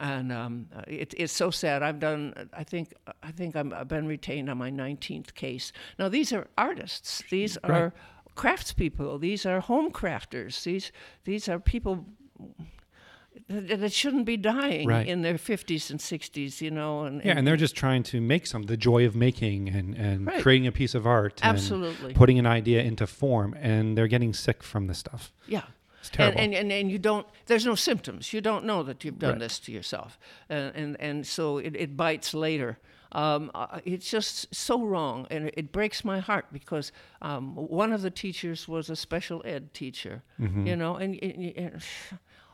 And 0.00 0.30
um, 0.32 0.66
uh, 0.76 0.82
it, 0.86 1.12
it's 1.16 1.32
so 1.32 1.50
sad. 1.50 1.82
I've 1.82 1.98
done. 1.98 2.48
I 2.52 2.62
think. 2.64 2.94
I 3.22 3.32
think 3.32 3.56
I'm, 3.56 3.72
I've 3.72 3.88
been 3.88 4.06
retained 4.06 4.48
on 4.48 4.58
my 4.58 4.70
19th 4.70 5.34
case. 5.34 5.72
Now 5.98 6.08
these 6.08 6.32
are 6.32 6.46
artists. 6.56 7.22
These 7.30 7.58
Right. 7.64 7.72
are 7.82 7.94
craftspeople. 8.36 9.20
These 9.20 9.44
are 9.44 9.60
home 9.60 9.90
crafters. 9.90 10.62
These 10.62 10.92
these 11.24 11.48
are 11.48 11.58
people 11.58 12.06
that, 13.48 13.80
that 13.80 13.92
shouldn't 13.92 14.24
be 14.26 14.36
dying 14.36 14.86
Right. 14.88 15.06
in 15.06 15.22
their 15.22 15.34
50s 15.34 15.90
and 15.90 16.00
60s, 16.00 16.60
you 16.60 16.70
know. 16.70 17.04
And, 17.04 17.24
yeah, 17.24 17.34
and 17.36 17.46
they're 17.46 17.56
just 17.56 17.76
trying 17.76 18.02
to 18.04 18.20
make 18.20 18.46
some 18.46 18.64
the 18.64 18.76
joy 18.76 19.04
of 19.06 19.14
making 19.14 19.68
and, 19.68 19.94
and 19.94 20.26
Right. 20.26 20.42
creating 20.42 20.66
a 20.66 20.72
piece 20.72 20.94
of 20.94 21.06
art 21.06 21.40
and 21.42 21.54
Absolutely. 21.56 22.14
putting 22.14 22.38
an 22.38 22.46
idea 22.46 22.82
into 22.82 23.06
form 23.06 23.54
and 23.60 23.96
they're 23.96 24.08
getting 24.08 24.32
sick 24.34 24.62
from 24.62 24.86
this 24.86 24.98
stuff. 24.98 25.32
yeah. 25.46 25.62
It's 26.00 26.08
And, 26.10 26.16
terrible. 26.16 26.40
and, 26.40 26.54
and, 26.54 26.72
and 26.72 26.90
you 26.90 26.98
don't, 26.98 27.26
there's 27.46 27.66
no 27.66 27.74
symptoms. 27.74 28.32
You 28.32 28.40
don't 28.40 28.64
know 28.64 28.82
that 28.84 29.04
you've 29.04 29.18
done 29.18 29.30
Right. 29.32 29.40
this 29.40 29.58
to 29.60 29.72
yourself. 29.72 30.18
And, 30.48 30.74
and, 30.76 31.00
and 31.00 31.26
so 31.26 31.58
it, 31.58 31.74
it 31.76 31.96
bites 31.96 32.34
later. 32.34 32.78
Um, 33.12 33.50
uh, 33.54 33.80
it's 33.84 34.10
just 34.10 34.54
so 34.54 34.84
wrong. 34.84 35.26
And 35.30 35.48
it, 35.48 35.54
it 35.56 35.72
breaks 35.72 36.04
my 36.04 36.18
heart 36.20 36.46
because 36.52 36.92
um, 37.22 37.54
one 37.56 37.92
of 37.92 38.02
the 38.02 38.10
teachers 38.10 38.68
was 38.68 38.90
a 38.90 38.96
special 38.96 39.42
ed 39.44 39.72
teacher, 39.74 40.22
Mm-hmm. 40.40 40.66
you 40.66 40.76
know, 40.76 40.96
and, 40.96 41.18
and, 41.22 41.52
and 41.56 41.82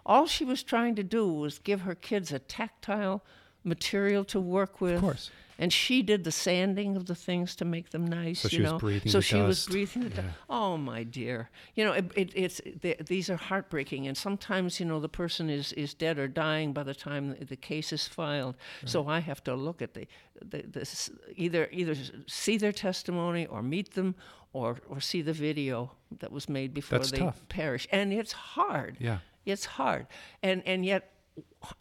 all 0.06 0.26
she 0.26 0.44
was 0.44 0.62
trying 0.62 0.94
to 0.96 1.02
do 1.02 1.28
was 1.32 1.58
give 1.58 1.80
her 1.82 1.94
kids 1.94 2.32
a 2.32 2.38
tactile 2.38 3.22
material 3.64 4.24
to 4.26 4.40
work 4.40 4.80
with. 4.80 4.96
of 4.96 5.00
course. 5.00 5.30
And 5.58 5.72
she 5.72 6.02
did 6.02 6.24
the 6.24 6.32
sanding 6.32 6.96
of 6.96 7.06
the 7.06 7.14
things 7.14 7.54
to 7.56 7.64
make 7.64 7.90
them 7.90 8.06
nice. 8.06 8.40
So 8.40 8.48
you 8.48 8.56
she 8.56 8.62
was 8.62 8.80
breathing 8.80 9.12
So 9.12 9.18
the 9.18 9.22
she 9.22 9.36
was 9.40 9.58
dust. 9.58 9.70
breathing 9.70 10.02
the 10.02 10.10
dust. 10.10 10.28
Oh 10.48 10.76
my 10.76 11.04
dear. 11.04 11.50
You 11.74 11.84
know, 11.84 11.92
it, 11.92 12.10
it, 12.16 12.32
it's 12.34 12.60
th 12.82 12.98
these 13.06 13.30
are 13.30 13.36
heartbreaking, 13.36 14.06
and 14.08 14.16
sometimes 14.16 14.80
you 14.80 14.86
know 14.86 15.00
the 15.00 15.08
person 15.08 15.48
is 15.50 15.72
is 15.74 15.94
dead 15.94 16.18
or 16.18 16.28
dying 16.28 16.72
by 16.72 16.82
the 16.82 16.94
time 16.94 17.30
the, 17.30 17.44
the 17.44 17.56
case 17.56 17.92
is 17.92 18.08
filed. 18.08 18.56
So 18.84 19.06
I 19.08 19.20
have 19.20 19.42
to 19.44 19.54
look 19.54 19.82
at 19.82 19.94
the, 19.94 20.06
the 20.50 20.62
this 20.62 21.10
either 21.36 21.68
either 21.70 21.94
see 22.26 22.56
their 22.58 22.72
testimony 22.72 23.46
or 23.46 23.62
meet 23.62 23.94
them. 23.94 24.14
Or, 24.56 24.78
or 24.88 25.00
see 25.00 25.20
the 25.20 25.32
video 25.32 25.90
that 26.20 26.30
was 26.30 26.48
made 26.48 26.72
before 26.74 26.98
That's 27.00 27.10
they 27.10 27.18
tough. 27.18 27.42
perish, 27.48 27.88
and 27.90 28.12
it's 28.12 28.30
hard. 28.30 28.96
Yeah. 29.00 29.18
It's 29.44 29.64
hard, 29.64 30.06
and 30.44 30.62
and 30.64 30.86
yet 30.86 31.10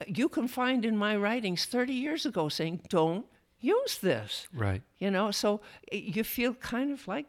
you 0.07 0.27
can 0.27 0.47
find 0.47 0.83
in 0.83 0.97
my 0.97 1.15
writings 1.15 1.65
30 1.65 1.93
years 1.93 2.25
ago 2.25 2.49
saying, 2.49 2.81
don't 2.89 3.27
use 3.63 3.97
this. 3.97 4.47
Right. 4.53 4.81
You 4.99 5.09
know, 5.11 5.31
so 5.31 5.61
eh, 5.91 5.97
you 5.97 6.23
feel 6.23 6.53
kind 6.55 6.91
of 6.91 7.07
like 7.07 7.25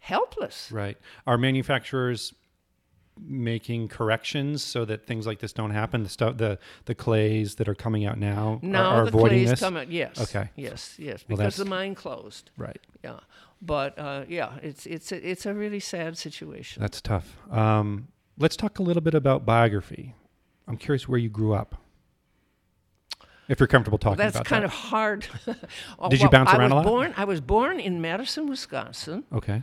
helpless. 0.00 0.70
Right. 0.72 0.98
Are 1.26 1.38
manufacturers 1.38 2.34
making 3.20 3.88
corrections 3.88 4.62
so 4.62 4.84
that 4.84 5.04
things 5.06 5.26
like 5.26 5.38
this 5.40 5.52
don't 5.52 5.70
happen? 5.70 6.02
The 6.02 6.08
stuff, 6.08 6.36
the 6.36 6.58
the 6.84 6.94
clays 6.94 7.56
that 7.56 7.68
are 7.68 7.74
coming 7.74 8.04
out 8.04 8.18
now 8.18 8.60
are, 8.62 8.76
are 8.76 9.02
the 9.04 9.08
avoiding 9.08 9.38
clays 9.38 9.50
this. 9.50 9.60
come 9.60 9.76
out. 9.76 9.90
Yes. 9.90 10.20
Okay. 10.20 10.50
Yes. 10.56 10.94
Yes. 10.98 11.24
Well, 11.28 11.38
Because 11.38 11.56
the 11.56 11.64
mine 11.64 11.94
closed. 11.94 12.50
Right. 12.56 12.80
Yeah. 13.02 13.20
But 13.60 13.98
uh, 13.98 14.24
yeah, 14.28 14.58
it's 14.62 14.86
it's 14.86 15.10
a, 15.12 15.28
it's 15.30 15.46
a 15.46 15.54
really 15.54 15.80
sad 15.80 16.16
situation. 16.16 16.80
That's 16.80 17.00
tough. 17.00 17.36
Um, 17.50 18.08
let's 18.38 18.56
talk 18.56 18.78
a 18.78 18.82
little 18.82 19.02
bit 19.02 19.14
about 19.14 19.44
biography. 19.44 20.14
I'm 20.68 20.76
curious 20.76 21.08
where 21.08 21.18
you 21.18 21.28
grew 21.30 21.54
up. 21.54 21.76
If 23.48 23.60
you're 23.60 23.66
comfortable 23.66 23.98
talking 23.98 24.14
about 24.20 24.32
that. 24.32 24.44
That's 24.44 24.48
about 24.48 24.54
kind 24.54 24.62
that. 24.64 24.66
of 24.66 24.72
hard. 24.74 25.26
Oh, 25.98 26.08
Did 26.10 26.20
you 26.20 26.28
bounce 26.28 26.50
I 26.50 26.56
around 26.58 26.70
was 26.70 26.72
a 26.72 26.76
lot? 26.76 26.84
Born, 26.84 27.14
I 27.16 27.24
was 27.24 27.40
born 27.40 27.80
in 27.80 28.00
Madison, 28.00 28.46
Wisconsin, 28.46 29.24
okay. 29.32 29.62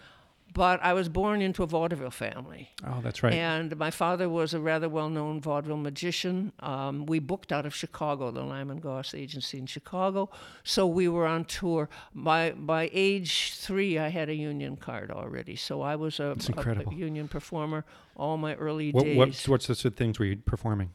but 0.54 0.80
I 0.84 0.94
was 0.94 1.08
born 1.08 1.42
into 1.42 1.62
a 1.62 1.68
vaudeville 1.68 2.10
family. 2.10 2.72
Oh, 2.86 3.00
that's 3.04 3.22
right. 3.22 3.34
And 3.34 3.78
my 3.78 3.92
father 3.92 4.28
was 4.28 4.54
a 4.56 4.60
rather 4.60 4.90
well 4.90 5.10
known 5.10 5.40
vaudeville 5.42 5.78
magician. 5.78 6.52
Um, 6.62 7.06
we 7.06 7.20
booked 7.20 7.52
out 7.52 7.66
of 7.66 7.76
Chicago, 7.76 8.32
the 8.32 8.42
Lyman 8.42 8.80
Goss 8.80 9.14
agency 9.14 9.58
in 9.60 9.66
Chicago. 9.68 10.30
So 10.64 10.88
we 10.88 11.08
were 11.08 11.28
on 11.28 11.46
tour. 11.46 11.88
By, 12.16 12.52
by 12.52 12.90
age 12.94 13.54
three, 13.56 14.00
I 14.00 14.08
had 14.10 14.30
a 14.30 14.36
union 14.36 14.78
card 14.78 15.12
already. 15.12 15.56
So 15.56 15.82
I 15.82 15.96
was 15.96 16.20
a, 16.20 16.36
a- 16.58 16.90
a 16.90 16.94
union 16.96 17.28
performer 17.28 17.86
all 18.16 18.38
my 18.38 18.56
early 18.56 18.92
what, 18.92 19.04
days. 19.04 19.18
what 19.18 19.28
what 19.48 19.62
sorts 19.62 19.86
of 19.86 19.94
things 19.96 20.18
were 20.18 20.26
you 20.26 20.38
performing? 20.38 20.90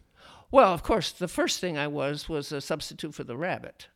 Well, 0.50 0.72
of 0.72 0.82
course, 0.82 1.12
the 1.12 1.28
first 1.28 1.60
thing 1.60 1.78
I 1.78 1.86
was 1.86 2.28
was 2.28 2.50
a 2.50 2.60
substitute 2.60 3.14
for 3.14 3.24
the 3.24 3.36
rabbit. 3.36 3.88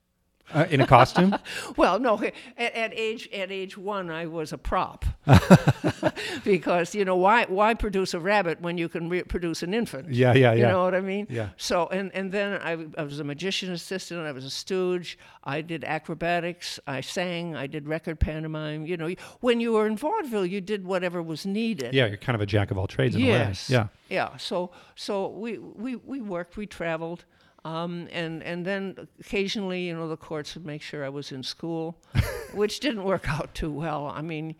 Uh, 0.52 0.66
in 0.70 0.80
a 0.80 0.86
costume? 0.86 1.34
Well, 1.76 1.98
no, 1.98 2.20
at, 2.22 2.74
at 2.74 2.92
age 2.94 3.28
at 3.32 3.50
age 3.50 3.78
one, 3.78 4.10
I 4.10 4.26
was 4.26 4.52
a 4.52 4.58
prop 4.58 5.04
because 6.44 6.94
you 6.94 7.04
know 7.04 7.16
why 7.16 7.46
why 7.48 7.74
produce 7.74 8.14
a 8.14 8.20
rabbit 8.20 8.60
when 8.60 8.78
you 8.78 8.88
can 8.88 9.08
produce 9.24 9.62
an 9.62 9.74
infant? 9.74 10.10
yeah, 10.12 10.34
yeah, 10.34 10.52
yeah. 10.52 10.54
You 10.54 10.62
know 10.72 10.82
what 10.84 10.94
I 10.94 11.00
mean? 11.00 11.26
Yeah. 11.30 11.48
So 11.56 11.86
and 11.88 12.10
and 12.14 12.30
then 12.32 12.60
I, 12.62 12.72
I 13.00 13.04
was 13.04 13.20
a 13.20 13.24
magician 13.24 13.72
assistant. 13.72 14.20
I 14.20 14.32
was 14.32 14.44
a 14.44 14.50
stooge. 14.50 15.18
I 15.44 15.60
did 15.62 15.84
acrobatics. 15.84 16.78
I 16.86 17.00
sang. 17.00 17.56
I 17.56 17.66
did 17.66 17.88
record 17.88 18.20
pantomime. 18.20 18.86
You 18.86 18.96
know, 18.96 19.14
when 19.40 19.60
you 19.60 19.72
were 19.72 19.86
in 19.86 19.96
vaudeville, 19.96 20.46
you 20.46 20.60
did 20.60 20.84
whatever 20.84 21.22
was 21.22 21.46
needed. 21.46 21.94
yeah, 21.94 22.06
you're 22.06 22.16
kind 22.16 22.34
of 22.36 22.40
a 22.42 22.46
jack 22.46 22.70
of 22.70 22.78
all 22.78 22.86
trades 22.86 23.14
in 23.16 23.22
Yes. 23.22 23.70
a 23.70 23.72
way. 23.72 23.76
Yeah. 23.78 23.86
Yeah. 24.30 24.36
So 24.36 24.70
so 24.94 25.28
we 25.28 25.58
we, 25.58 25.96
we 25.96 26.20
worked. 26.20 26.56
We 26.56 26.66
traveled. 26.66 27.24
Um, 27.64 28.08
and 28.12 28.42
and 28.42 28.66
then 28.66 29.08
occasionally, 29.18 29.86
you 29.86 29.94
know, 29.94 30.06
the 30.08 30.18
courts 30.18 30.54
would 30.54 30.66
make 30.66 30.82
sure 30.82 31.04
I 31.04 31.08
was 31.08 31.32
in 31.32 31.42
school, 31.42 31.96
which 32.54 32.80
didn't 32.80 33.04
work 33.04 33.28
out 33.28 33.54
too 33.54 33.72
well. 33.72 34.06
I 34.06 34.20
mean, 34.20 34.54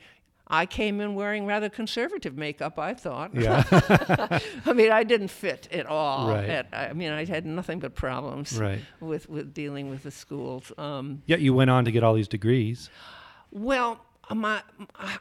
I 0.49 0.65
came 0.65 1.01
in 1.01 1.15
wearing 1.15 1.45
rather 1.45 1.69
conservative 1.69 2.37
makeup. 2.37 2.79
I 2.79 2.95
thought. 2.95 3.35
Yeah. 3.35 3.65
I 4.67 4.73
mean, 4.73 4.91
I 4.91 5.05
didn't 5.05 5.29
fit 5.29 5.69
at 5.71 5.85
all. 5.85 6.29
Right. 6.29 6.49
At, 6.49 6.69
I 6.73 6.95
mean, 6.95 7.13
I 7.13 7.27
had 7.27 7.45
nothing 7.45 7.79
but 7.79 7.95
problems 7.95 8.59
right. 8.59 8.81
with 9.01 9.29
with 9.29 9.53
dealing 9.53 9.91
with 9.91 10.03
the 10.03 10.11
schools. 10.11 10.73
Um, 10.79 11.23
Yet 11.27 11.41
you 11.41 11.53
went 11.53 11.71
on 11.71 11.85
to 11.85 11.93
get 11.93 12.03
all 12.03 12.15
these 12.15 12.29
degrees. 12.29 12.89
well, 13.51 14.01
my 14.33 14.63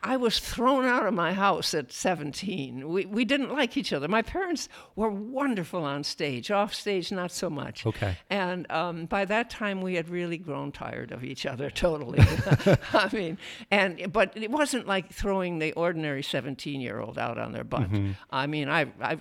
I 0.02 0.18
was 0.18 0.40
thrown 0.40 0.86
out 0.86 1.06
of 1.06 1.14
my 1.14 1.34
house 1.34 1.74
at 1.74 1.92
17. 1.92 2.88
We 2.88 3.06
we 3.06 3.26
didn't 3.26 3.52
like 3.52 3.76
each 3.78 3.92
other. 3.92 4.08
My 4.08 4.22
parents 4.22 4.70
were 4.96 5.10
wonderful 5.10 5.84
on 5.84 6.04
stage, 6.04 6.52
off 6.52 6.74
stage 6.74 7.12
not 7.12 7.32
so 7.32 7.50
much. 7.50 7.86
Okay. 7.86 8.18
And 8.30 8.70
um, 8.72 9.06
by 9.06 9.26
that 9.26 9.50
time, 9.50 9.82
we 9.82 9.96
had 9.96 10.10
really 10.10 10.38
grown 10.38 10.72
tired 10.72 11.12
of 11.12 11.24
each 11.24 11.46
other 11.46 11.70
totally. 11.70 12.20
I 12.94 13.10
mean, 13.14 13.38
and 13.72 14.12
but 14.12 14.32
it 14.36 14.52
wasn't 14.52 14.88
like 14.88 15.12
throwing 15.12 15.60
the 15.60 15.74
ordinary 15.74 16.22
17-year-old 16.22 17.18
out 17.18 17.38
on 17.38 17.52
their 17.52 17.64
butt. 17.64 17.92
Mm-hmm. 17.92 18.12
I 18.30 18.48
mean, 18.48 18.70
I 18.70 18.88
I. 19.02 19.18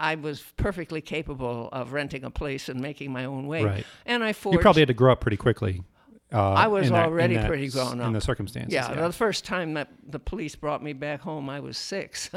I 0.00 0.14
was 0.14 0.44
perfectly 0.56 1.00
capable 1.00 1.68
of 1.72 1.92
renting 1.92 2.22
a 2.22 2.30
place 2.30 2.68
and 2.68 2.80
making 2.80 3.10
my 3.12 3.24
own 3.24 3.48
way, 3.48 3.64
Right. 3.64 3.86
and 4.06 4.22
I 4.22 4.32
forged. 4.32 4.54
You 4.54 4.60
probably 4.60 4.82
had 4.82 4.86
to 4.88 4.94
grow 4.94 5.10
up 5.10 5.20
pretty 5.20 5.36
quickly. 5.36 5.82
Uh, 6.30 6.52
I 6.52 6.66
was 6.66 6.90
that- 6.90 7.06
already 7.06 7.36
that 7.36 7.46
pretty 7.46 7.68
grown 7.68 8.00
In 8.00 8.12
the 8.12 8.20
circumstances. 8.20 8.74
Yeah, 8.74 8.92
the 8.92 9.12
first 9.12 9.46
time 9.46 9.72
that 9.74 9.88
the 10.06 10.18
police 10.18 10.56
brought 10.56 10.82
me 10.82 10.92
back 10.92 11.20
home, 11.22 11.48
I 11.48 11.60
was 11.60 11.78
six. 11.78 12.28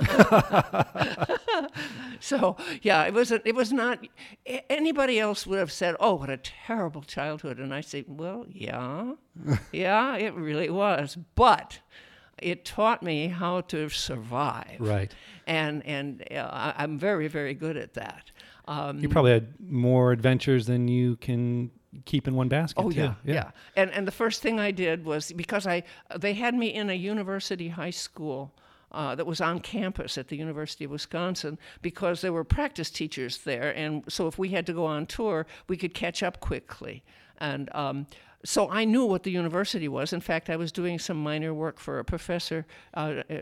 so 2.19 2.55
yeah, 2.81 3.03
it 3.05 3.13
was 3.13 3.31
a, 3.31 3.47
it 3.47 3.55
was 3.55 3.71
not. 3.73 4.05
Anybody 4.69 5.19
else 5.19 5.45
would 5.47 5.59
have 5.59 5.71
said, 5.71 5.95
"Oh, 5.99 6.15
what 6.15 6.29
a 6.29 6.37
terrible 6.37 7.01
childhood," 7.01 7.59
and 7.59 7.73
I 7.73 7.81
say, 7.81 8.05
"Well, 8.07 8.45
yeah, 8.49 9.13
yeah, 9.71 10.15
it 10.15 10.33
really 10.35 10.69
was," 10.69 11.17
but 11.35 11.79
it 12.41 12.65
taught 12.65 13.03
me 13.03 13.27
how 13.27 13.61
to 13.61 13.89
survive. 13.89 14.77
Right. 14.79 15.13
And 15.47 15.85
and 15.85 16.23
uh, 16.31 16.73
I'm 16.77 16.97
very 16.97 17.27
very 17.27 17.53
good 17.53 17.77
at 17.77 17.93
that. 17.95 18.31
Um, 18.67 18.99
You 18.99 19.09
probably 19.09 19.31
had 19.31 19.53
more 19.59 20.11
adventures 20.11 20.67
than 20.67 20.87
you 20.87 21.15
can 21.17 21.71
keep 22.05 22.27
in 22.27 22.35
one 22.35 22.47
basket. 22.47 22.81
Oh 22.81 22.91
too. 22.91 22.97
yeah, 22.97 23.13
yeah, 23.23 23.51
And 23.75 23.91
and 23.91 24.07
the 24.07 24.11
first 24.11 24.41
thing 24.41 24.59
I 24.59 24.71
did 24.71 25.05
was 25.05 25.31
because 25.31 25.67
I 25.67 25.83
they 26.17 26.33
had 26.33 26.55
me 26.55 26.73
in 26.73 26.89
a 26.89 26.93
university 26.93 27.69
high 27.69 27.91
school 27.91 28.53
uh, 28.91 29.15
that 29.15 29.25
was 29.25 29.41
on 29.41 29.59
campus 29.59 30.17
at 30.17 30.27
the 30.27 30.37
University 30.37 30.85
of 30.85 30.91
Wisconsin 30.91 31.57
because 31.81 32.21
there 32.21 32.33
were 32.33 32.43
practice 32.43 32.89
teachers 32.89 33.39
there, 33.39 33.71
and 33.75 34.03
so 34.07 34.27
if 34.27 34.37
we 34.37 34.49
had 34.49 34.65
to 34.65 34.73
go 34.73 34.85
on 34.85 35.05
tour, 35.05 35.45
we 35.67 35.77
could 35.77 35.93
catch 35.93 36.23
up 36.23 36.39
quickly. 36.39 37.03
And 37.39 37.73
um, 37.73 38.07
so 38.43 38.69
I 38.69 38.85
knew 38.85 39.05
what 39.05 39.23
the 39.23 39.31
university 39.31 39.87
was. 39.87 40.13
In 40.13 40.21
fact, 40.21 40.49
I 40.49 40.55
was 40.55 40.71
doing 40.71 40.97
some 40.99 41.17
minor 41.21 41.53
work 41.53 41.79
for 41.79 41.99
a 41.99 42.03
professor 42.05 42.65
uh, 42.95 43.21
uh, 43.29 43.33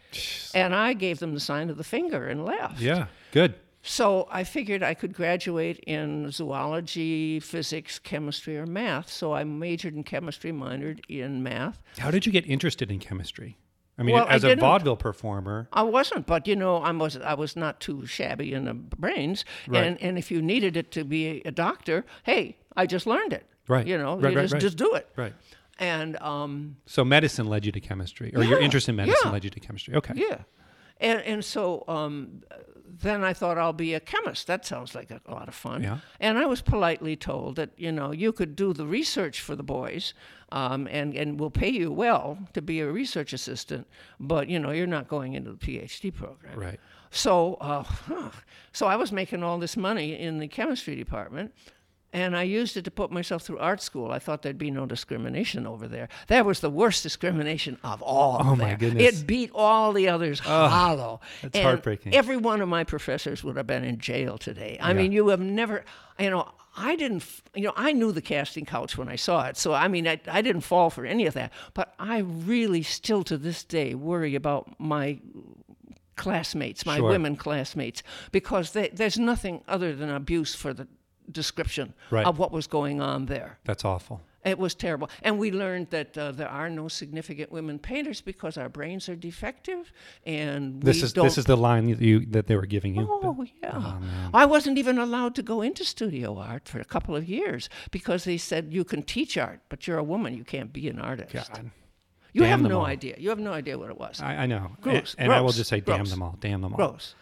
And 0.55 0.75
I 0.75 0.93
gave 0.93 1.19
them 1.19 1.35
the 1.35 1.41
sign 1.41 1.69
of 1.69 1.77
the 1.77 1.85
finger 1.85 2.29
and 2.29 2.45
left. 2.45 2.81
Yeah. 2.81 3.07
Good. 3.33 3.55
So 3.83 4.27
I 4.31 4.43
figured 4.45 4.83
I 4.83 4.95
could 4.95 5.13
graduate 5.13 5.79
in 5.81 6.31
zoology, 6.33 7.39
physics, 7.39 7.99
chemistry, 8.01 8.59
or 8.59 8.67
math. 8.67 9.09
So 9.09 9.33
I 9.33 9.45
majored 9.45 9.95
in 9.95 10.03
chemistry, 10.03 10.53
minored 10.53 11.01
in 11.09 11.43
math. 11.43 11.81
How 11.99 12.11
did 12.11 12.27
you 12.27 12.33
get 12.33 12.47
interested 12.47 12.91
in 12.91 12.99
chemistry? 12.99 13.59
I 13.99 14.03
mean, 14.03 14.15
Well, 14.15 14.27
as 14.29 14.45
a 14.45 14.55
vaudeville 14.57 14.97
performer, 14.97 15.69
I 15.73 15.83
wasn't, 15.83 16.27
but 16.27 16.47
you 16.47 16.55
know, 16.55 16.77
I 16.79 16.91
was 16.93 17.17
I 17.17 17.35
was 17.35 17.57
not 17.57 17.81
too 17.81 18.05
shabby 18.07 18.53
in 18.53 18.65
the 18.67 18.75
brains. 18.75 19.45
Right. 19.67 19.85
And 19.85 20.03
and 20.03 20.19
if 20.19 20.31
you 20.31 20.43
needed 20.43 20.77
it 20.77 20.91
to 20.93 21.05
be 21.05 21.41
a 21.45 21.51
doctor, 21.51 22.05
hey, 22.25 22.57
I 22.77 22.87
just 22.87 23.07
learned 23.07 23.33
it. 23.33 23.47
Right. 23.69 23.87
You 23.87 23.97
know, 23.99 24.19
Right, 24.19 24.33
you 24.33 24.39
right, 24.39 24.49
just 24.49 24.61
just 24.61 24.77
do 24.77 24.95
it. 24.95 25.09
right? 25.17 25.33
And 25.79 26.17
um, 26.19 26.77
So 26.87 27.05
medicine 27.05 27.47
led 27.49 27.65
you 27.67 27.73
to 27.73 27.81
chemistry, 27.81 28.33
or 28.35 28.43
your 28.45 28.61
interest 28.61 28.89
in 28.89 28.97
medicine 28.97 29.21
yeah. 29.27 29.33
led 29.33 29.45
you 29.45 29.51
to 29.51 29.61
chemistry. 29.61 29.95
Okay. 29.95 30.15
yeah. 30.17 30.39
And, 31.01 31.21
and 31.23 31.45
so 31.45 31.85
um, 31.89 32.43
then 33.03 33.25
I 33.25 33.33
thought 33.33 33.59
I'll 33.59 33.73
be 33.73 33.95
a 33.95 34.01
chemist. 34.01 34.47
That 34.47 34.65
sounds 34.65 34.95
like 34.95 35.11
a, 35.11 35.21
lot 35.31 35.49
of 35.49 35.55
fun. 35.55 35.83
Yeah. 35.83 35.99
And 36.21 36.39
I 36.39 36.47
was 36.47 36.63
politely 36.63 37.17
told 37.17 37.57
that 37.57 37.71
you 37.77 37.93
know 37.93 38.13
you 38.13 38.33
could 38.33 38.57
do 38.57 38.73
the 38.73 38.87
research 38.87 39.41
for 39.41 39.55
the 39.55 39.63
boys, 39.63 40.15
um, 40.53 40.87
and 40.91 41.15
and 41.15 41.39
we'll 41.39 41.51
pay 41.51 41.71
you 41.71 41.93
well 41.93 42.39
to 42.55 42.63
be 42.63 42.81
a 42.81 42.91
research 42.91 43.33
assistant, 43.33 43.87
but 44.19 44.49
you 44.49 44.59
know 44.59 44.71
you're 44.71 44.87
not 44.87 45.09
going 45.09 45.35
into 45.35 45.53
the 45.53 45.59
PhD 45.59 46.15
program. 46.15 46.59
Right. 46.59 46.81
So, 47.11 47.55
uh, 47.61 47.85
so 48.73 48.87
I 48.87 48.97
was 48.97 49.13
making 49.13 49.43
all 49.43 49.59
this 49.59 49.77
money 49.77 50.19
in 50.19 50.39
the 50.39 50.49
chemistry 50.49 50.97
department, 50.97 51.55
and 52.13 52.37
I 52.37 52.45
used 52.45 52.77
it 52.77 52.85
to 52.85 52.91
put 52.91 53.11
myself 53.11 53.43
through 53.43 53.59
art 53.59 53.83
school. 53.83 54.11
I 54.13 54.19
thought 54.19 54.43
there'd 54.43 54.57
be 54.59 54.71
no 54.71 54.87
discrimination 54.87 55.67
over 55.67 55.87
there. 55.89 56.09
That 56.29 56.47
was 56.47 56.61
the 56.61 56.71
worst 56.71 57.03
discrimination 57.03 57.79
of 57.85 58.01
all. 58.03 58.39
Oh, 58.41 58.57
my 58.57 58.69
there. 58.69 58.77
goodness. 58.77 59.21
It 59.23 59.27
beat 59.27 59.51
all 59.55 59.93
the 59.93 60.09
others 60.09 60.39
hollow. 60.39 61.21
that's 61.43 61.55
And 61.57 61.65
heartbreaking. 61.65 62.15
Every 62.15 62.37
one 62.37 62.61
of 62.63 62.69
my 62.69 62.85
professors 62.85 63.45
would 63.45 63.57
have 63.57 63.67
been 63.67 63.85
in 63.85 63.99
jail 63.99 64.39
today. 64.39 64.79
I 64.81 64.89
Yeah. 64.93 64.95
mean, 64.99 65.13
you 65.13 65.29
have 65.29 65.41
never, 65.41 65.85
you 66.19 66.31
know. 66.31 66.51
I 66.79 66.95
didn't, 66.95 67.25
you 67.55 67.63
know, 67.63 67.73
I 67.75 67.93
knew 67.93 68.13
the 68.13 68.21
casting 68.21 68.67
couch 68.67 68.99
when 68.99 69.09
I 69.09 69.17
saw 69.17 69.47
it. 69.47 69.57
So, 69.57 69.73
I 69.73 69.89
mean, 69.89 70.07
I, 70.07 70.21
I 70.29 70.43
didn't 70.43 70.61
fall 70.61 70.91
for 70.91 71.07
any 71.07 71.25
of 71.25 71.33
that. 71.33 71.51
But 71.73 71.95
I 71.99 72.19
really 72.19 72.83
still 72.83 73.25
to 73.25 73.39
this 73.39 73.65
day 73.65 73.95
worry 73.95 74.35
about 74.35 74.79
my 74.79 75.19
classmates, 76.17 76.85
my 76.87 76.97
Sure. 76.99 77.09
women 77.09 77.37
classmates, 77.37 78.03
because 78.31 78.73
they, 78.73 78.89
there's 78.89 79.19
nothing 79.19 79.63
other 79.69 79.95
than 79.95 80.11
abuse 80.11 80.55
for 80.55 80.73
the 80.75 80.87
description 81.33 81.95
Right. 82.11 82.27
of 82.27 82.39
what 82.39 82.53
was 82.53 82.67
going 82.67 83.01
on 83.01 83.27
there. 83.27 83.59
That's 83.65 83.85
awful. 83.85 84.21
It 84.45 84.59
was 84.61 84.77
terrible. 84.77 85.11
And 85.23 85.41
we 85.41 85.51
learned 85.51 85.91
that 85.91 86.17
uh, 86.17 86.31
there 86.31 86.49
are 86.49 86.71
no 86.71 86.87
significant 86.87 87.51
women 87.51 87.81
painters 87.81 88.21
because 88.21 88.57
our 88.57 88.69
brains 88.69 89.09
are 89.09 89.17
defective 89.17 89.93
and 90.25 90.81
This 90.81 91.03
is 91.03 91.13
this 91.13 91.37
is 91.37 91.47
the 91.47 91.57
line 91.57 91.91
that 91.91 92.01
you 92.01 92.25
that 92.27 92.47
they 92.47 92.55
were 92.55 92.67
giving 92.67 92.95
you. 92.95 93.09
Oh 93.11 93.45
yeah. 93.61 93.99
I 94.33 94.45
wasn't 94.47 94.79
even 94.79 94.99
allowed 94.99 95.35
to 95.35 95.43
go 95.43 95.63
into 95.63 95.85
studio 95.85 96.39
art 96.39 96.69
for 96.69 96.79
a 96.79 96.85
couple 96.85 97.17
of 97.17 97.29
years 97.29 97.69
because 97.91 98.23
they 98.23 98.37
said 98.39 98.73
you 98.73 98.85
can 98.85 99.03
teach 99.03 99.37
art, 99.37 99.61
but 99.69 99.89
you're 99.89 99.99
a 99.99 100.05
woman, 100.05 100.37
you 100.37 100.45
can't 100.45 100.73
be 100.73 100.89
an 100.89 101.01
artist. 101.01 101.33
God. 101.33 101.71
You 102.33 102.43
Damn 102.43 102.61
have 102.61 102.71
no 102.71 102.81
all. 102.81 102.87
idea. 102.87 103.17
You 103.19 103.31
have 103.31 103.41
no 103.41 103.53
idea 103.53 103.77
what 103.79 103.91
it 103.91 103.99
was. 103.99 104.21
I, 104.21 104.43
I 104.45 104.47
know. 104.47 104.77
Gross, 104.81 105.15
And, 105.19 105.25
and 105.25 105.33
I 105.33 105.41
will 105.41 105.53
just 105.53 105.71
say, 105.71 105.81
damn 105.81 105.97
gross. 105.97 106.11
them 106.11 106.23
all. 106.23 106.37
Damn 106.39 106.61
them 106.61 106.73
all. 106.75 106.77
Gross. 106.77 107.15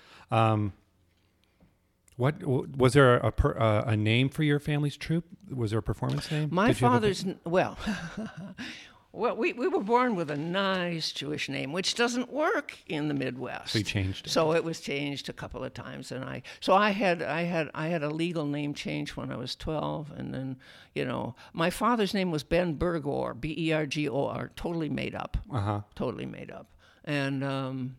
What 2.17 2.43
was 2.47 2.93
there 2.93 3.17
a 3.17 3.33
per, 3.33 3.59
uh, 3.59 3.85
a 3.87 3.97
name 3.97 4.29
for 4.29 4.43
your 4.45 4.61
family's 4.61 4.97
troupe? 4.97 5.25
Was 5.53 5.71
there 5.71 5.81
a 5.81 5.83
performance 5.83 6.31
name? 6.31 6.49
My 6.53 6.69
Did 6.69 6.77
a- 6.77 6.81
father's 6.81 7.25
n- 7.25 7.41
well, 7.45 7.77
well, 9.12 9.37
we, 9.37 9.53
we 9.53 9.67
were 9.69 9.81
born 9.83 10.15
with 10.15 10.31
a 10.31 10.37
nice 10.37 11.11
Jewish 11.12 11.49
name, 11.49 11.73
which 11.73 11.95
doesn't 11.97 12.33
work 12.33 12.79
in 12.87 13.09
the 13.09 13.15
Midwest. 13.15 13.73
So 13.73 13.79
you 13.79 13.85
changed 13.85 14.27
it. 14.27 14.31
So 14.31 14.53
it 14.53 14.62
was 14.62 14.81
changed 14.81 15.29
a 15.29 15.33
couple 15.33 15.65
of 15.65 15.75
times, 15.75 16.12
and 16.12 16.25
I 16.25 16.43
so 16.61 16.75
I 16.75 16.91
had 16.91 17.21
I 17.23 17.43
had 17.43 17.69
I 17.75 17.89
had 17.89 18.03
a 18.03 18.11
legal 18.11 18.47
name 18.47 18.75
change 18.75 19.17
when 19.17 19.33
I 19.33 19.37
was 19.37 19.57
twelve, 19.57 20.12
and 20.17 20.33
then 20.33 20.57
you 20.95 21.05
know 21.05 21.35
my 21.53 21.71
father's 21.71 22.15
name 22.15 22.31
was 22.31 22.45
Ben 22.45 22.77
Bergor, 22.77 23.39
B 23.41 23.55
E 23.59 23.73
R 23.73 23.87
G 23.87 24.09
O 24.09 24.27
R, 24.27 24.51
totally 24.57 24.89
made 24.89 25.15
up, 25.17 25.37
Uh-huh. 25.51 25.81
totally 25.97 26.27
made 26.27 26.51
up, 26.53 26.69
and 27.05 27.43
um, 27.43 27.97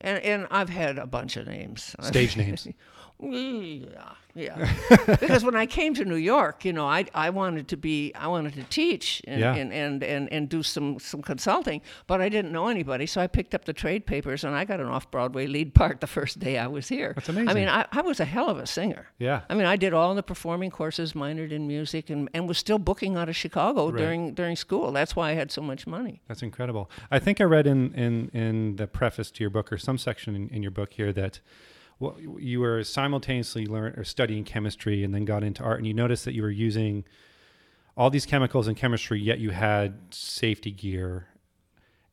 and 0.00 0.18
and 0.24 0.46
I've 0.50 0.70
had 0.70 0.98
a 0.98 1.06
bunch 1.06 1.36
of 1.36 1.46
names, 1.46 1.94
Stage 2.00 2.36
names. 2.38 2.66
yeah, 3.20 4.12
yeah. 4.34 4.74
because 5.06 5.44
when 5.44 5.54
I 5.56 5.66
came 5.66 5.94
to 5.94 6.04
New 6.04 6.16
York, 6.16 6.64
you 6.64 6.72
know, 6.72 6.86
I, 6.86 7.06
I 7.14 7.30
wanted 7.30 7.68
to 7.68 7.76
be, 7.76 8.12
I 8.14 8.26
wanted 8.26 8.54
to 8.54 8.64
teach 8.64 9.22
and, 9.26 9.40
Yeah. 9.40 9.54
and, 9.54 9.72
and, 9.72 10.02
and, 10.02 10.32
and 10.32 10.48
do 10.48 10.62
some, 10.62 10.98
some 10.98 11.22
consulting, 11.22 11.80
but 12.06 12.20
I 12.20 12.28
didn't 12.28 12.52
know 12.52 12.68
anybody. 12.68 13.06
So 13.06 13.20
I 13.20 13.26
picked 13.26 13.54
up 13.54 13.64
the 13.64 13.72
trade 13.72 14.06
papers 14.06 14.44
and 14.44 14.54
I 14.54 14.64
got 14.64 14.80
an 14.80 14.86
off 14.86 15.10
Broadway 15.10 15.46
lead 15.46 15.74
part 15.74 16.00
the 16.00 16.06
first 16.06 16.38
day 16.40 16.58
I 16.58 16.66
was 16.66 16.88
here. 16.88 17.12
That's 17.14 17.28
amazing. 17.28 17.48
I 17.48 17.54
mean, 17.54 17.68
I, 17.68 17.86
I 17.92 18.00
was 18.02 18.20
a 18.20 18.24
hell 18.24 18.50
of 18.50 18.58
a 18.58 18.66
singer. 18.66 19.06
Yeah. 19.18 19.42
I 19.48 19.54
mean, 19.54 19.66
I 19.66 19.76
did 19.76 19.92
all 19.94 20.14
the 20.14 20.22
performing 20.22 20.70
courses, 20.70 21.12
minored 21.12 21.52
in 21.52 21.66
music, 21.66 22.10
and, 22.10 22.28
and 22.34 22.48
was 22.48 22.58
still 22.58 22.78
booking 22.78 23.16
out 23.16 23.28
of 23.28 23.36
Chicago 23.36 23.88
Right. 23.90 23.96
during, 23.98 24.34
during 24.34 24.56
school. 24.56 24.92
That's 24.92 25.14
why 25.14 25.30
I 25.30 25.34
had 25.34 25.50
so 25.52 25.62
much 25.62 25.86
money. 25.86 26.20
That's 26.28 26.42
incredible. 26.42 26.90
I 27.10 27.18
think 27.18 27.40
I 27.40 27.44
read 27.44 27.66
in, 27.66 27.92
in, 27.94 28.28
in 28.30 28.76
the 28.76 28.86
preface 28.86 29.30
to 29.32 29.42
your 29.44 29.50
book 29.50 29.72
or 29.72 29.78
some 29.78 29.98
section 29.98 30.34
in, 30.34 30.48
in 30.48 30.62
your 30.62 30.70
book 30.72 30.92
here 30.94 31.12
that 31.12 31.40
well, 32.00 32.16
you 32.38 32.60
were 32.60 32.82
simultaneously 32.84 33.66
learn 33.66 33.94
or 33.96 34.04
studying 34.04 34.44
chemistry 34.44 35.04
and 35.04 35.14
then 35.14 35.24
got 35.24 35.42
into 35.44 35.62
art, 35.62 35.78
and 35.78 35.86
you 35.86 35.94
noticed 35.94 36.24
that 36.24 36.34
you 36.34 36.42
were 36.42 36.50
using 36.50 37.04
all 37.96 38.10
these 38.10 38.26
chemicals 38.26 38.66
in 38.68 38.74
chemistry, 38.74 39.20
yet 39.20 39.38
you 39.38 39.50
had 39.50 39.94
safety 40.10 40.72
gear, 40.72 41.28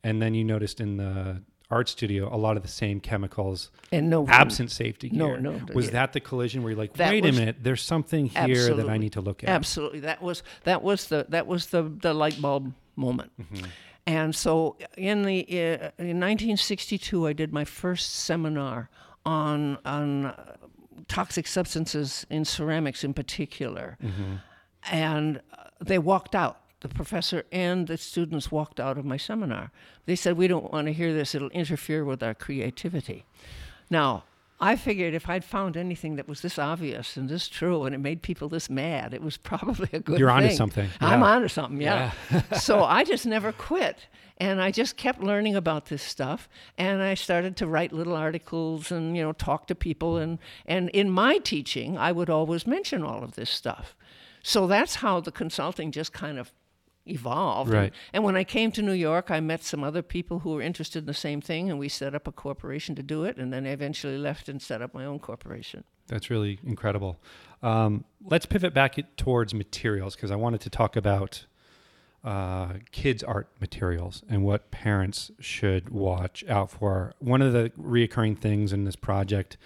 and 0.04 0.22
then 0.22 0.34
you 0.34 0.44
noticed 0.44 0.80
in 0.80 0.96
the 0.96 1.42
art 1.70 1.88
studio 1.88 2.32
a 2.32 2.36
lot 2.36 2.56
of 2.58 2.62
the 2.62 2.68
same 2.68 3.00
chemicals 3.00 3.70
And 3.90 4.10
no 4.10 4.26
absent 4.28 4.70
safety 4.70 5.08
gear. 5.08 5.38
no, 5.38 5.50
no. 5.56 5.60
Was 5.74 5.86
yeah. 5.86 5.92
that 5.92 6.12
the 6.12 6.20
collision 6.20 6.62
where 6.62 6.72
you're 6.72 6.78
like, 6.78 6.92
That 6.94 7.10
wait 7.10 7.24
was- 7.24 7.34
a 7.36 7.40
minute, 7.40 7.56
there's 7.62 7.82
something 7.82 8.26
here 8.26 8.74
that 8.74 8.88
I 8.88 8.98
need 8.98 9.12
to 9.14 9.20
look 9.22 9.42
at? 9.42 9.48
Absolutely, 9.48 10.00
that 10.00 10.22
was 10.22 10.42
that 10.64 10.82
was 10.82 11.08
the 11.08 11.26
that 11.30 11.46
was 11.46 11.66
the 11.66 11.82
the 11.82 12.12
light 12.14 12.40
bulb 12.40 12.72
moment. 12.94 13.32
Mm-hmm. 13.40 13.64
And 14.06 14.34
so 14.34 14.76
in 14.96 15.22
the 15.22 15.42
uh, 15.44 15.90
in 15.98 16.18
1962, 16.20 17.26
I 17.26 17.32
did 17.32 17.52
my 17.52 17.64
first 17.64 18.10
seminar 18.10 18.90
on 19.24 19.78
on 19.84 20.26
uh, 20.26 20.56
toxic 21.08 21.46
substances 21.46 22.26
in 22.30 22.44
ceramics 22.44 23.04
in 23.04 23.14
particular, 23.14 23.96
Mm-hmm. 24.02 24.34
and 24.90 25.40
uh, 25.58 25.64
they 25.80 25.98
walked 25.98 26.34
out. 26.34 26.58
The 26.80 26.88
professor 26.88 27.44
and 27.52 27.86
the 27.86 27.96
students 27.96 28.50
walked 28.50 28.80
out 28.80 28.98
of 28.98 29.04
my 29.04 29.16
seminar. 29.16 29.70
They 30.06 30.16
said, 30.16 30.36
"We 30.36 30.48
don't 30.48 30.72
want 30.72 30.86
to 30.88 30.92
hear 30.92 31.12
this. 31.14 31.34
It'll 31.34 31.50
interfere 31.50 32.04
with 32.04 32.22
our 32.22 32.34
creativity." 32.34 33.24
Now, 33.88 34.24
I 34.62 34.76
figured 34.76 35.12
if 35.12 35.28
I'd 35.28 35.44
found 35.44 35.76
anything 35.76 36.16
that 36.16 36.28
was 36.28 36.40
this 36.40 36.58
obvious 36.58 37.16
and 37.16 37.28
this 37.28 37.48
true 37.48 37.84
and 37.84 37.94
it 37.94 37.98
made 37.98 38.22
people 38.22 38.48
this 38.48 38.70
mad, 38.70 39.12
it 39.12 39.20
was 39.20 39.36
probably 39.50 39.88
a 39.92 39.98
good 40.00 40.18
You're 40.20 40.30
onto 40.30 40.48
thing. 40.48 40.56
something. 40.56 40.88
I'm 41.00 41.20
Yeah. 41.20 41.26
onto 41.26 41.48
something, 41.48 41.80
yeah. 41.80 42.12
so 42.58 42.84
I 42.84 43.02
just 43.04 43.26
never 43.26 43.50
quit. 43.52 44.06
And 44.38 44.60
I 44.62 44.70
just 44.70 44.96
kept 44.96 45.20
learning 45.22 45.54
about 45.56 45.86
this 45.86 46.02
stuff. 46.02 46.48
And 46.78 47.02
I 47.02 47.14
started 47.14 47.56
to 47.58 47.66
write 47.66 47.92
little 47.92 48.14
articles 48.16 48.90
and, 48.90 49.16
you 49.16 49.22
know, 49.22 49.32
talk 49.32 49.66
to 49.66 49.74
people. 49.74 50.16
And, 50.16 50.38
and 50.66 50.88
in 50.90 51.10
my 51.10 51.38
teaching, 51.38 51.98
I 51.98 52.10
would 52.12 52.30
always 52.30 52.66
mention 52.66 53.02
all 53.04 53.22
of 53.22 53.34
this 53.34 53.50
stuff. 53.50 53.94
So 54.42 54.66
that's 54.66 54.96
how 54.96 55.20
the 55.20 55.30
consulting 55.32 55.92
just 55.92 56.12
kind 56.12 56.38
of 56.38 56.50
evolved. 57.06 57.70
And- 57.70 57.78
Right. 57.80 57.92
and 58.12 58.24
when 58.24 58.36
I 58.36 58.44
came 58.44 58.70
to 58.72 58.82
New 58.82 58.92
York, 58.92 59.30
I 59.30 59.40
met 59.40 59.62
some 59.62 59.82
other 59.82 60.02
people 60.02 60.40
who 60.40 60.50
were 60.54 60.62
interested 60.62 61.00
in 61.00 61.06
the 61.06 61.14
same 61.14 61.40
thing, 61.40 61.70
and 61.70 61.78
we 61.78 61.88
set 61.88 62.14
up 62.14 62.26
a 62.26 62.32
corporation 62.32 62.94
to 62.94 63.02
do 63.02 63.24
it. 63.24 63.36
And 63.36 63.52
then 63.52 63.66
I 63.66 63.70
eventually 63.70 64.18
left 64.18 64.48
and 64.48 64.60
set 64.62 64.82
up 64.82 64.94
my 64.94 65.04
own 65.04 65.18
corporation. 65.18 65.84
That's 66.08 66.30
really 66.30 66.58
incredible. 66.64 67.18
Um, 67.62 68.04
let's 68.24 68.46
pivot 68.46 68.74
back 68.74 68.96
towards 69.16 69.54
materials 69.54 70.16
because 70.16 70.30
I 70.30 70.36
wanted 70.36 70.60
to 70.62 70.70
talk 70.70 70.96
about 70.96 71.46
uh, 72.24 72.74
kids' 72.92 73.24
art 73.24 73.48
materials 73.60 74.22
and 74.28 74.44
what 74.44 74.70
parents 74.70 75.32
should 75.40 75.88
watch 75.90 76.44
out 76.48 76.70
for. 76.70 77.14
One 77.18 77.42
of 77.42 77.52
the 77.52 77.70
reoccurring 77.76 78.38
things 78.38 78.72
in 78.72 78.84
this 78.84 78.94
project, 78.94 79.56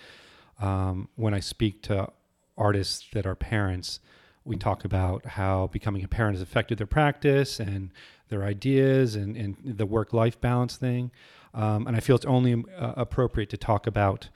um, 0.59 1.09
when 1.17 1.35
I 1.35 1.41
speak 1.41 1.83
to 1.83 2.09
artists 2.57 3.07
that 3.13 3.27
are 3.27 3.35
parents, 3.35 4.01
we 4.47 4.57
talk 4.57 4.85
about 4.85 5.27
how 5.27 5.67
becoming 5.69 6.05
a 6.05 6.09
parent 6.09 6.37
has 6.37 6.43
affected 6.43 6.79
their 6.79 6.87
practice 6.87 7.61
and 7.61 7.91
their 8.29 8.45
ideas 8.45 9.15
and, 9.15 9.37
and 9.37 9.57
the 9.65 9.87
work 9.87 10.13
life 10.13 10.41
balance 10.41 10.77
thing. 10.77 11.11
Um, 11.55 11.87
and 11.87 11.97
I 11.97 12.01
feel 12.01 12.17
it's 12.17 12.27
only 12.27 12.65
uh, 12.77 12.93
appropriate 12.97 13.51
to 13.51 13.57
talk 13.57 13.87
about 13.87 14.29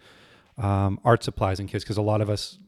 um, 0.59 0.99
art 1.05 1.23
supplies 1.23 1.61
and 1.61 1.69
kids 1.69 1.85
because 1.85 1.97
a 1.97 2.03
lot 2.03 2.21
of 2.21 2.31
us, 2.31 2.59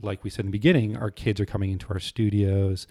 like 0.00 0.22
we 0.24 0.30
said 0.30 0.40
in 0.40 0.46
the 0.46 0.52
beginning, 0.52 0.96
our 0.96 1.10
kids 1.10 1.40
are 1.40 1.46
coming 1.46 1.70
into 1.70 1.88
our 1.90 1.98
studios. 1.98 2.86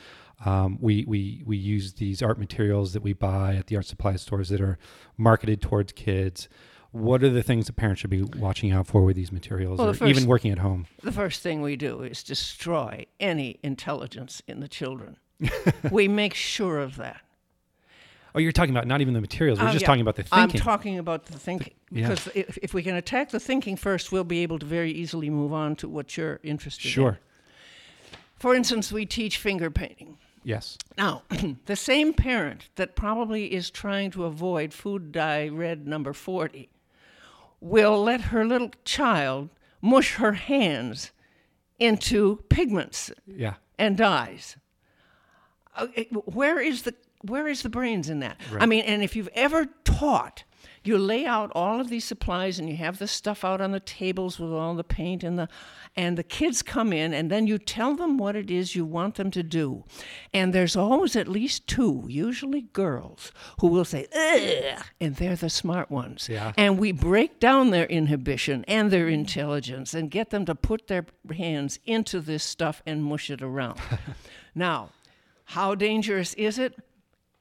Um, 0.45 0.77
we, 0.81 1.05
we, 1.05 1.43
we 1.45 1.57
use 1.57 1.93
these 1.93 2.21
art 2.21 2.39
materials 2.39 2.93
that 2.93 3.03
we 3.03 3.13
buy 3.13 3.55
at 3.55 3.67
the 3.67 3.75
art 3.75 3.85
supply 3.85 4.15
stores 4.15 4.49
that 4.49 4.61
are 4.61 4.77
marketed 5.17 5.61
towards 5.61 5.91
kids. 5.93 6.49
What 6.91 7.23
are 7.23 7.29
the 7.29 7.43
things 7.43 7.67
that 7.67 7.73
parents 7.77 8.01
should 8.01 8.09
be 8.09 8.21
watching 8.21 8.71
out 8.71 8.85
for 8.87 9.01
with 9.03 9.15
these 9.15 9.31
materials, 9.31 9.79
Well, 9.79 9.89
or 9.89 9.93
the 9.93 10.07
even 10.07 10.25
working 10.27 10.51
at 10.51 10.59
home? 10.59 10.87
The 11.01 11.11
first 11.11 11.41
thing 11.41 11.61
we 11.61 11.77
do 11.77 12.01
is 12.01 12.21
destroy 12.21 13.05
any 13.19 13.59
intelligence 13.63 14.41
in 14.45 14.59
the 14.59 14.67
children. 14.67 15.17
we 15.91 16.07
make 16.09 16.33
sure 16.33 16.79
of 16.79 16.97
that. 16.97 17.21
Oh, 18.35 18.39
you're 18.39 18.51
talking 18.51 18.73
about 18.73 18.87
not 18.87 19.01
even 19.01 19.13
the 19.13 19.21
materials. 19.21 19.59
We're 19.59 19.69
Oh, 19.69 19.71
just 19.71 19.81
yeah. 19.81 19.87
talking 19.87 20.01
about 20.01 20.15
the 20.15 20.25
I'm 20.31 20.49
talking 20.49 20.97
about 20.99 21.25
the 21.25 21.37
thinking 21.37 21.73
yeah. 21.91 22.09
because 22.09 22.27
if, 22.33 22.57
if 22.61 22.73
we 22.73 22.81
can 22.83 22.95
attack 22.95 23.29
the 23.31 23.39
thinking 23.39 23.75
first, 23.75 24.11
we'll 24.11 24.23
be 24.23 24.39
able 24.39 24.59
to 24.59 24.65
very 24.65 24.91
easily 24.91 25.29
move 25.29 25.51
on 25.53 25.75
to 25.77 25.89
what 25.89 26.15
you're 26.17 26.39
interested 26.43 26.85
in. 26.87 26.91
sure. 26.91 27.19
For 28.37 28.55
instance, 28.55 28.91
we 28.91 29.05
teach 29.05 29.37
finger 29.37 29.69
painting. 29.69 30.17
Yes. 30.43 30.77
Now, 30.97 31.23
the 31.65 31.75
same 31.75 32.13
parent 32.13 32.69
that 32.75 32.95
probably 32.95 33.53
is 33.53 33.69
trying 33.69 34.11
to 34.11 34.25
avoid 34.25 34.73
food 34.73 35.11
dye 35.11 35.47
red 35.49 35.85
number 35.87 36.13
40 36.13 36.69
will 37.61 38.03
let 38.03 38.21
her 38.21 38.43
little 38.45 38.71
child 38.83 39.49
mush 39.81 40.15
her 40.15 40.33
hands 40.33 41.11
into 41.79 42.43
pigments 42.49 43.11
Yeah. 43.25 43.55
and 43.79 43.95
dyes. 43.97 44.57
Uh, 45.75 45.87
where 46.25 46.59
is 46.59 46.81
the 46.83 46.93
where 47.23 47.47
is 47.47 47.61
the 47.61 47.69
brains 47.69 48.09
in 48.09 48.19
that? 48.21 48.41
I 48.59 48.65
mean, 48.65 48.83
and 48.83 49.03
if 49.03 49.15
you've 49.15 49.29
ever 49.35 49.67
taught 49.83 50.43
you 50.83 50.97
lay 50.97 51.25
out 51.25 51.51
all 51.53 51.79
of 51.79 51.89
these 51.89 52.05
supplies 52.05 52.57
and 52.57 52.67
you 52.67 52.75
have 52.77 52.97
the 52.97 53.07
stuff 53.07 53.45
out 53.45 53.61
on 53.61 53.71
the 53.71 53.79
tables 53.79 54.39
with 54.39 54.51
all 54.51 54.75
the 54.75 54.83
paint 54.83 55.23
and 55.23 55.37
the 55.37 55.47
and 55.95 56.17
the 56.17 56.23
kids 56.23 56.61
come 56.61 56.93
in 56.93 57.13
and 57.13 57.29
then 57.29 57.45
you 57.47 57.57
tell 57.57 57.95
them 57.95 58.17
what 58.17 58.35
it 58.35 58.49
is 58.49 58.75
you 58.75 58.85
want 58.85 59.15
them 59.15 59.29
to 59.31 59.43
do. 59.43 59.83
And 60.33 60.53
there's 60.53 60.75
always 60.75 61.15
at 61.15 61.27
least 61.27 61.67
two 61.67 62.05
usually 62.07 62.61
girls 62.61 63.31
who 63.59 63.67
will 63.67 63.85
say 63.85 64.07
Ugh, 64.15 64.83
and 64.99 65.15
they're 65.17 65.35
the 65.35 65.49
smart 65.49 65.91
ones. 65.91 66.27
Yeah. 66.29 66.53
and 66.57 66.79
we 66.79 66.91
break 66.91 67.39
down 67.39 67.71
their 67.71 67.85
inhibition 67.87 68.63
and 68.67 68.89
their 68.89 69.07
intelligence 69.09 69.93
and 69.93 70.09
get 70.09 70.29
them 70.29 70.45
to 70.45 70.55
put 70.55 70.87
their 70.87 71.05
hands 71.35 71.77
into 71.85 72.21
this 72.21 72.43
stuff 72.43 72.81
and 72.85 73.03
mush 73.03 73.29
it 73.29 73.41
around. 73.41 73.79
Now 74.55 74.89
how 75.45 75.75
dangerous 75.75 76.33
is 76.35 76.57
it? 76.57 76.75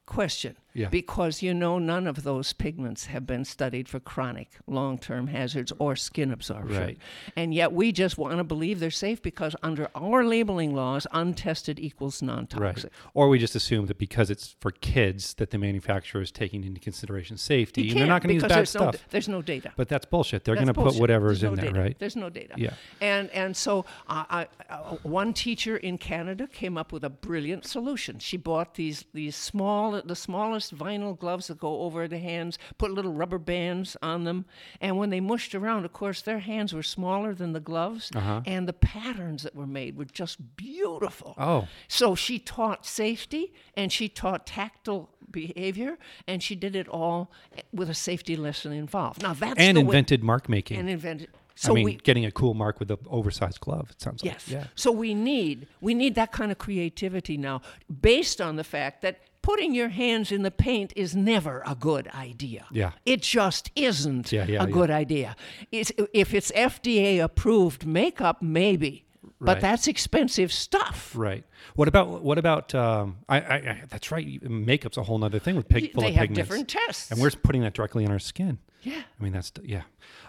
Question 0.07 0.57
Yeah. 0.73 0.89
because 0.89 1.43
you 1.43 1.53
know 1.55 1.79
none 1.79 2.07
of 2.07 2.23
those 2.23 2.53
pigments 2.53 3.07
have 3.07 3.27
been 3.27 3.45
studied 3.45 3.89
for 3.89 3.99
chronic 4.01 4.49
long-term 4.67 5.27
hazards 5.29 5.73
or 5.79 5.97
skin 5.97 6.31
absorption 6.31 6.81
Right. 6.81 6.99
and 7.37 7.53
yet 7.53 7.73
we 7.73 7.93
just 7.93 8.19
want 8.19 8.37
to 8.39 8.45
believe 8.45 8.79
they're 8.81 8.91
safe 8.91 9.21
because 9.23 9.57
under 9.63 9.89
our 9.95 10.25
labeling 10.25 10.75
laws 10.75 11.07
untested 11.13 11.79
equals 11.81 12.23
non-toxic 12.23 12.61
Right. 12.61 12.93
Or 13.15 13.29
we 13.29 13.39
just 13.39 13.55
assume 13.57 13.87
that 13.87 13.99
because 13.99 14.31
it's 14.31 14.55
for 14.61 14.71
kids 14.71 15.35
that 15.35 15.51
the 15.51 15.59
manufacturer 15.59 16.23
is 16.23 16.31
taking 16.31 16.63
into 16.65 16.81
consideration 16.81 17.37
safety. 17.37 17.83
You 17.83 17.91
and 17.93 18.01
they're 18.01 18.07
not 18.07 18.23
going 18.23 18.29
to 18.29 18.35
use 18.35 18.43
bad 18.43 18.51
there's 18.53 18.75
no, 18.75 18.91
stuff. 18.91 19.05
there's 19.11 19.29
no 19.29 19.43
data 19.43 19.73
but 19.77 19.89
that's 19.89 20.07
bullshit. 20.07 20.45
They're 20.45 20.55
going 20.55 20.67
to 20.69 20.75
put 20.75 20.95
whatever's 20.97 21.41
There's 21.41 21.51
in 21.53 21.57
no 21.57 21.63
there, 21.63 21.73
data. 21.73 21.83
right? 21.85 21.99
There's 21.99 22.17
no 22.17 22.31
data. 22.31 22.55
Yeah. 22.57 22.75
And 23.01 23.29
and 23.31 23.57
so 23.57 23.85
uh, 24.09 24.25
I, 24.31 24.47
uh, 24.69 24.97
one 25.03 25.33
teacher 25.33 25.77
in 25.77 25.99
Canada 25.99 26.47
came 26.47 26.77
up 26.79 26.93
with 26.93 27.03
a 27.05 27.11
brilliant 27.11 27.67
solution. 27.67 28.19
She 28.19 28.37
bought 28.37 28.75
these 28.75 29.05
these 29.15 29.37
small 29.37 30.01
the 30.03 30.17
smallest 30.17 30.60
vinyl 30.71 31.19
gloves 31.19 31.47
that 31.47 31.59
go 31.59 31.81
over 31.83 32.07
the 32.07 32.19
hands, 32.19 32.59
put 32.77 32.91
little 32.91 33.13
rubber 33.15 33.39
bands 33.39 33.97
on 34.03 34.25
them, 34.25 34.45
and 34.81 34.99
when 34.99 35.09
they 35.11 35.21
mushed 35.21 35.55
around, 35.55 35.85
of 35.85 35.93
course, 35.93 36.21
their 36.21 36.41
hands 36.41 36.73
were 36.75 36.83
smaller 36.83 37.33
than 37.35 37.53
the 37.53 37.61
gloves, 37.61 38.11
Uh-huh. 38.15 38.43
and 38.45 38.69
the 38.69 38.73
patterns 38.75 39.43
that 39.45 39.55
were 39.55 39.67
made 39.67 39.97
were 39.97 40.05
just 40.05 40.57
beautiful. 40.57 41.35
Oh. 41.39 41.69
So 41.89 42.15
she 42.15 42.39
taught 42.39 42.85
safety 42.85 43.53
and 43.75 43.93
she 43.93 44.09
taught 44.09 44.47
tactile 44.47 45.09
behavior 45.31 45.97
and 46.27 46.43
she 46.43 46.55
did 46.57 46.75
it 46.75 46.89
all 46.89 47.31
with 47.73 47.89
a 47.89 47.95
safety 47.95 48.37
lesson 48.37 48.73
involved. 48.73 49.23
Now 49.23 49.33
that's 49.35 49.59
And 49.61 49.77
the 49.77 49.81
way- 49.83 49.87
invented 49.87 50.23
mark 50.25 50.49
making. 50.49 50.77
and 50.79 50.91
invented. 50.91 51.29
So 51.55 51.73
I 51.73 51.75
mean, 51.75 51.85
we 51.85 51.95
getting 51.97 52.25
a 52.25 52.31
cool 52.31 52.55
mark 52.55 52.81
with 52.81 52.91
an 52.91 52.97
oversized 53.09 53.61
glove. 53.61 53.91
It 53.91 54.01
sounds 54.01 54.23
yes. 54.25 54.49
like. 54.49 54.57
Yeah. 54.63 54.67
So 54.75 54.91
we 54.91 55.13
need 55.15 55.67
we 55.81 55.93
need 55.95 56.15
that 56.15 56.33
kind 56.33 56.51
of 56.51 56.57
creativity 56.59 57.37
now, 57.37 57.61
based 58.01 58.41
on 58.41 58.57
the 58.57 58.65
fact 58.65 59.03
that 59.03 59.21
putting 59.43 59.75
your 59.75 59.89
hands 59.89 60.31
in 60.33 60.43
the 60.43 60.51
paint 60.51 60.93
is 60.97 61.15
never 61.17 61.63
a 61.67 61.75
good 61.75 62.09
idea. 62.09 62.67
Yeah. 62.71 62.93
It 63.07 63.23
just 63.23 63.71
isn't 63.77 64.33
Yeah, 64.33 64.45
yeah, 64.47 64.63
a 64.63 64.67
yeah. 64.67 64.73
good 64.73 64.91
idea. 64.91 65.37
It's, 65.73 65.93
if 66.13 66.35
it's 66.35 66.51
FDA 66.53 67.23
approved 67.23 67.87
makeup, 67.87 68.43
maybe, 68.43 69.05
but 69.41 69.61
that's 69.61 69.87
expensive 69.87 70.53
stuff. 70.53 71.13
Right. 71.17 71.45
What 71.75 71.89
about 71.89 72.23
what 72.23 72.37
about? 72.37 72.75
Um, 72.75 73.19
I, 73.29 73.41
I, 73.41 73.55
I 73.57 73.83
that's 73.89 74.11
right. 74.11 74.27
Makeup's 74.43 74.99
a 74.99 75.03
whole 75.03 75.23
other 75.25 75.39
thing 75.39 75.57
with 75.57 75.69
pig, 75.69 75.93
full 75.93 76.03
they 76.03 76.11
of 76.11 76.15
have 76.17 76.23
pigments. 76.29 76.39
different 76.39 76.69
tests. 76.69 77.11
and 77.11 77.21
we're 77.21 77.31
putting 77.31 77.63
that 77.63 77.73
directly 77.73 78.05
on 78.05 78.11
our 78.13 78.19
skin. 78.19 78.59
yeah. 78.83 79.01
I 79.19 79.23
mean, 79.23 79.33
that's 79.33 79.51
yeah. 79.65 79.83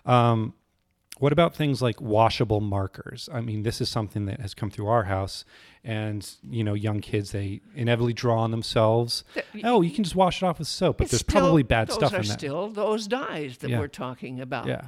Um, 0.05 0.53
what 1.21 1.31
about 1.31 1.55
things 1.55 1.81
like 1.81 2.01
washable 2.01 2.59
markers? 2.61 3.29
I 3.31 3.39
mean, 3.41 3.63
this 3.63 3.79
is 3.79 3.89
something 3.89 4.25
that 4.25 4.41
has 4.41 4.53
come 4.53 4.69
through 4.69 4.87
our 4.87 5.03
house, 5.05 5.45
and 5.83 6.29
you 6.49 6.63
know, 6.63 6.73
young 6.73 6.99
kids 6.99 7.31
they 7.31 7.61
inevitably 7.75 8.13
draw 8.13 8.39
on 8.39 8.51
themselves. 8.51 9.23
Oh, 9.63 9.81
you 9.81 9.91
can 9.91 10.03
just 10.03 10.15
wash 10.15 10.41
it 10.41 10.45
off 10.45 10.59
with 10.59 10.67
soap, 10.67 10.97
but 10.97 11.09
there's 11.09 11.21
still- 11.21 11.41
probably 11.41 11.63
bad 11.63 11.87
those 11.87 11.95
stuff 11.95 12.13
are 12.13 12.17
in 12.17 12.27
that. 12.27 12.39
still 12.39 12.69
those 12.69 13.07
dyes 13.07 13.57
that 13.59 13.69
Yeah. 13.69 13.79
we're 13.79 13.87
talking 13.87 14.41
about. 14.41 14.67
yeah. 14.67 14.87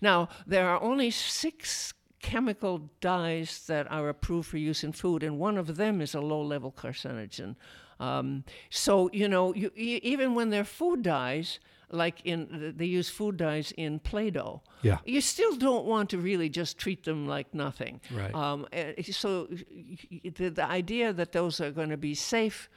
Now, 0.00 0.28
there 0.46 0.68
are 0.68 0.80
only 0.82 1.10
six 1.10 1.92
chemical 2.20 2.90
dyes 3.00 3.66
that 3.66 3.90
are 3.90 4.08
approved 4.08 4.48
for 4.48 4.56
use 4.58 4.84
in 4.84 4.92
food, 4.92 5.22
and 5.22 5.38
one 5.38 5.58
of 5.58 5.76
them 5.76 6.00
is 6.00 6.14
a 6.14 6.20
low 6.20 6.40
level 6.42 6.72
carcinogen. 6.72 7.56
Um, 8.00 8.44
so, 8.70 9.10
you 9.12 9.28
know, 9.28 9.54
you, 9.54 9.70
e- 9.76 10.00
even 10.02 10.34
when 10.34 10.50
they're 10.50 10.64
food 10.64 11.02
dyes, 11.02 11.58
like 11.92 12.20
in 12.24 12.74
they 12.76 12.86
use 12.86 13.08
food 13.08 13.36
dyes 13.36 13.72
in 13.76 13.98
Play-Doh. 14.00 14.62
Yeah. 14.82 14.98
You 15.04 15.20
still 15.20 15.56
don't 15.56 15.84
want 15.86 16.10
to 16.10 16.18
really 16.18 16.48
just 16.48 16.78
treat 16.78 17.04
them 17.04 17.26
like 17.26 17.54
nothing. 17.54 18.00
Right. 18.10 18.34
Um, 18.34 18.66
eh, 18.72 19.02
so 19.12 19.46
the, 19.48 20.48
the 20.48 20.64
idea 20.64 21.12
that 21.12 21.32
those 21.32 21.60
are 21.60 21.70
going 21.70 21.90
to 21.90 21.96
be 21.96 22.14
safe 22.14 22.68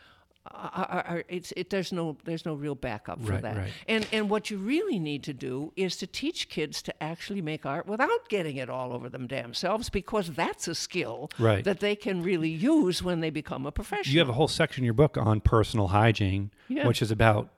are, 0.52 0.70
are, 0.86 1.06
are- 1.08 1.24
it's, 1.28 1.52
it, 1.58 1.72
there's 1.72 1.92
no 1.92 2.18
there's 2.24 2.46
no 2.46 2.54
real 2.54 2.76
backup 2.76 3.20
for 3.26 3.32
Right, 3.32 3.42
that. 3.42 3.58
right. 3.58 3.72
And 3.88 4.06
and 4.12 4.30
what 4.30 4.52
you 4.52 4.58
really 4.60 5.00
need 5.00 5.24
to 5.24 5.34
do 5.34 5.74
is 5.76 5.98
to 5.98 6.06
teach 6.08 6.50
kids 6.50 6.84
to 6.84 6.94
actually 7.02 7.42
make 7.42 7.66
art 7.66 7.88
without 7.88 8.30
getting 8.30 8.58
it 8.58 8.70
all 8.70 8.94
over 8.94 9.10
them 9.10 9.26
damn 9.26 9.56
selves, 9.56 9.90
because 9.90 10.30
that's 10.34 10.68
a 10.68 10.76
skill 10.76 11.32
Right. 11.40 11.64
that 11.64 11.80
they 11.80 11.96
can 11.96 12.22
really 12.22 12.50
use 12.52 13.02
when 13.02 13.22
they 13.22 13.32
become 13.32 13.66
a 13.66 13.72
professional. 13.72 14.14
You 14.14 14.20
have 14.20 14.30
a 14.30 14.34
whole 14.34 14.48
section 14.48 14.82
in 14.84 14.86
your 14.86 14.94
book 14.94 15.18
on 15.18 15.42
personal 15.42 15.88
hygiene, 15.88 16.52
Yeah. 16.68 16.86
which 16.86 17.02
is 17.02 17.10
about 17.10 17.50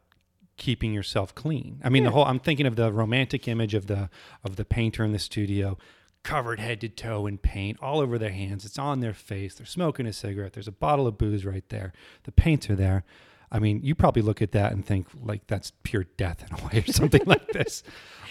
keeping 0.57 0.93
yourself 0.93 1.33
clean. 1.33 1.79
I 1.83 1.89
mean, 1.89 2.03
the 2.03 2.11
whole 2.11 2.25
I'm 2.25 2.39
thinking 2.39 2.65
of 2.65 2.75
the 2.75 2.91
romantic 2.91 3.47
image 3.47 3.73
of 3.73 3.87
the 3.87 4.09
of 4.43 4.55
the 4.55 4.65
painter 4.65 5.03
in 5.03 5.11
the 5.11 5.19
studio 5.19 5.77
covered 6.23 6.59
head 6.59 6.81
to 6.81 6.89
toe 6.89 7.25
in 7.25 7.37
paint 7.37 7.77
all 7.81 7.99
over 7.99 8.17
their 8.17 8.31
hands. 8.31 8.65
It's 8.65 8.77
on 8.77 8.99
their 8.99 9.13
face. 9.13 9.55
They're 9.55 9.65
smoking 9.65 10.05
a 10.05 10.13
cigarette. 10.13 10.53
There's 10.53 10.67
a 10.67 10.73
bottle 10.73 11.07
of 11.07 11.17
booze 11.17 11.45
right 11.45 11.67
there. 11.69 11.93
The 12.23 12.33
paints 12.33 12.69
are 12.69 12.75
there. 12.75 13.05
I 13.51 13.59
mean, 13.59 13.79
you 13.81 13.95
probably 13.95 14.21
look 14.21 14.41
at 14.41 14.51
that 14.51 14.73
and 14.73 14.85
think 14.85 15.07
like 15.23 15.47
that's 15.47 15.71
pure 15.83 16.03
death 16.17 16.43
in 16.49 16.57
a 16.59 16.65
way 16.67 16.83
or 16.87 16.91
something 16.91 17.21
like 17.25 17.47
this. 17.53 17.81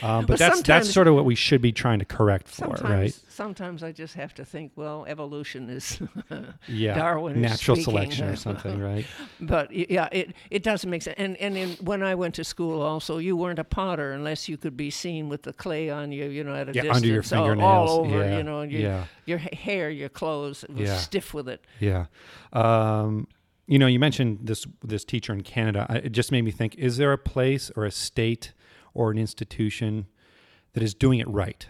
Um, 0.03 0.27
but 0.27 0.39
Well, 0.39 0.51
that's 0.51 0.61
that's 0.63 0.91
sort 0.93 1.09
of 1.09 1.15
what 1.15 1.25
we 1.25 1.35
should 1.35 1.63
be 1.63 1.73
trying 1.73 2.01
to 2.01 2.05
correct 2.05 2.49
for, 2.49 2.69
right? 2.83 3.19
Sometimes 3.29 3.83
I 3.83 3.93
just 3.93 4.13
have 4.13 4.35
to 4.35 4.45
think, 4.45 4.73
well, 4.77 5.07
evolution 5.09 5.71
is 5.71 5.99
Yeah, 6.69 6.97
Darwin 6.97 7.41
natural 7.41 7.77
speaking. 7.77 7.93
selection 7.93 8.29
or 8.29 8.37
something, 8.47 8.79
right? 8.79 9.07
But 9.41 9.73
yeah, 9.73 10.09
it, 10.13 10.35
it 10.51 10.63
doesn't 10.63 10.91
make 10.91 11.01
sense. 11.01 11.15
And 11.19 11.39
and 11.39 11.57
in, 11.57 11.71
when 11.81 12.03
I 12.03 12.15
went 12.15 12.35
to 12.35 12.45
school, 12.45 12.83
also, 12.83 13.17
you 13.17 13.39
weren't 13.39 13.59
a 13.59 13.65
potter 13.65 14.13
unless 14.13 14.51
you 14.51 14.59
could 14.59 14.77
be 14.77 14.91
seen 14.91 15.31
with 15.31 15.45
the 15.45 15.55
clay 15.55 15.89
on 15.89 16.13
you, 16.13 16.27
you 16.27 16.45
know, 16.45 16.55
at 16.55 16.69
a 16.69 16.73
Yeah, 16.75 16.83
distance, 16.83 16.97
under 16.97 17.09
your 17.09 17.17
all- 17.23 17.23
fingernails. 17.23 17.91
all 17.91 18.01
over, 18.05 18.19
Yeah, 18.23 18.37
you 18.37 18.43
know, 18.43 18.61
your, 18.63 18.81
yeah. 18.83 19.05
your 19.25 19.39
hair, 19.39 19.89
your 19.89 20.11
clothes, 20.11 20.63
it 20.65 20.71
was 20.75 20.89
Yeah. 20.91 20.97
stiff 20.99 21.33
with 21.33 21.49
it. 21.49 21.65
Yeah. 21.81 22.05
Um, 22.53 23.29
you 23.67 23.79
know, 23.79 23.87
you 23.87 23.99
mentioned 23.99 24.41
this 24.43 24.67
this 24.83 25.05
teacher 25.05 25.33
in 25.33 25.43
Canada. 25.43 25.87
I, 25.89 25.97
it 25.97 26.13
just 26.13 26.31
made 26.31 26.43
me 26.43 26.51
think: 26.51 26.75
Is 26.77 26.97
there 26.97 27.13
a 27.13 27.19
place 27.19 27.71
or 27.77 27.85
a 27.85 27.91
state 27.91 28.53
or 28.95 29.11
an 29.11 29.19
institution 29.19 30.07
that 30.73 30.83
is 30.83 30.95
doing 30.95 31.19
it 31.19 31.29
right, 31.29 31.67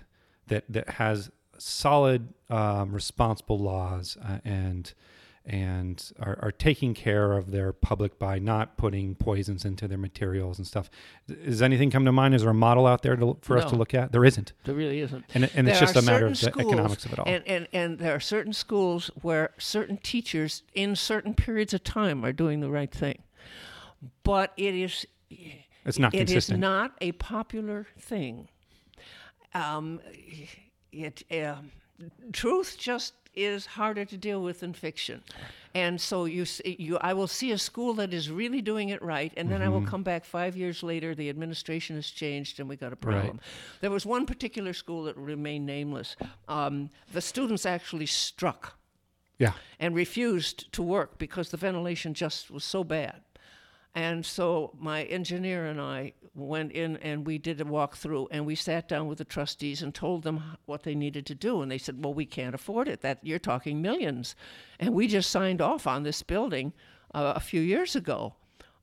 that 0.47 0.65
that 0.69 0.91
has 0.91 1.31
solid, 1.59 2.35
um, 2.51 2.93
responsible 2.93 3.59
laws 3.59 4.19
uh, 4.23 4.39
and 4.45 4.93
and 5.47 6.13
are, 6.19 6.39
are 6.43 6.51
taking 6.51 6.93
care 6.93 7.33
of 7.33 7.53
their 7.53 7.73
public 7.73 8.19
by 8.19 8.39
not 8.39 8.77
putting 8.77 9.15
poisons 9.15 9.65
into 9.65 9.87
their 9.87 9.99
materials 9.99 10.59
and 10.59 10.67
stuff? 10.67 10.91
Does 11.29 11.63
anything 11.63 11.91
come 11.91 12.05
to 12.05 12.13
mind? 12.13 12.35
Is 12.35 12.43
there 12.43 12.51
a 12.51 12.55
model 12.55 12.87
out 12.87 13.03
there 13.03 13.17
to, 13.17 13.39
for 13.43 13.57
us 13.57 13.71
to 13.71 13.77
look 13.77 13.95
at? 13.95 14.13
There 14.13 14.25
isn't, 14.25 14.53
There 14.65 14.75
really 14.75 15.01
isn't. 15.01 15.25
and 15.35 15.49
and 15.55 15.69
it's 15.69 15.79
just 15.79 15.97
a 15.97 16.03
matter 16.03 16.27
of 16.27 16.33
the 16.33 16.51
schools, 16.51 16.67
economics 16.67 17.05
of 17.05 17.13
it 17.13 17.19
all. 17.19 17.27
And, 17.29 17.47
and, 17.47 17.69
and 17.73 17.99
there 17.99 18.15
are 18.15 18.21
certain 18.21 18.53
schools 18.53 19.11
where 19.23 19.51
certain 19.59 19.99
teachers 19.99 20.63
in 20.75 20.97
certain 20.97 21.35
periods 21.35 21.73
of 21.73 21.85
time 21.85 22.25
are 22.25 22.33
doing 22.33 22.61
the 22.61 22.71
right 22.71 22.91
thing. 22.91 23.23
But 24.25 24.53
it 24.57 24.75
is 24.75 25.07
it's 25.85 25.99
not 25.99 26.13
it 26.13 26.23
is 26.29 26.33
consistent. 26.33 26.61
not 26.61 26.93
a 27.01 27.13
popular 27.13 27.87
thing. 27.99 28.49
Um, 29.55 30.01
it 30.93 31.23
um 31.33 31.71
truth 32.33 32.77
just 32.79 33.15
is 33.37 33.67
harder 33.67 34.05
to 34.05 34.17
deal 34.17 34.43
with 34.43 34.61
than 34.61 34.73
fiction, 34.73 35.23
and 35.75 36.01
so 36.01 36.25
you 36.25 36.45
you 36.65 36.97
I 36.99 37.13
will 37.13 37.29
see 37.29 37.53
a 37.53 37.59
school 37.59 37.95
that 37.95 38.13
is 38.15 38.31
really 38.31 38.63
doing 38.63 38.89
it 38.89 39.03
right, 39.03 39.33
and 39.37 39.51
then 39.51 39.61
I 39.63 39.67
Mm-hmm. 39.67 39.75
will 39.75 39.87
come 39.91 40.03
back 40.03 40.25
five 40.25 40.57
years 40.57 40.83
later. 40.83 41.15
The 41.15 41.29
administration 41.29 41.97
has 41.97 42.07
changed, 42.11 42.59
and 42.61 42.69
we 42.69 42.77
got 42.77 42.93
a 42.93 42.97
Right. 42.97 43.01
problem. 43.01 43.41
There 43.81 43.91
was 43.91 44.07
one 44.07 44.27
particular 44.27 44.73
school 44.73 45.05
that 45.05 45.17
remained 45.17 45.67
nameless. 45.67 46.17
Um, 46.49 46.91
the 47.13 47.21
students 47.21 47.67
actually 47.67 48.07
struck 48.07 48.79
yeah. 49.39 49.53
and 49.79 49.95
refused 49.95 50.73
to 50.73 50.83
work 50.83 51.19
because 51.19 51.51
the 51.51 51.57
ventilation 51.59 52.15
just 52.15 52.51
was 52.51 52.65
so 52.65 52.83
bad. 52.85 53.21
And 53.97 54.27
so 54.27 54.77
my 54.79 55.05
engineer 55.05 55.65
and 55.65 55.81
I 55.81 56.13
went 56.35 56.73
in 56.73 56.99
and 56.99 57.27
we 57.27 57.39
did 57.39 57.63
a 57.63 57.65
walkthrough 57.65 58.27
and 58.31 58.45
we 58.45 58.55
sat 58.55 58.89
down 58.89 59.07
with 59.09 59.17
the 59.17 59.25
trustees 59.25 59.81
and 59.81 59.95
told 59.95 60.23
them 60.23 60.43
what 60.67 60.83
they 60.83 60.95
needed 60.95 61.25
to 61.27 61.35
do. 61.35 61.63
And 61.63 61.71
they 61.71 61.79
said, 61.79 62.05
"Well, 62.05 62.13
we 62.13 62.27
can't 62.27 62.55
afford 62.55 62.89
it. 62.89 63.01
That 63.01 63.21
you're 63.23 63.39
talking 63.39 63.81
millions. 63.81 64.37
And 64.79 64.93
we 64.93 65.09
just 65.09 65.31
signed 65.31 65.63
off 65.63 65.87
on 65.87 66.03
this 66.03 66.23
building 66.23 66.75
uh, 67.15 67.33
a 67.37 67.41
few 67.41 67.63
years 67.63 67.97
ago. 67.97 68.35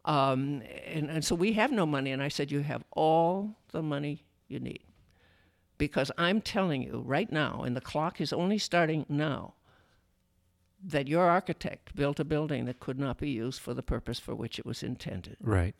Um, 0.03 0.63
and, 0.83 1.11
and 1.11 1.23
so 1.23 1.35
we 1.35 1.53
have 1.53 1.71
no 1.71 1.85
money. 1.85 2.11
And 2.11 2.23
I 2.23 2.27
said, 2.29 2.51
"You 2.51 2.61
have 2.61 2.83
all 2.91 3.59
the 3.71 3.83
money 3.83 4.25
you 4.47 4.59
need." 4.59 4.81
Because 5.77 6.09
I'm 6.17 6.41
telling 6.41 6.81
you 6.81 7.03
right 7.05 7.31
now, 7.31 7.61
and 7.61 7.75
the 7.75 7.81
clock 7.81 8.19
is 8.19 8.33
only 8.33 8.57
starting 8.57 9.05
now, 9.07 9.53
that 10.85 11.07
your 11.07 11.29
architect 11.29 11.95
built 11.95 12.19
a 12.19 12.25
building 12.25 12.65
that 12.65 12.79
could 12.79 12.99
not 12.99 13.17
be 13.17 13.29
used 13.29 13.61
for 13.61 13.73
the 13.73 13.83
purpose 13.83 14.19
for 14.19 14.35
which 14.35 14.59
it 14.59 14.65
was 14.65 14.83
intended. 14.83 15.37
Right. 15.39 15.75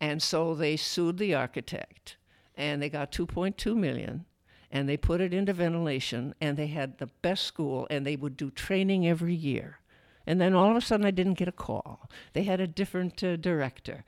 And 0.00 0.22
so 0.22 0.54
they 0.54 0.76
sued 0.76 1.18
the 1.18 1.34
architect 1.34 2.16
and 2.56 2.80
they 2.80 2.88
got 2.88 3.12
2.2 3.12 3.76
million 3.76 4.24
and 4.70 4.88
they 4.88 4.96
put 4.96 5.20
it 5.20 5.34
into 5.34 5.52
ventilation 5.52 6.34
and 6.40 6.56
they 6.56 6.68
had 6.68 6.98
the 6.98 7.08
best 7.22 7.44
school 7.44 7.86
and 7.90 8.06
they 8.06 8.16
would 8.16 8.36
do 8.36 8.50
training 8.50 9.06
every 9.06 9.34
year. 9.34 9.80
And 10.26 10.40
then 10.40 10.54
all 10.54 10.70
of 10.70 10.76
a 10.76 10.80
sudden 10.80 11.04
I 11.04 11.10
didn't 11.10 11.38
get 11.38 11.48
a 11.48 11.52
call. 11.52 12.08
They 12.32 12.44
had 12.44 12.60
a 12.60 12.66
different 12.66 13.22
uh, 13.22 13.36
director. 13.36 14.04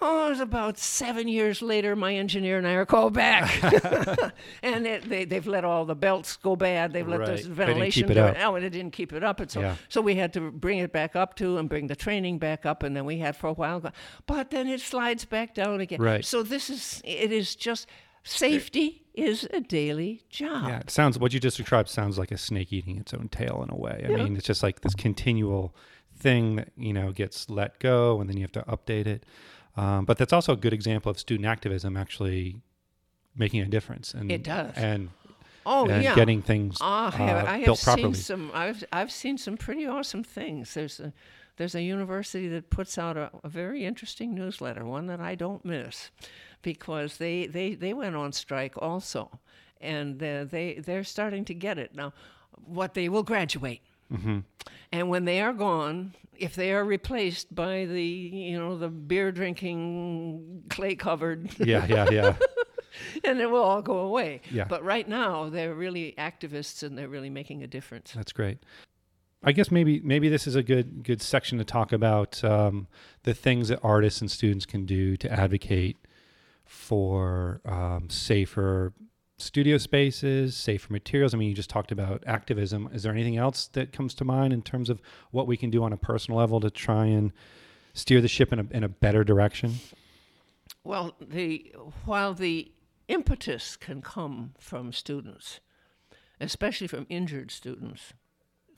Oh, 0.00 0.26
it 0.26 0.30
was 0.30 0.40
about 0.40 0.78
seven 0.78 1.28
years 1.28 1.60
later, 1.62 1.96
my 1.96 2.14
engineer 2.14 2.58
and 2.58 2.66
I 2.66 2.72
are 2.72 2.86
called 2.86 3.14
back. 3.14 3.62
and 4.62 4.86
it, 4.86 5.08
they, 5.08 5.24
they've 5.24 5.46
let 5.46 5.64
all 5.64 5.84
the 5.84 5.94
belts 5.94 6.36
go 6.36 6.56
bad. 6.56 6.92
They've 6.92 7.06
let 7.06 7.20
Right. 7.20 7.42
the 7.42 7.48
ventilation 7.48 8.06
go 8.06 8.26
up. 8.26 8.36
Oh, 8.40 8.54
and 8.54 8.64
it 8.64 8.70
didn't 8.70 8.92
keep 8.92 9.12
it 9.12 9.24
up. 9.24 9.40
And 9.40 9.50
so, 9.50 9.60
Yeah. 9.60 9.76
so 9.88 10.00
we 10.00 10.14
had 10.14 10.32
to 10.34 10.50
bring 10.50 10.78
it 10.78 10.92
back 10.92 11.16
up 11.16 11.34
to 11.36 11.58
and 11.58 11.68
bring 11.68 11.86
the 11.88 11.96
training 11.96 12.38
back 12.38 12.64
up. 12.66 12.82
And 12.82 12.96
then 12.96 13.04
we 13.04 13.18
had 13.18 13.36
for 13.36 13.48
a 13.48 13.52
while. 13.52 13.82
But 14.26 14.50
then 14.50 14.68
it 14.68 14.80
slides 14.80 15.24
back 15.24 15.54
down 15.54 15.80
again. 15.80 16.00
Right. 16.00 16.24
So 16.24 16.42
this 16.42 16.70
is, 16.70 17.00
it 17.04 17.32
is 17.32 17.56
just, 17.56 17.86
safety 18.22 19.04
is 19.14 19.48
a 19.52 19.60
daily 19.60 20.22
job. 20.28 20.68
Yeah, 20.68 20.78
it 20.80 20.90
sounds 20.90 21.18
what 21.18 21.32
you 21.32 21.40
just 21.40 21.56
described 21.56 21.88
sounds 21.88 22.18
like 22.18 22.30
a 22.30 22.38
snake 22.38 22.72
eating 22.72 22.98
its 22.98 23.12
own 23.14 23.28
tail 23.30 23.64
in 23.66 23.70
a 23.74 23.76
way. 23.76 24.04
I 24.06 24.10
Yeah. 24.10 24.16
mean, 24.24 24.36
it's 24.36 24.46
just 24.46 24.62
like 24.62 24.82
this 24.82 24.94
continual 24.94 25.74
thing 26.16 26.56
that 26.56 26.70
you 26.76 26.92
know 26.92 27.12
gets 27.12 27.48
let 27.48 27.78
go, 27.78 28.20
and 28.20 28.28
then 28.28 28.36
you 28.36 28.42
have 28.42 28.52
to 28.52 28.62
update 28.62 29.06
it. 29.06 29.24
Um, 29.78 30.04
but 30.04 30.18
that's 30.18 30.32
also 30.32 30.52
a 30.52 30.56
good 30.56 30.72
example 30.72 31.10
of 31.10 31.18
student 31.18 31.46
activism 31.46 31.96
actually 31.96 32.60
making 33.36 33.60
a 33.60 33.66
difference. 33.66 34.12
And 34.14 34.30
It 34.32 34.42
does. 34.42 34.72
and, 34.76 35.10
Oh, 35.70 35.86
and 35.86 36.02
yeah. 36.02 36.14
getting 36.14 36.40
things 36.40 36.78
I 36.80 37.10
have, 37.10 37.44
uh, 37.46 37.50
I 37.50 37.56
have 37.58 37.64
built 37.66 37.78
seen 37.78 37.94
properly. 37.94 38.14
some. 38.14 38.50
I've 38.54 38.82
I've 38.90 39.12
seen 39.12 39.36
some 39.36 39.58
pretty 39.58 39.86
awesome 39.86 40.24
things. 40.24 40.72
There's 40.72 40.98
a 40.98 41.12
there's 41.58 41.74
a 41.74 41.82
university 41.82 42.48
that 42.48 42.70
puts 42.70 42.96
out 42.96 43.18
a, 43.18 43.30
a 43.44 43.48
very 43.50 43.84
interesting 43.84 44.34
newsletter, 44.34 44.84
one 44.86 45.06
that 45.08 45.20
I 45.20 45.34
don't 45.34 45.62
miss, 45.66 46.10
because 46.62 47.18
they 47.18 47.46
they, 47.46 47.74
they 47.74 47.92
went 47.92 48.16
on 48.16 48.32
strike 48.32 48.80
also, 48.80 49.40
and 49.78 50.22
uh, 50.22 50.44
they 50.44 50.80
they're 50.82 51.04
starting 51.04 51.44
to 51.44 51.54
get 51.54 51.76
it 51.76 51.94
now. 51.94 52.14
What 52.64 52.94
they 52.94 53.10
will 53.10 53.22
graduate. 53.22 53.82
Mm-hmm. 54.12 54.38
And 54.92 55.08
when 55.08 55.24
they 55.24 55.40
are 55.40 55.52
gone, 55.52 56.14
if 56.36 56.54
they 56.54 56.72
are 56.72 56.84
replaced 56.84 57.54
by 57.54 57.84
the, 57.84 58.02
you 58.02 58.58
know, 58.58 58.78
the 58.78 58.88
beer 58.88 59.32
drinking, 59.32 60.64
clay 60.70 60.94
covered 60.94 61.50
yeah, 61.58 61.84
yeah, 61.86 62.10
yeah. 62.10 62.36
and 63.24 63.40
it 63.40 63.50
will 63.50 63.62
all 63.62 63.82
go 63.82 63.98
away. 63.98 64.40
Yeah. 64.50 64.64
But 64.64 64.84
right 64.84 65.08
now, 65.08 65.48
they're 65.48 65.74
really 65.74 66.14
activists 66.18 66.82
and 66.82 66.96
they're 66.96 67.08
really 67.08 67.30
making 67.30 67.62
a 67.62 67.66
difference. 67.66 68.12
That's 68.12 68.32
great. 68.32 68.58
I 69.42 69.52
guess 69.52 69.70
maybe 69.70 70.00
maybe 70.00 70.28
this 70.28 70.48
is 70.48 70.56
a 70.56 70.64
good 70.64 71.04
good 71.04 71.22
section 71.22 71.58
to 71.58 71.64
talk 71.64 71.92
about 71.92 72.42
um, 72.42 72.88
the 73.22 73.34
things 73.34 73.68
that 73.68 73.78
artists 73.84 74.20
and 74.20 74.28
students 74.28 74.66
can 74.66 74.84
do 74.84 75.16
to 75.16 75.30
advocate 75.30 75.96
for 76.64 77.60
um, 77.64 78.10
safer 78.10 78.92
studio 79.38 79.78
spaces, 79.78 80.56
safer 80.56 80.92
materials. 80.92 81.32
I 81.32 81.38
mean, 81.38 81.48
you 81.48 81.54
just 81.54 81.70
talked 81.70 81.92
about 81.92 82.22
activism. 82.26 82.90
Is 82.92 83.04
there 83.04 83.12
anything 83.12 83.36
else 83.36 83.68
that 83.68 83.92
comes 83.92 84.14
to 84.14 84.24
mind 84.24 84.52
in 84.52 84.62
terms 84.62 84.90
of 84.90 85.00
what 85.30 85.46
we 85.46 85.56
can 85.56 85.70
do 85.70 85.82
on 85.82 85.92
a 85.92 85.96
personal 85.96 86.38
level 86.38 86.60
to 86.60 86.70
try 86.70 87.06
and 87.06 87.32
steer 87.94 88.20
the 88.20 88.28
ship 88.28 88.52
in 88.52 88.58
a 88.58 88.66
in 88.70 88.84
a 88.84 88.88
better 88.88 89.24
direction? 89.24 89.76
Well, 90.84 91.14
the 91.20 91.74
while 92.04 92.34
the 92.34 92.72
impetus 93.06 93.76
can 93.76 94.02
come 94.02 94.54
from 94.58 94.92
students, 94.92 95.60
especially 96.40 96.88
from 96.88 97.06
injured 97.08 97.50
students, 97.50 98.12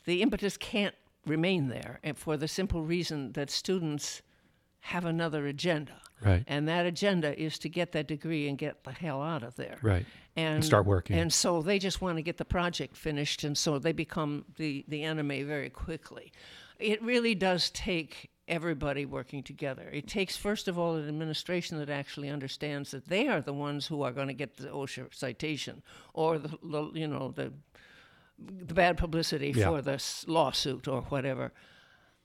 the 0.05 0.23
impetus 0.23 0.57
can't 0.57 0.95
remain 1.27 1.69
there, 1.69 2.01
and 2.03 2.17
for 2.17 2.37
the 2.37 2.49
simple 2.49 2.83
reason 2.83 3.33
that 3.33 3.51
students 3.51 4.23
have 4.81 5.05
another 5.05 5.47
agenda, 5.47 6.01
Right. 6.24 6.45
and 6.47 6.66
that 6.68 6.87
agenda 6.87 7.39
is 7.41 7.59
to 7.61 7.68
get 7.68 7.93
that 7.93 8.07
degree 8.09 8.49
and 8.49 8.57
get 8.59 8.85
the 8.85 8.93
hell 8.93 9.22
out 9.22 9.43
of 9.43 9.57
there. 9.57 9.78
Right. 9.83 10.07
and, 10.37 10.64
start 10.64 10.87
working. 10.87 11.18
And 11.18 11.33
so 11.33 11.61
they 11.62 11.78
just 11.78 12.01
want 12.01 12.16
to 12.18 12.22
get 12.22 12.37
the 12.39 12.45
project 12.45 12.97
finished, 12.97 13.45
and 13.45 13.57
so 13.59 13.78
they 13.78 13.93
become 13.93 14.45
the, 14.57 14.85
the 14.89 15.03
enemy 15.03 15.43
very 15.43 15.70
quickly. 15.70 16.33
It 16.78 17.03
really 17.03 17.35
does 17.35 17.68
take 17.70 18.31
everybody 18.49 19.05
working 19.07 19.43
together. 19.43 19.89
It 19.93 20.07
takes, 20.09 20.37
first 20.37 20.66
of 20.66 20.78
all, 20.78 20.97
an 20.97 21.07
administration 21.09 21.78
that 21.78 21.91
actually 21.91 22.28
understands 22.31 22.91
that 22.93 23.07
they 23.09 23.28
are 23.28 23.41
the 23.41 23.53
ones 23.53 23.87
who 23.87 24.03
are 24.03 24.12
going 24.12 24.28
to 24.28 24.35
get 24.35 24.57
the 24.57 24.68
OSHA 24.68 25.14
citation 25.14 25.83
or 26.14 26.39
the, 26.39 26.57
the 26.62 26.91
you 26.95 27.07
know 27.07 27.33
the 27.35 27.53
the 28.39 28.72
bad 28.74 28.97
publicity 28.97 29.53
Yeah. 29.55 29.66
for 29.68 29.83
this 29.83 30.24
lawsuit 30.26 30.89
or 30.89 31.03
whatever. 31.03 31.53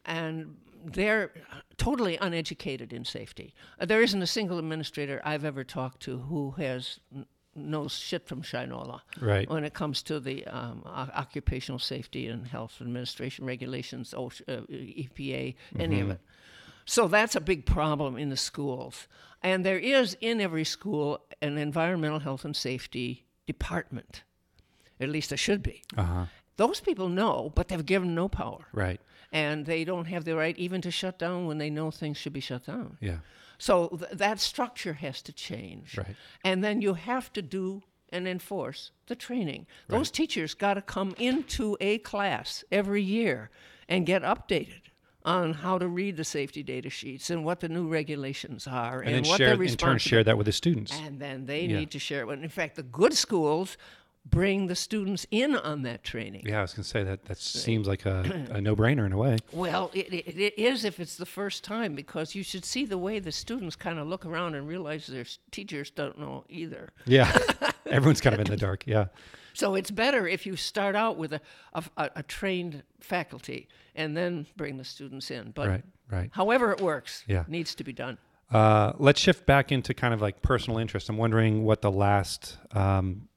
And 0.05 0.55
they're 0.93 1.31
totally 1.77 2.17
uneducated 2.17 2.93
in 2.93 3.05
safety. 3.05 3.53
Uh, 3.79 3.85
There 3.85 4.01
isn't 4.03 4.21
a 4.21 4.27
single 4.27 4.59
administrator 4.59 5.21
I've 5.25 5.43
ever 5.45 5.63
talked 5.63 6.01
to 6.03 6.19
who 6.19 6.51
has 6.57 6.99
n- 7.13 7.25
knows 7.55 7.97
shit 7.97 8.27
from 8.27 8.41
Shinola 8.43 9.01
Right. 9.19 9.49
when 9.49 9.63
it 9.63 9.73
comes 9.73 10.03
to 10.03 10.19
the 10.19 10.45
um, 10.47 10.83
o- 10.85 11.09
occupational 11.15 11.79
safety 11.79 12.27
and 12.27 12.47
health 12.47 12.81
administration 12.81 13.45
regulations, 13.45 14.13
OSHA, 14.13 14.43
uh, 14.47 14.61
EPA, 14.69 15.55
any 15.79 16.01
of 16.01 16.09
it. 16.11 16.19
So 16.85 17.07
that's 17.07 17.35
a 17.35 17.41
big 17.41 17.65
problem 17.65 18.17
in 18.17 18.29
the 18.29 18.37
schools. 18.37 19.07
And 19.41 19.65
there 19.65 19.79
is 19.79 20.17
in 20.21 20.39
every 20.41 20.65
school 20.65 21.25
an 21.41 21.57
environmental 21.57 22.19
health 22.19 22.45
and 22.45 22.55
safety 22.55 23.25
department. 23.47 24.23
At 24.99 25.09
least 25.09 25.29
there 25.29 25.37
should 25.37 25.61
be. 25.63 25.81
Uh 25.97 26.03
huh. 26.03 26.25
Those 26.57 26.79
people 26.79 27.09
know, 27.09 27.51
but 27.55 27.67
they've 27.67 27.85
given 27.85 28.15
no 28.15 28.29
power. 28.29 28.67
Right. 28.71 29.01
And 29.35 29.65
they 29.65 29.83
don't 29.83 30.05
have 30.05 30.23
the 30.25 30.35
right 30.35 30.57
even 30.57 30.81
to 30.81 30.91
shut 30.91 31.19
down 31.19 31.45
when 31.45 31.57
they 31.57 31.69
know 31.69 31.91
things 31.91 32.17
should 32.17 32.33
be 32.33 32.39
shut 32.39 32.65
down. 32.65 32.97
Yeah. 33.01 33.17
So 33.57 33.87
th- 33.89 34.11
that 34.13 34.39
structure 34.39 34.93
has 34.93 35.21
to 35.23 35.33
change. 35.33 35.97
Right. 35.97 36.15
And 36.43 36.63
then 36.63 36.81
you 36.81 36.93
have 36.93 37.31
to 37.33 37.41
do 37.41 37.83
and 38.11 38.27
enforce 38.27 38.91
the 39.07 39.15
training. 39.15 39.67
Those 39.87 40.09
teachers 40.11 40.53
got 40.53 40.75
to 40.75 40.81
come 40.81 41.13
into 41.17 41.75
a 41.81 41.97
class 41.99 42.63
every 42.71 43.01
year 43.01 43.49
and 43.89 44.05
get 44.05 44.21
updated 44.23 44.81
on 45.25 45.53
how 45.53 45.77
to 45.79 45.87
read 45.87 46.15
the 46.17 46.23
safety 46.23 46.61
data 46.63 46.89
sheets 46.89 47.29
and 47.31 47.43
what 47.43 47.59
the 47.59 47.67
new 47.67 47.87
regulations 47.87 48.67
are 48.67 49.01
And, 49.01 49.15
then 49.15 49.23
what 49.23 49.37
share 49.37 49.55
they're 49.57 49.63
in 49.63 49.75
turn 49.75 49.97
share 49.97 50.23
that 50.23 50.37
with 50.37 50.45
the 50.45 50.51
students. 50.53 50.91
and 50.93 51.19
then 51.19 51.45
they 51.47 51.65
Yeah. 51.65 51.79
need 51.79 51.91
to 51.91 51.99
share 51.99 52.21
it. 52.21 52.27
with- 52.27 52.43
In 52.43 52.49
fact, 52.49 52.75
the 52.75 52.83
good 52.83 53.13
schools 53.13 53.75
bring 54.25 54.67
the 54.67 54.75
students 54.75 55.25
in 55.31 55.55
on 55.55 55.83
that 55.83 56.03
training. 56.03 56.43
Yeah, 56.45 56.59
I 56.59 56.61
was 56.61 56.73
gonna 56.73 56.83
say 56.83 57.03
that. 57.03 57.25
That 57.25 57.37
seems 57.37 57.87
like 57.87 58.05
a, 58.05 58.47
a 58.51 58.61
no 58.61 58.75
brainer 58.75 59.05
in 59.05 59.11
a 59.13 59.17
way. 59.17 59.37
Well, 59.51 59.91
it, 59.93 60.11
it, 60.13 60.37
it 60.37 60.57
is 60.59 60.83
if 60.83 60.99
it's 60.99 61.15
the 61.15 61.25
first 61.25 61.63
time 61.63 61.95
because 61.95 62.35
you 62.35 62.43
should 62.43 62.65
see 62.65 62.85
the 62.85 62.97
way 62.97 63.19
the 63.19 63.31
students 63.31 63.75
kind 63.75 63.99
of 63.99 64.07
look 64.07 64.25
around 64.25 64.55
and 64.55 64.67
realize 64.67 65.07
their 65.07 65.25
teachers 65.51 65.89
don't 65.91 66.17
know 66.19 66.43
either. 66.49 66.91
Yeah, 67.05 67.31
everyone's 67.85 68.21
kind 68.21 68.33
of 68.33 68.41
in 68.41 68.47
the 68.47 68.57
dark. 68.57 68.83
Yeah, 68.87 69.05
So 69.53 69.75
it's 69.75 69.91
better 69.91 70.27
if 70.27 70.45
you 70.45 70.55
start 70.55 70.95
out 70.95 71.17
with 71.17 71.33
a, 71.33 71.41
a, 71.73 71.83
a- 71.97 72.11
a 72.17 72.23
trained 72.23 72.83
faculty 72.99 73.67
and 73.95 74.17
then 74.17 74.47
bring 74.57 74.77
the 74.77 74.83
students 74.83 75.29
in. 75.31 75.51
But 75.51 75.67
right, 75.69 75.83
right. 76.11 76.29
however 76.33 76.71
it 76.71 76.81
works, 76.81 77.23
Yeah. 77.27 77.43
needs 77.47 77.75
to 77.75 77.83
be 77.83 77.93
done. 77.93 78.17
Uh, 78.51 78.93
let's 78.97 79.19
shift 79.19 79.45
back 79.45 79.71
into 79.71 79.93
kind 79.93 80.13
of 80.13 80.21
like 80.21 80.41
personal 80.41 80.77
interest. 80.79 81.09
I'm 81.09 81.17
wondering 81.17 81.63
what 81.63 81.81
the 81.81 81.91
last 81.91 82.57
um, 82.71 83.27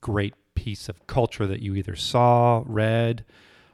great 0.00 0.34
piece 0.54 0.88
of 0.88 1.06
culture 1.06 1.46
that 1.46 1.60
you 1.60 1.74
either 1.74 1.96
saw, 1.96 2.62
read, 2.66 3.24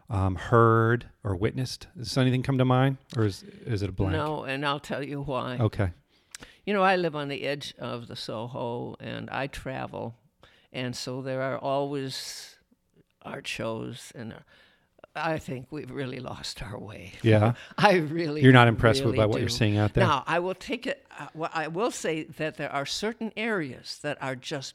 um, 0.08 0.36
heard, 0.36 1.06
or 1.24 1.34
witnessed. 1.34 1.88
Does 1.96 2.16
anything 2.16 2.42
come 2.42 2.58
to 2.58 2.64
mind, 2.64 2.98
or 3.16 3.24
is 3.24 3.44
is 3.64 3.82
it 3.82 3.88
a 3.88 3.92
blank? 3.92 4.12
No, 4.12 4.44
and 4.44 4.64
I'll 4.64 4.80
tell 4.80 5.02
you 5.02 5.22
why. 5.22 5.58
Okay. 5.58 5.90
You 6.66 6.74
know, 6.74 6.82
I 6.82 6.96
live 6.96 7.14
on 7.14 7.28
the 7.28 7.44
edge 7.44 7.74
of 7.78 8.08
the 8.08 8.16
Soho 8.16 8.96
and 8.98 9.30
I 9.30 9.46
travel. 9.46 10.16
And 10.72 10.96
so 10.96 11.22
there 11.22 11.40
are 11.40 11.58
always 11.58 12.56
art 13.22 13.46
shows. 13.46 14.12
And 14.16 14.32
uh, 14.32 14.36
I 15.14 15.38
think 15.38 15.68
we've 15.70 15.90
really 15.90 16.18
lost 16.18 16.62
our 16.62 16.76
way. 16.76 17.12
Yeah. 17.22 17.52
I 17.78 17.94
really. 17.94 18.42
You're 18.42 18.52
not 18.52 18.66
impressed 18.66 19.04
with 19.04 19.14
by 19.14 19.26
what 19.26 19.40
you're 19.40 19.48
seeing 19.48 19.78
out 19.78 19.94
there. 19.94 20.04
Now, 20.04 20.24
I 20.26 20.40
will 20.40 20.56
take 20.56 20.88
it. 20.88 21.06
Uh, 21.16 21.28
well, 21.34 21.50
I 21.54 21.68
will 21.68 21.92
say 21.92 22.24
that 22.24 22.56
there 22.56 22.72
are 22.72 22.84
certain 22.84 23.32
areas 23.36 24.00
that 24.02 24.18
are 24.20 24.34
just 24.34 24.74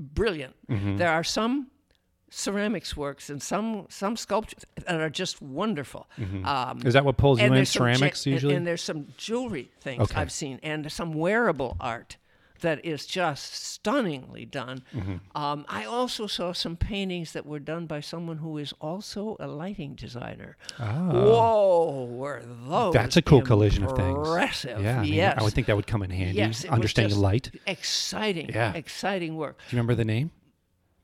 brilliant. 0.00 0.54
Mm-hmm. 0.68 0.96
There 0.96 1.10
are 1.10 1.24
some 1.24 1.68
ceramics 2.32 2.96
works 2.96 3.28
and 3.28 3.42
some 3.42 3.86
some 3.88 4.16
sculptures 4.16 4.64
that 4.86 5.00
are 5.00 5.10
just 5.10 5.42
wonderful. 5.42 6.08
Um, 6.44 6.80
Is 6.84 6.94
that 6.94 7.04
what 7.04 7.16
pulls 7.16 7.40
you 7.40 7.46
in? 7.46 7.52
some 7.52 7.64
ge- 7.64 7.68
Ceramics 7.68 8.24
and- 8.26 8.32
usually. 8.32 8.54
and, 8.54 8.66
there's 8.66 8.82
some 8.82 9.08
jewelry 9.16 9.70
things 9.80 10.02
Okay. 10.02 10.20
I've 10.20 10.30
seen, 10.32 10.60
and 10.62 10.90
some 10.92 11.12
wearable 11.12 11.76
art 11.80 12.16
that 12.60 12.84
is 12.84 13.06
just 13.06 13.54
stunningly 13.54 14.44
done. 14.44 14.82
Mm-hmm. 14.94 15.36
Um, 15.36 15.64
I 15.68 15.84
also 15.84 16.26
saw 16.26 16.52
some 16.52 16.76
paintings 16.76 17.32
that 17.32 17.46
were 17.46 17.58
done 17.58 17.86
by 17.86 18.00
someone 18.00 18.38
who 18.38 18.58
is 18.58 18.72
also 18.80 19.36
a 19.40 19.46
lighting 19.46 19.94
designer. 19.94 20.56
Oh. 20.78 20.84
Whoa, 21.30 22.04
were 22.04 22.42
those? 22.68 22.92
That's 22.92 23.16
a 23.16 23.22
cool 23.22 23.42
collision 23.42 23.84
of 23.84 23.96
things. 23.96 24.16
Impressive. 24.28 24.80
yeah. 24.80 24.98
I, 24.98 25.02
mean, 25.02 25.12
yes. 25.14 25.38
I 25.38 25.42
would 25.42 25.52
think 25.52 25.66
that 25.66 25.76
would 25.76 25.86
come 25.86 26.02
in 26.02 26.10
handy. 26.10 26.38
Yes, 26.38 26.64
Understanding 26.64 27.18
light. 27.18 27.50
Exciting. 27.66 28.50
Yeah. 28.50 28.72
Exciting 28.74 29.36
work. 29.36 29.58
Do 29.58 29.76
you 29.76 29.78
remember 29.78 29.94
the 29.94 30.04
name? 30.04 30.30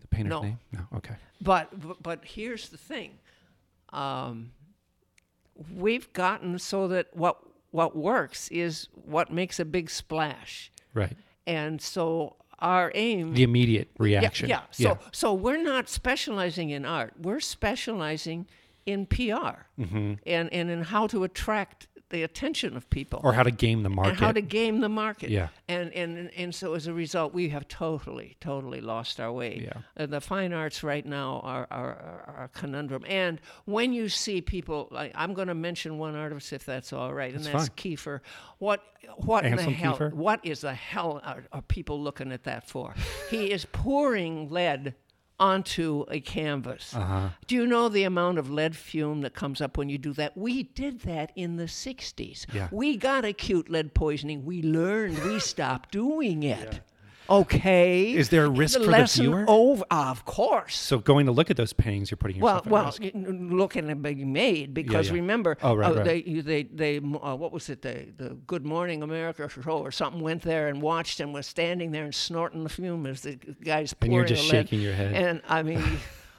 The 0.00 0.08
painter's 0.08 0.30
No. 0.30 0.42
name? 0.42 0.58
No. 0.72 0.80
Okay. 0.96 1.14
But 1.40 1.78
but, 1.80 2.02
but 2.02 2.24
here's 2.24 2.68
the 2.70 2.78
thing. 2.78 3.18
Um, 3.92 4.52
we've 5.74 6.12
gotten 6.12 6.58
so 6.58 6.88
that 6.88 7.08
what 7.14 7.38
what 7.70 7.96
works 7.96 8.48
is 8.48 8.88
what 8.94 9.32
makes 9.32 9.60
a 9.60 9.64
big 9.64 9.90
splash. 9.90 10.70
Right. 10.94 11.16
And 11.46 11.80
so 11.80 12.36
our 12.58 12.90
aim 12.94 13.34
The 13.34 13.42
immediate 13.42 13.88
reaction. 13.98 14.48
yeah, 14.48 14.62
yeah. 14.76 14.88
So 14.94 14.98
so 15.12 15.34
we're 15.34 15.62
not 15.62 15.88
specializing 15.88 16.70
in 16.70 16.84
art. 16.84 17.12
We're 17.20 17.40
specializing 17.40 18.46
in 18.86 19.06
PR 19.06 19.66
Mm-hmm. 19.78 20.14
and, 20.26 20.52
and 20.52 20.70
in 20.70 20.82
how 20.82 21.06
to 21.08 21.24
attract 21.24 21.86
the 22.10 22.22
attention 22.22 22.76
of 22.76 22.88
people 22.90 23.20
Or 23.24 23.32
how 23.32 23.42
to 23.42 23.50
game 23.50 23.82
the 23.82 23.88
market. 23.88 24.10
and 24.10 24.18
how 24.20 24.32
to 24.32 24.40
game 24.40 24.80
the 24.80 24.88
market. 24.88 25.30
Yeah. 25.30 25.48
And, 25.68 25.92
and 25.92 26.30
and 26.36 26.54
so 26.54 26.74
as 26.74 26.86
a 26.86 26.92
result, 26.92 27.34
we 27.34 27.48
have 27.48 27.66
totally, 27.66 28.36
totally 28.40 28.80
lost 28.80 29.18
our 29.18 29.32
way. 29.32 29.62
Yeah. 29.64 29.80
Uh, 30.02 30.06
the 30.06 30.20
fine 30.20 30.52
arts 30.52 30.84
right 30.84 31.04
now 31.04 31.40
are, 31.42 31.66
are, 31.70 32.24
are, 32.36 32.44
a 32.44 32.58
conundrum. 32.58 33.04
And 33.08 33.40
when 33.64 33.92
you 33.92 34.08
see 34.08 34.40
people, 34.40 34.88
like 34.90 35.12
I'm 35.14 35.34
going 35.34 35.48
to 35.48 35.54
mention 35.54 35.98
one 35.98 36.14
artist 36.14 36.52
if 36.52 36.64
that's 36.64 36.92
all 36.92 37.12
right, 37.12 37.34
and 37.34 37.44
That's 37.44 37.66
that's. 37.66 37.68
Kiefer. 37.70 38.20
What 38.58 38.82
what 39.16 39.44
in 39.44 39.56
the 39.56 39.62
hell? 39.64 39.96
Kiefer? 39.96 40.12
What 40.12 40.40
is 40.44 40.60
the 40.60 40.74
hell 40.74 41.20
are, 41.24 41.44
are 41.52 41.62
people 41.62 42.00
looking 42.00 42.30
at 42.32 42.44
that 42.44 42.68
for? 42.68 42.94
he 43.30 43.50
is 43.50 43.64
pouring 43.64 44.48
lead 44.50 44.94
onto 45.38 46.04
a 46.08 46.20
canvas. 46.20 46.94
Uh-huh. 46.94 47.28
Do 47.46 47.54
you 47.54 47.66
know 47.66 47.88
the 47.88 48.04
amount 48.04 48.38
of 48.38 48.50
lead 48.50 48.76
fume 48.76 49.20
that 49.22 49.34
comes 49.34 49.60
up 49.60 49.76
when 49.76 49.88
you 49.88 49.98
do 49.98 50.12
that? 50.14 50.36
We 50.36 50.62
did 50.62 51.00
that 51.00 51.32
in 51.36 51.56
the 51.56 51.64
60s. 51.64 52.46
Yeah. 52.52 52.68
We 52.70 52.96
got 52.96 53.24
acute 53.24 53.68
lead 53.68 53.94
poisoning. 53.94 54.44
We 54.44 54.62
learned. 54.62 55.22
We 55.24 55.38
stopped 55.40 55.92
doing 55.92 56.42
it. 56.42 56.80
Okay. 57.28 58.12
Is 58.12 58.28
there 58.28 58.44
a 58.44 58.48
risk 58.48 58.78
the 58.78 58.84
for 58.84 58.90
the 58.90 59.04
viewer? 59.06 59.44
Over, 59.48 59.84
of 59.90 60.24
course. 60.24 60.76
So 60.76 60.98
going 60.98 61.26
to 61.26 61.32
look 61.32 61.50
at 61.50 61.56
those 61.56 61.72
paintings, 61.72 62.10
you're 62.10 62.16
putting 62.18 62.40
Well, 62.40 62.54
yourself 62.56 62.66
at 62.66 62.72
well, 62.72 62.84
risk. 62.86 63.02
looking 63.52 63.90
at 63.90 64.02
being 64.02 64.32
made 64.32 64.74
because 64.74 65.08
yeah. 65.08 65.14
remember, 65.14 65.56
Oh, 65.62 65.74
right, 65.74 65.90
uh, 65.90 65.94
right. 65.96 66.04
they 66.04 66.22
they 66.22 66.62
they 66.64 66.96
uh, 66.98 67.34
what 67.34 67.52
was 67.52 67.68
it? 67.68 67.82
The 67.82 68.08
the 68.16 68.30
Good 68.46 68.64
Morning 68.64 69.02
America 69.02 69.48
show 69.48 69.78
or 69.78 69.90
something 69.90 70.20
went 70.22 70.42
there 70.42 70.68
and 70.68 70.80
watched 70.80 71.20
and 71.20 71.32
was 71.34 71.46
standing 71.46 71.90
there 71.90 72.04
and 72.04 72.14
snorting 72.14 72.62
the 72.62 72.68
fume 72.70 73.06
as 73.06 73.22
the 73.22 73.36
guys 73.64 73.92
And 73.92 74.00
pouring 74.00 74.12
you're 74.14 74.24
just 74.24 74.42
lead. 74.44 74.50
shaking 74.50 74.80
your 74.80 74.94
head. 74.94 75.14
And 75.14 75.42
I 75.48 75.62
mean. 75.62 75.82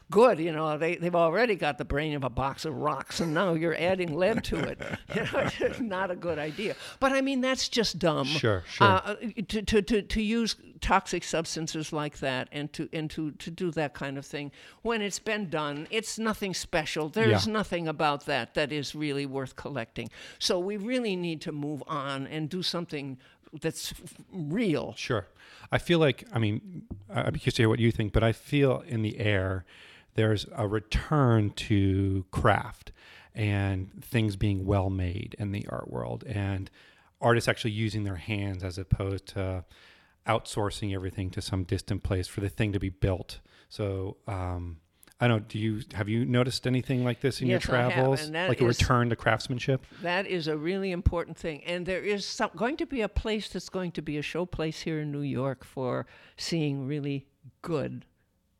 Good, 0.09 0.39
you 0.39 0.53
know 0.53 0.77
they 0.77 0.95
they've 0.95 1.15
already 1.15 1.55
got 1.55 1.77
the 1.77 1.83
brain 1.83 2.15
of 2.15 2.23
a 2.23 2.29
box 2.29 2.63
of 2.63 2.73
rocks, 2.75 3.19
and 3.19 3.33
now 3.33 3.53
you're 3.55 3.75
adding 3.77 4.15
lead 4.15 4.43
to 4.45 4.57
it. 4.57 4.79
You 5.15 5.23
know, 5.23 5.49
it's 5.59 5.79
not 5.79 6.11
a 6.11 6.15
good 6.15 6.37
idea. 6.39 6.75
But 6.99 7.11
I 7.11 7.21
mean, 7.21 7.41
that's 7.41 7.67
just 7.67 7.97
dumb. 7.99 8.25
Sure, 8.25 8.63
sure. 8.69 8.87
Uh, 8.87 9.15
to, 9.47 9.61
to, 9.63 9.81
to, 9.81 10.01
to 10.01 10.21
use 10.21 10.55
toxic 10.79 11.23
substances 11.23 11.91
like 11.91 12.19
that 12.19 12.47
and 12.51 12.71
to 12.73 12.87
and 12.93 13.09
to, 13.09 13.31
to 13.31 13.49
do 13.51 13.71
that 13.71 13.93
kind 13.93 14.17
of 14.17 14.25
thing 14.25 14.51
when 14.83 15.01
it's 15.01 15.17
been 15.17 15.49
done 15.49 15.87
it's 15.89 16.19
nothing 16.19 16.53
special 16.53 17.09
there's 17.09 17.47
Yeah. 17.47 17.53
nothing 17.53 17.87
about 17.87 18.27
that 18.27 18.53
that 18.53 18.71
is 18.71 18.93
really 18.93 19.25
worth 19.25 19.55
collecting 19.55 20.07
so 20.37 20.59
we 20.59 20.77
really 20.77 21.15
need 21.15 21.41
to 21.41 21.51
move 21.51 21.81
on 21.87 22.27
and 22.27 22.47
do 22.47 22.61
something 22.61 23.17
that's 23.61 23.91
real 24.31 24.93
Sure. 24.97 25.25
I 25.71 25.79
feel 25.79 25.99
like, 25.99 26.23
I 26.31 26.39
mean, 26.39 26.83
I'd 27.09 27.33
be 27.33 27.39
curious 27.39 27.55
to 27.55 27.63
hear 27.63 27.69
what 27.69 27.79
you 27.79 27.91
think, 27.91 28.13
but 28.13 28.23
I 28.23 28.31
feel 28.31 28.83
in 28.87 29.01
the 29.01 29.19
air 29.19 29.65
there's 30.17 30.47
a 30.55 30.67
return 30.67 31.51
to 31.51 32.25
craft 32.31 32.91
and 33.33 34.03
things 34.03 34.35
being 34.35 34.65
well 34.65 34.89
made 34.89 35.35
in 35.37 35.51
the 35.51 35.65
art 35.69 35.89
world 35.89 36.23
and 36.25 36.69
artists 37.21 37.47
actually 37.47 37.71
using 37.71 38.03
their 38.03 38.15
hands 38.15 38.63
as 38.63 38.79
opposed 38.79 39.27
to 39.27 39.63
outsourcing 40.27 40.93
everything 40.93 41.29
to 41.29 41.41
some 41.41 41.63
distant 41.63 42.03
place 42.03 42.27
for 42.27 42.41
the 42.41 42.49
thing 42.49 42.73
to 42.73 42.79
be 42.79 42.89
built. 42.89 43.39
So, 43.69 44.17
um, 44.27 44.77
I 45.19 45.27
don't 45.27 45.37
know. 45.37 45.45
Do 45.47 45.57
you 45.57 45.81
have 45.93 46.09
you 46.09 46.25
noticed 46.25 46.67
anything 46.67 47.03
like 47.03 47.21
this 47.21 47.41
in 47.41 47.47
Yes, 47.47 47.65
your 47.65 47.75
have, 47.75 47.91
travels, 47.93 48.25
and 48.25 48.35
that 48.35 48.49
like 48.49 48.61
a 48.61 48.65
return 48.65 49.09
to 49.09 49.15
craftsmanship? 49.15 49.83
That 50.03 50.27
is 50.27 50.47
a 50.47 50.55
really 50.55 50.91
important 50.91 51.37
thing. 51.37 51.63
And 51.63 51.87
there 51.87 52.01
is 52.01 52.23
some, 52.23 52.51
going 52.55 52.77
to 52.77 52.85
be 52.85 53.01
a 53.01 53.09
place 53.09 53.49
that's 53.49 53.69
going 53.69 53.93
to 53.93 54.03
be 54.03 54.17
a 54.17 54.21
show 54.21 54.45
place 54.45 54.81
here 54.81 54.99
in 54.99 55.11
New 55.11 55.21
York 55.21 55.63
for 55.63 56.05
seeing 56.37 56.85
really 56.85 57.25
good 57.63 58.05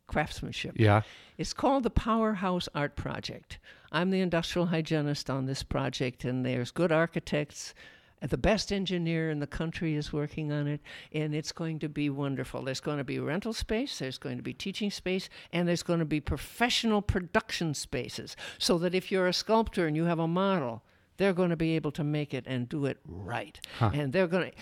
craftsmanship. 0.08 0.74
Yeah. 0.76 1.02
It's 1.36 1.52
called 1.52 1.84
the 1.84 1.90
Powerhouse 1.90 2.68
Art 2.74 2.96
Project. 2.96 3.60
I'm 3.92 4.10
the 4.10 4.20
industrial 4.20 4.66
hygienist 4.66 5.30
on 5.30 5.46
this 5.46 5.62
project, 5.62 6.24
and 6.24 6.44
there's 6.44 6.72
good 6.72 6.90
architects. 6.90 7.74
The 8.20 8.36
best 8.36 8.72
engineer 8.72 9.30
in 9.30 9.38
the 9.38 9.46
country 9.46 9.94
is 9.94 10.12
working 10.12 10.50
on 10.50 10.66
it, 10.66 10.80
and 11.12 11.32
it's 11.32 11.52
going 11.52 11.78
to 11.78 11.88
be 11.88 12.10
wonderful. 12.10 12.62
There's 12.62 12.80
going 12.80 12.98
to 12.98 13.04
be 13.04 13.20
rental 13.20 13.52
space, 13.52 14.00
there's 14.00 14.18
going 14.18 14.38
to 14.38 14.42
be 14.42 14.52
teaching 14.52 14.90
space, 14.90 15.28
and 15.52 15.68
there's 15.68 15.84
going 15.84 16.00
to 16.00 16.04
be 16.04 16.20
professional 16.20 17.00
production 17.00 17.74
spaces 17.74 18.34
so 18.58 18.76
that 18.78 18.92
if 18.92 19.12
you're 19.12 19.28
a 19.28 19.32
sculptor 19.32 19.86
and 19.86 19.96
you 19.96 20.06
have 20.06 20.18
a 20.18 20.26
model, 20.26 20.82
they're 21.16 21.32
going 21.32 21.50
to 21.50 21.56
be 21.56 21.76
able 21.76 21.92
to 21.92 22.02
make 22.02 22.34
it 22.34 22.44
and 22.48 22.68
do 22.68 22.86
it 22.86 22.98
right. 23.06 23.60
And 23.94 24.12
they're 24.12 24.26
going 24.26 24.50
to. 24.50 24.56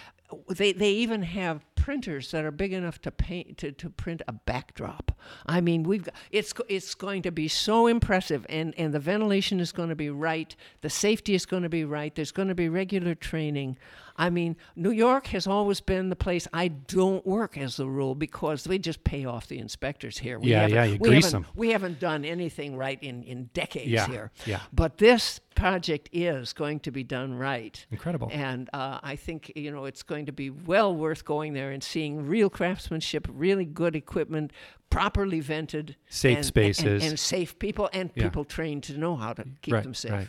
They, 0.49 0.72
they 0.72 0.91
even 0.91 1.22
have 1.22 1.64
printers 1.77 2.33
that 2.33 2.45
are 2.45 2.51
big 2.51 2.72
enough 2.72 3.01
to 3.01 3.12
paint 3.12 3.59
to, 3.59 3.70
to 3.70 3.89
print 3.89 4.20
a 4.27 4.33
backdrop. 4.33 5.16
I 5.47 5.61
mean, 5.61 5.85
we've 5.85 6.05
got, 6.05 6.14
it's 6.33 6.53
it's 6.68 6.95
going 6.97 7.22
to 7.22 7.31
be 7.31 7.47
so 7.49 7.87
impressive, 7.87 8.45
and, 8.49 8.74
and 8.77 8.93
the 8.93 8.99
ventilation 8.99 9.61
is 9.61 9.70
going 9.70 9.91
to 9.91 9.95
be 9.95 10.11
right, 10.11 10.57
the 10.81 10.91
safety 10.91 11.35
is 11.35 11.47
going 11.47 11.62
to 11.62 11.68
be 11.68 11.85
right. 11.85 12.12
There's 12.14 12.33
going 12.33 12.49
to 12.49 12.55
be 12.55 12.68
regular 12.68 13.14
training. 13.14 13.77
I 14.19 14.31
mean, 14.31 14.57
New 14.75 14.91
York 14.91 15.27
has 15.29 15.47
always 15.47 15.81
been 15.81 16.09
the 16.09 16.17
place 16.17 16.49
I 16.53 16.69
don't 16.69 17.27
work 17.27 17.57
as 17.59 17.79
a 17.79 17.87
rule 17.87 18.14
because 18.14 18.64
they 18.64 18.79
just 18.79 19.05
pay 19.05 19.25
off 19.25 19.47
the 19.47 19.59
inspectors 19.59 20.19
here. 20.19 20.39
We 20.39 20.51
Yeah, 20.51 20.61
haven't- 20.62 20.75
yeah, 20.75 20.85
you 20.85 20.99
we 20.99 21.09
grease 21.11 21.31
them. 21.31 21.47
We 21.55 21.71
haven't 21.71 22.01
done 22.01 22.25
anything 22.25 22.77
right 22.77 23.03
in, 23.03 23.23
in 23.25 23.51
decades 23.53 23.89
Yeah, 23.91 24.07
here. 24.09 24.31
yeah. 24.47 24.61
But 24.73 24.99
this 24.99 25.41
project 25.55 26.09
is 26.12 26.53
going 26.53 26.81
to 26.81 26.91
be 26.91 27.03
done 27.03 27.35
right. 27.35 27.85
Incredible. 27.91 28.29
And 28.33 28.69
uh, 28.73 29.01
I 29.03 29.17
think 29.17 29.53
you 29.57 29.71
know 29.71 29.85
it's 29.87 30.03
going 30.03 30.27
to 30.27 30.33
be 30.33 30.51
well 30.51 30.95
worth 30.95 31.25
going 31.25 31.53
there 31.55 31.71
and 31.71 31.83
seeing 31.83 32.27
real 32.27 32.51
craftsmanship, 32.51 33.27
really 33.31 33.64
good 33.64 33.97
equipment, 33.97 34.53
properly 34.91 35.41
vented, 35.41 35.97
Safe 36.09 36.31
and- 36.31 36.37
and- 36.39 36.47
spaces. 36.47 37.05
and, 37.05 37.19
safe 37.19 37.59
people, 37.59 37.89
and 37.93 38.11
Yeah. 38.14 38.25
people 38.25 38.45
trained 38.45 38.83
to 38.85 38.97
know 38.99 39.17
how 39.17 39.33
to 39.35 39.45
keep 39.62 39.75
right, 39.75 39.83
them 39.83 39.95
safe. 39.95 40.12
Right. 40.12 40.29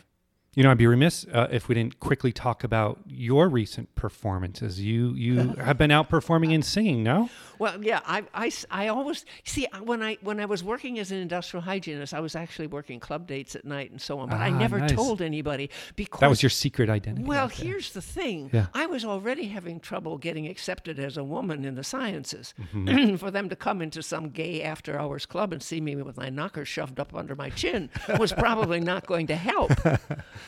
You 0.57 0.63
know, 0.63 0.71
I'd 0.71 0.77
be 0.79 0.87
remiss 0.87 1.23
uh, 1.31 1.47
if 1.51 1.67
we 1.67 1.75
didn't 1.75 1.99
quickly 1.99 2.31
talk 2.31 2.63
about 2.63 2.97
your 3.05 3.47
recent 3.47 3.93
performances. 3.93 4.81
You 4.81 5.13
you 5.13 5.53
have 5.59 5.77
been 5.77 5.91
out 5.91 6.09
performing 6.09 6.51
and 6.51 6.65
singing, 6.65 7.03
no? 7.03 7.29
Well, 7.59 7.83
yeah, 7.83 7.99
I 8.03 8.23
I 8.71 8.87
always 8.87 9.23
see 9.43 9.67
when 9.83 10.01
I 10.01 10.17
when 10.21 10.39
I 10.39 10.45
was 10.45 10.63
working 10.63 10.97
as 10.97 11.11
an 11.11 11.19
industrial 11.19 11.61
hygienist, 11.61 12.11
I 12.11 12.21
was 12.21 12.35
actually 12.35 12.65
working 12.65 12.99
club 12.99 13.27
dates 13.27 13.55
at 13.55 13.65
night 13.65 13.91
and 13.91 14.01
so 14.01 14.17
on, 14.17 14.29
but 14.29 14.39
I 14.39 14.49
Ah, 14.49 14.57
never 14.57 14.79
nice. 14.79 14.93
told 14.93 15.21
anybody 15.21 15.69
because 15.95 16.21
That 16.21 16.29
was 16.29 16.41
your 16.41 16.49
secret 16.49 16.89
identity. 16.89 17.23
Well, 17.27 17.49
here's 17.49 17.93
the 17.93 18.01
thing. 18.01 18.49
Yeah. 18.51 18.65
I 18.73 18.87
was 18.87 19.05
already 19.05 19.49
having 19.49 19.79
trouble 19.79 20.17
getting 20.17 20.47
accepted 20.47 20.97
as 20.97 21.17
a 21.17 21.23
woman 21.23 21.65
in 21.65 21.75
the 21.75 21.83
sciences. 21.83 22.55
Mm-hmm. 22.73 23.15
For 23.23 23.29
them 23.29 23.47
to 23.49 23.55
come 23.55 23.79
into 23.83 24.01
some 24.01 24.29
gay 24.31 24.63
after 24.63 24.99
hours 24.99 25.27
club 25.27 25.53
and 25.53 25.61
see 25.61 25.81
me 25.81 25.95
with 25.97 26.17
my 26.17 26.29
knocker 26.29 26.65
shoved 26.65 26.99
up 26.99 27.13
under 27.13 27.35
my 27.35 27.51
chin 27.51 27.91
was 28.17 28.33
probably 28.33 28.79
not 28.79 29.05
going 29.05 29.27
to 29.27 29.35
help. 29.35 29.69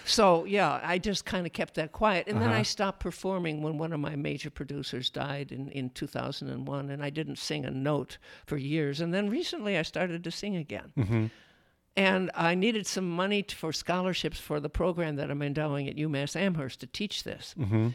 so, 0.06 0.46
yeah, 0.46 0.80
I 0.84 0.98
just 0.98 1.26
kind 1.26 1.46
of 1.46 1.54
kept 1.54 1.76
that 1.76 1.92
quiet. 1.92 2.28
And 2.28 2.42
then 2.42 2.50
I 2.50 2.56
uh-huh. 2.56 2.64
stopped 2.64 3.00
performing 3.00 3.62
when 3.62 3.78
one 3.78 3.94
of 3.94 4.00
my 4.00 4.16
major 4.16 4.50
producers 4.50 5.10
died 5.10 5.52
in, 5.52 5.70
in 5.70 5.90
2001, 5.92 6.90
and 6.90 7.04
I 7.04 7.10
didn't 7.10 7.38
sing 7.38 7.66
a 7.66 7.72
note 7.72 8.18
for 8.46 8.58
years. 8.58 9.02
And 9.02 9.14
then 9.14 9.30
recently 9.30 9.78
I 9.78 9.84
started 9.84 10.24
to 10.24 10.32
sing 10.32 10.56
again. 10.56 10.92
Mm-hmm. 10.98 11.26
And 11.96 12.32
I 12.34 12.56
needed 12.56 12.88
some 12.88 13.10
money 13.10 13.44
t- 13.44 13.56
for 13.56 13.74
scholarships 13.74 14.40
for 14.40 14.60
the 14.60 14.70
program 14.70 15.18
that 15.18 15.30
I'm 15.30 15.42
endowing 15.42 15.88
at 15.90 15.98
UMass 15.98 16.36
Amherst 16.36 16.80
to 16.82 16.88
teach 16.88 17.24
this. 17.24 17.56
Mm-hmm. 17.58 17.90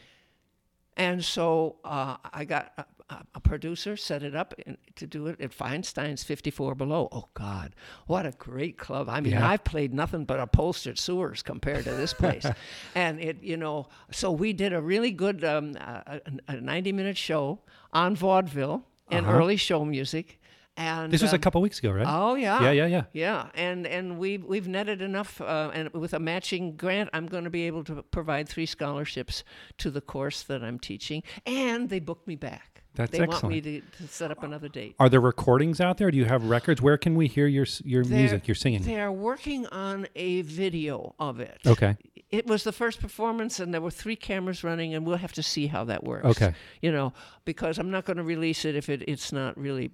And 0.96 1.24
so 1.24 1.76
uh, 1.84 2.16
I 2.32 2.44
got 2.44 2.72
uh, 2.78 2.82
a, 3.10 3.14
a- 3.14 3.24
a 3.36 3.40
producer, 3.40 3.96
set 3.96 4.22
it 4.22 4.34
up 4.34 4.54
in, 4.66 4.76
to 4.96 5.06
do 5.06 5.26
it 5.26 5.40
at 5.40 5.52
Feinstein's 5.52 6.24
54 6.24 6.74
Below. 6.74 7.08
Oh, 7.12 7.28
God, 7.34 7.74
what 8.06 8.26
a 8.26 8.32
great 8.32 8.78
club. 8.78 9.08
I 9.08 9.20
mean, 9.20 9.32
Yeah. 9.32 9.48
I've 9.48 9.64
played 9.64 9.92
nothing 9.94 10.24
but 10.24 10.40
upholstered 10.40 10.98
sewers 10.98 11.42
compared 11.42 11.84
to 11.84 11.92
this 11.94 12.12
place. 12.14 12.46
and 12.94 13.20
it, 13.20 13.42
you 13.42 13.56
know, 13.56 13.88
so 14.10 14.30
we 14.32 14.52
did 14.52 14.72
a 14.72 14.80
really 14.80 15.10
good 15.10 15.44
um, 15.44 15.74
a, 15.76 16.20
a 16.48 16.56
90 16.60 16.92
minute 16.92 17.16
show 17.18 17.60
on 17.92 18.16
vaudeville 18.16 18.84
and 19.10 19.26
early 19.26 19.56
show 19.56 19.84
music. 19.84 20.40
And 20.76 20.98
Uh-huh. 20.98 21.06
This 21.08 21.22
was 21.22 21.32
a 21.32 21.36
um, 21.36 21.40
couple 21.40 21.60
weeks 21.62 21.78
ago, 21.78 21.92
right? 21.92 22.04
Oh 22.08 22.34
yeah, 22.34 22.60
Yeah, 22.60 22.72
yeah, 22.72 22.86
yeah. 22.86 23.04
yeah. 23.12 23.48
And 23.54 23.86
and 23.86 24.18
we 24.18 24.38
we've 24.38 24.66
netted 24.66 25.02
enough, 25.02 25.40
uh, 25.40 25.70
and 25.72 25.88
with 25.92 26.14
a 26.14 26.18
matching 26.18 26.74
grant, 26.76 27.10
I'm 27.12 27.26
going 27.28 27.44
to 27.44 27.50
be 27.50 27.68
able 27.68 27.84
to 27.84 28.02
provide 28.02 28.48
three 28.48 28.66
scholarships 28.66 29.44
to 29.78 29.88
the 29.92 30.00
course 30.00 30.42
that 30.42 30.64
I'm 30.64 30.80
teaching, 30.80 31.22
and 31.46 31.88
they 31.90 32.00
booked 32.00 32.26
me 32.26 32.34
back. 32.34 32.73
That's 32.94 33.10
they 33.10 33.18
want 33.20 33.30
me 33.48 33.58
excellent. 33.58 33.92
to, 33.92 34.02
to 34.06 34.08
set 34.08 34.30
up 34.30 34.42
another 34.42 34.68
date. 34.68 34.94
Are 34.98 35.08
there 35.08 35.20
recordings 35.20 35.80
out 35.80 35.98
there? 35.98 36.10
Do 36.10 36.16
you 36.18 36.26
have 36.26 36.44
records? 36.44 36.80
Where 36.80 36.96
can 36.96 37.14
we 37.16 37.26
hear 37.26 37.46
your 37.46 37.66
your 37.84 38.04
They're- 38.04 38.18
music, 38.18 38.46
your 38.48 38.54
singing? 38.54 38.82
They're 38.82 39.10
working 39.12 39.66
on 39.66 40.06
a 40.14 40.42
video 40.42 41.14
of 41.18 41.40
it. 41.40 41.58
Okay. 41.66 41.96
It 42.30 42.46
was 42.46 42.64
the 42.64 42.72
first 42.72 43.00
performance, 43.00 43.60
and 43.60 43.72
there 43.72 43.80
were 43.80 43.90
three 43.92 44.16
cameras 44.16 44.64
running, 44.64 44.94
and 44.94 45.06
we'll 45.06 45.18
have 45.18 45.32
to 45.34 45.42
see 45.42 45.68
how 45.68 45.84
that 45.84 46.02
works. 46.02 46.26
Okay. 46.26 46.52
You 46.82 46.90
know, 46.90 47.12
because 47.44 47.78
I'm 47.78 47.90
not 47.92 48.04
going 48.06 48.16
to 48.16 48.24
release 48.24 48.64
it 48.64 48.74
if 48.74 48.88
it, 48.88 49.04
it's 49.06 49.30
not 49.32 49.56
really 49.56 49.90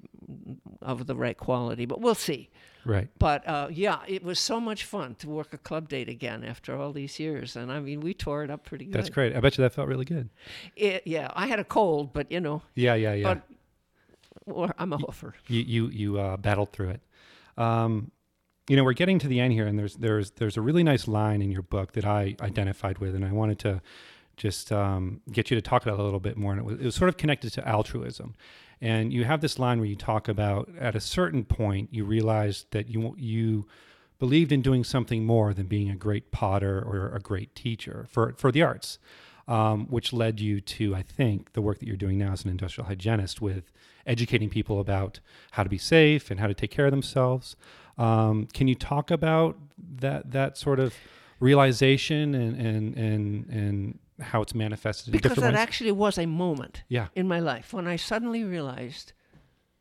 of 0.80 1.06
the 1.06 1.14
right 1.14 1.36
quality, 1.36 1.84
but 1.86 2.00
we'll 2.00 2.14
see. 2.14 2.48
Right. 2.84 3.08
But 3.18 3.46
uh, 3.46 3.68
yeah, 3.70 3.98
it 4.08 4.22
was 4.22 4.38
so 4.38 4.60
much 4.60 4.84
fun 4.84 5.14
to 5.16 5.28
work 5.28 5.52
a 5.52 5.58
club 5.58 5.88
date 5.88 6.08
again 6.08 6.44
after 6.44 6.74
all 6.76 6.92
these 6.92 7.18
years, 7.20 7.56
and 7.56 7.70
I 7.70 7.80
mean, 7.80 8.00
we 8.00 8.14
tore 8.14 8.42
it 8.44 8.50
up 8.50 8.64
pretty 8.64 8.86
good. 8.86 8.94
That's 8.94 9.10
great. 9.10 9.36
I 9.36 9.40
bet 9.40 9.58
you 9.58 9.62
that 9.62 9.74
felt 9.74 9.88
really 9.88 10.04
good. 10.06 10.30
It, 10.76 11.02
yeah, 11.06 11.30
I 11.34 11.46
had 11.46 11.58
a 11.58 11.64
cold, 11.64 12.12
but 12.12 12.30
you 12.32 12.40
know, 12.40 12.62
Yeah, 12.74 12.94
yeah, 12.94 13.14
yeah. 13.14 13.34
but 13.34 13.42
or 14.46 14.74
I'm 14.78 14.92
a 14.92 14.98
hoofer. 14.98 15.34
you 15.48 15.60
you 15.60 15.88
you 15.88 16.18
uh, 16.20 16.36
battled 16.36 16.72
through 16.72 16.90
it. 16.90 17.00
Um, 17.58 18.10
you 18.68 18.76
know, 18.76 18.84
we're 18.84 18.92
getting 18.94 19.18
to 19.18 19.28
the 19.28 19.40
end 19.40 19.52
here, 19.52 19.66
and 19.66 19.78
there's 19.78 19.96
there's 19.96 20.30
there's 20.32 20.56
a 20.56 20.60
really 20.60 20.82
nice 20.82 21.06
line 21.08 21.42
in 21.42 21.50
your 21.50 21.62
book 21.62 21.92
that 21.92 22.04
I 22.04 22.36
identified 22.40 22.98
with, 22.98 23.14
and 23.14 23.24
I 23.24 23.32
wanted 23.32 23.58
to 23.60 23.82
just 24.36 24.72
um, 24.72 25.20
get 25.30 25.50
you 25.50 25.54
to 25.56 25.60
talk 25.60 25.82
about 25.82 25.98
it 25.98 26.00
a 26.00 26.04
little 26.04 26.20
bit 26.20 26.36
more. 26.36 26.52
And 26.52 26.60
it 26.60 26.64
was, 26.64 26.80
it 26.80 26.84
was 26.84 26.94
sort 26.94 27.08
of 27.10 27.16
connected 27.18 27.52
to 27.54 27.68
altruism. 27.68 28.34
And 28.80 29.12
you 29.12 29.24
have 29.24 29.40
this 29.40 29.58
line 29.58 29.78
where 29.78 29.88
you 29.88 29.96
talk 29.96 30.28
about 30.28 30.70
at 30.78 30.94
a 30.94 31.00
certain 31.00 31.44
point 31.44 31.90
you 31.92 32.04
realized 32.04 32.66
that 32.70 32.88
you 32.88 33.14
you 33.18 33.66
believed 34.18 34.52
in 34.52 34.62
doing 34.62 34.84
something 34.84 35.24
more 35.24 35.52
than 35.52 35.66
being 35.66 35.90
a 35.90 35.96
great 35.96 36.30
potter 36.30 36.80
or 36.80 37.14
a 37.14 37.20
great 37.20 37.54
teacher 37.54 38.06
for 38.08 38.34
for 38.36 38.50
the 38.50 38.62
arts, 38.62 38.98
um, 39.48 39.86
which 39.86 40.12
led 40.12 40.40
you 40.40 40.60
to 40.60 40.94
I 40.94 41.02
think 41.02 41.52
the 41.52 41.62
work 41.62 41.78
that 41.80 41.86
you're 41.86 41.96
doing 41.96 42.18
now 42.18 42.32
as 42.32 42.44
an 42.44 42.50
industrial 42.50 42.88
hygienist 42.88 43.40
with 43.40 43.72
educating 44.06 44.48
people 44.48 44.80
about 44.80 45.20
how 45.52 45.62
to 45.62 45.68
be 45.68 45.78
safe 45.78 46.30
and 46.30 46.40
how 46.40 46.46
to 46.46 46.54
take 46.54 46.70
care 46.70 46.86
of 46.86 46.90
themselves. 46.90 47.56
Um, 47.98 48.46
can 48.54 48.66
you 48.66 48.74
talk 48.74 49.10
about 49.10 49.58
that 49.76 50.30
that 50.30 50.56
sort 50.56 50.80
of 50.80 50.94
realization 51.38 52.34
and 52.34 52.56
and 52.56 52.96
and 52.96 53.46
and 53.48 53.98
how 54.20 54.42
it's 54.42 54.54
manifested 54.54 55.08
in 55.08 55.12
Because 55.12 55.36
that 55.36 55.54
ways? 55.54 55.60
actually 55.60 55.92
was 55.92 56.18
a 56.18 56.26
moment 56.26 56.82
yeah, 56.88 57.08
in 57.14 57.26
my 57.26 57.40
life 57.40 57.72
when 57.72 57.86
I 57.86 57.96
suddenly 57.96 58.44
realized 58.44 59.12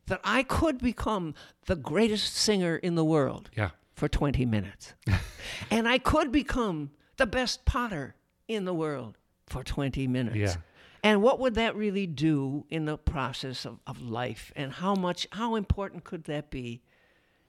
that 0.08 0.20
I 0.24 0.44
could 0.44 0.80
become 0.80 1.36
the 1.68 1.76
greatest 1.76 2.36
singer 2.36 2.76
in 2.76 2.96
the 2.96 3.06
world 3.06 3.50
yeah, 3.56 3.72
for 3.94 4.08
20 4.08 4.46
minutes. 4.46 4.94
and 5.72 5.88
I 5.88 5.98
could 5.98 6.32
become 6.32 6.92
the 7.18 7.28
best 7.28 7.66
potter 7.66 8.16
in 8.48 8.66
the 8.66 8.74
world 8.74 9.18
for 9.46 9.64
20 9.64 10.08
minutes. 10.08 10.38
Yeah. 10.38 10.56
And 11.04 11.22
what 11.22 11.40
would 11.40 11.56
that 11.56 11.76
really 11.76 12.08
do 12.08 12.66
in 12.70 12.86
the 12.86 12.98
process 12.98 13.66
of, 13.66 13.80
of 13.88 14.02
life? 14.02 14.52
And 14.56 14.72
how 14.72 14.96
much, 14.96 15.28
how 15.32 15.56
important 15.56 16.04
could 16.04 16.26
that 16.26 16.50
be? 16.50 16.82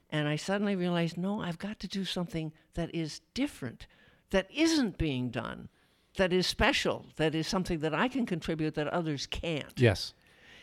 And 0.09 0.27
I 0.27 0.35
suddenly 0.35 0.75
realized 0.75 1.17
no, 1.17 1.41
I've 1.41 1.59
got 1.59 1.79
to 1.79 1.87
do 1.87 2.05
something 2.05 2.53
that 2.75 2.93
is 2.93 3.21
different, 3.33 3.87
that 4.29 4.47
isn't 4.53 4.97
being 4.97 5.29
done, 5.29 5.69
that 6.17 6.33
is 6.33 6.45
special, 6.47 7.05
that 7.15 7.33
is 7.35 7.47
something 7.47 7.79
that 7.79 7.93
I 7.93 8.07
can 8.07 8.25
contribute 8.25 8.75
that 8.75 8.87
others 8.87 9.25
can't. 9.25 9.73
yes, 9.77 10.13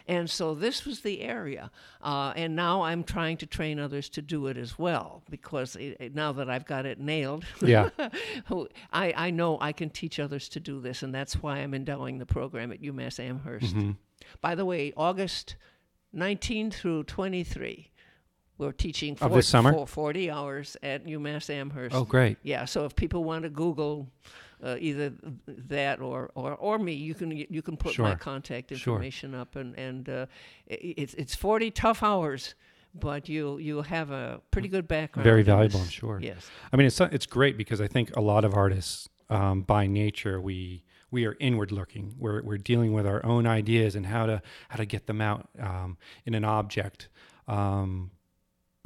And 0.07 0.29
so 0.29 0.55
this 0.55 0.85
was 0.87 1.01
the 1.01 1.21
area. 1.23 1.71
Uh, 2.03 2.33
and 2.37 2.55
now 2.57 2.83
I'm 2.83 3.03
trying 3.05 3.37
to 3.39 3.47
train 3.47 3.79
others 3.79 4.09
to 4.11 4.23
do 4.23 4.47
it 4.49 4.57
as 4.57 4.79
well 4.79 5.23
because 5.31 5.77
it, 5.77 5.97
it- 6.01 6.15
now 6.15 6.33
that 6.33 6.49
I've 6.51 6.67
got 6.67 6.85
it 6.87 6.99
nailed, 7.01 7.45
yeah, 7.63 7.89
I, 8.93 9.13
I 9.17 9.31
know 9.31 9.59
I 9.61 9.73
can 9.73 9.91
teach 9.91 10.19
others 10.21 10.49
to 10.51 10.61
do 10.61 10.81
this. 10.81 11.03
And 11.03 11.15
that's 11.15 11.43
why 11.43 11.59
I'm 11.59 11.75
endowing 11.75 12.19
the 12.19 12.27
program 12.27 12.73
at 12.73 12.81
UMass 12.83 13.19
Amherst. 13.21 13.75
Mm-hmm. 13.75 13.93
By 14.41 14.55
the 14.55 14.65
way, 14.65 14.93
August 14.97 15.57
19 16.13 16.71
through 16.71 17.05
23, 17.05 17.91
we're 18.59 18.73
teaching 18.73 19.17
Of 19.21 19.33
this 19.33 19.47
summer? 19.49 19.73
for 19.73 19.87
40 19.87 20.31
hours 20.31 20.77
at 20.83 21.07
UMass 21.07 21.49
Amherst. 21.51 21.95
Oh, 21.95 22.05
great. 22.05 22.39
Yeah, 22.43 22.65
so 22.65 22.85
if 22.85 22.97
people 22.97 23.25
want 23.25 23.45
to 23.45 23.51
Google 23.51 24.09
uh, 24.63 24.77
either 24.81 25.13
that 25.47 26.01
or, 26.01 26.31
or, 26.35 26.55
or 26.55 26.79
me, 26.79 26.93
you 26.93 27.15
can 27.15 27.31
you 27.31 27.63
can 27.63 27.77
put 27.77 27.99
my 27.99 28.11
Sure. 28.11 28.17
contact 28.17 28.71
Sure. 28.71 28.95
information 28.95 29.35
up, 29.35 29.57
and 29.57 29.79
and 29.79 30.09
uh, 30.09 30.27
it's 30.67 31.15
it's 31.15 31.35
forty 31.35 31.71
tough 31.71 32.03
hours, 32.03 32.55
but 32.95 33.29
you 33.29 33.59
you 33.59 33.83
have 33.83 34.11
a 34.11 34.41
pretty 34.51 34.69
good 34.69 34.87
background. 34.89 35.25
Very 35.25 35.43
valuable. 35.43 35.81
I'm 35.81 35.89
sure. 35.89 36.19
Yes, 36.21 36.51
I 36.73 36.77
mean, 36.77 36.87
it's 36.87 37.01
it's 37.01 37.27
great 37.27 37.57
because 37.57 37.81
I 37.81 37.87
think 37.87 38.17
a 38.17 38.21
lot 38.21 38.45
of 38.45 38.55
artists, 38.55 39.09
um, 39.31 39.63
by 39.63 39.87
nature, 39.87 40.41
we 40.41 40.85
we 41.11 41.25
are 41.27 41.37
inward 41.41 41.73
looking. 41.73 42.15
We're 42.19 42.43
we're 42.43 42.59
dealing 42.59 42.93
with 42.93 43.07
our 43.07 43.25
own 43.25 43.47
ideas 43.47 43.95
and 43.95 44.07
how 44.07 44.27
to 44.27 44.43
how 44.69 44.77
to 44.77 44.85
get 44.87 45.07
them 45.07 45.21
out 45.21 45.49
um, 45.61 45.97
in 46.27 46.35
an 46.35 46.45
object. 46.45 47.09
Um, 47.47 48.11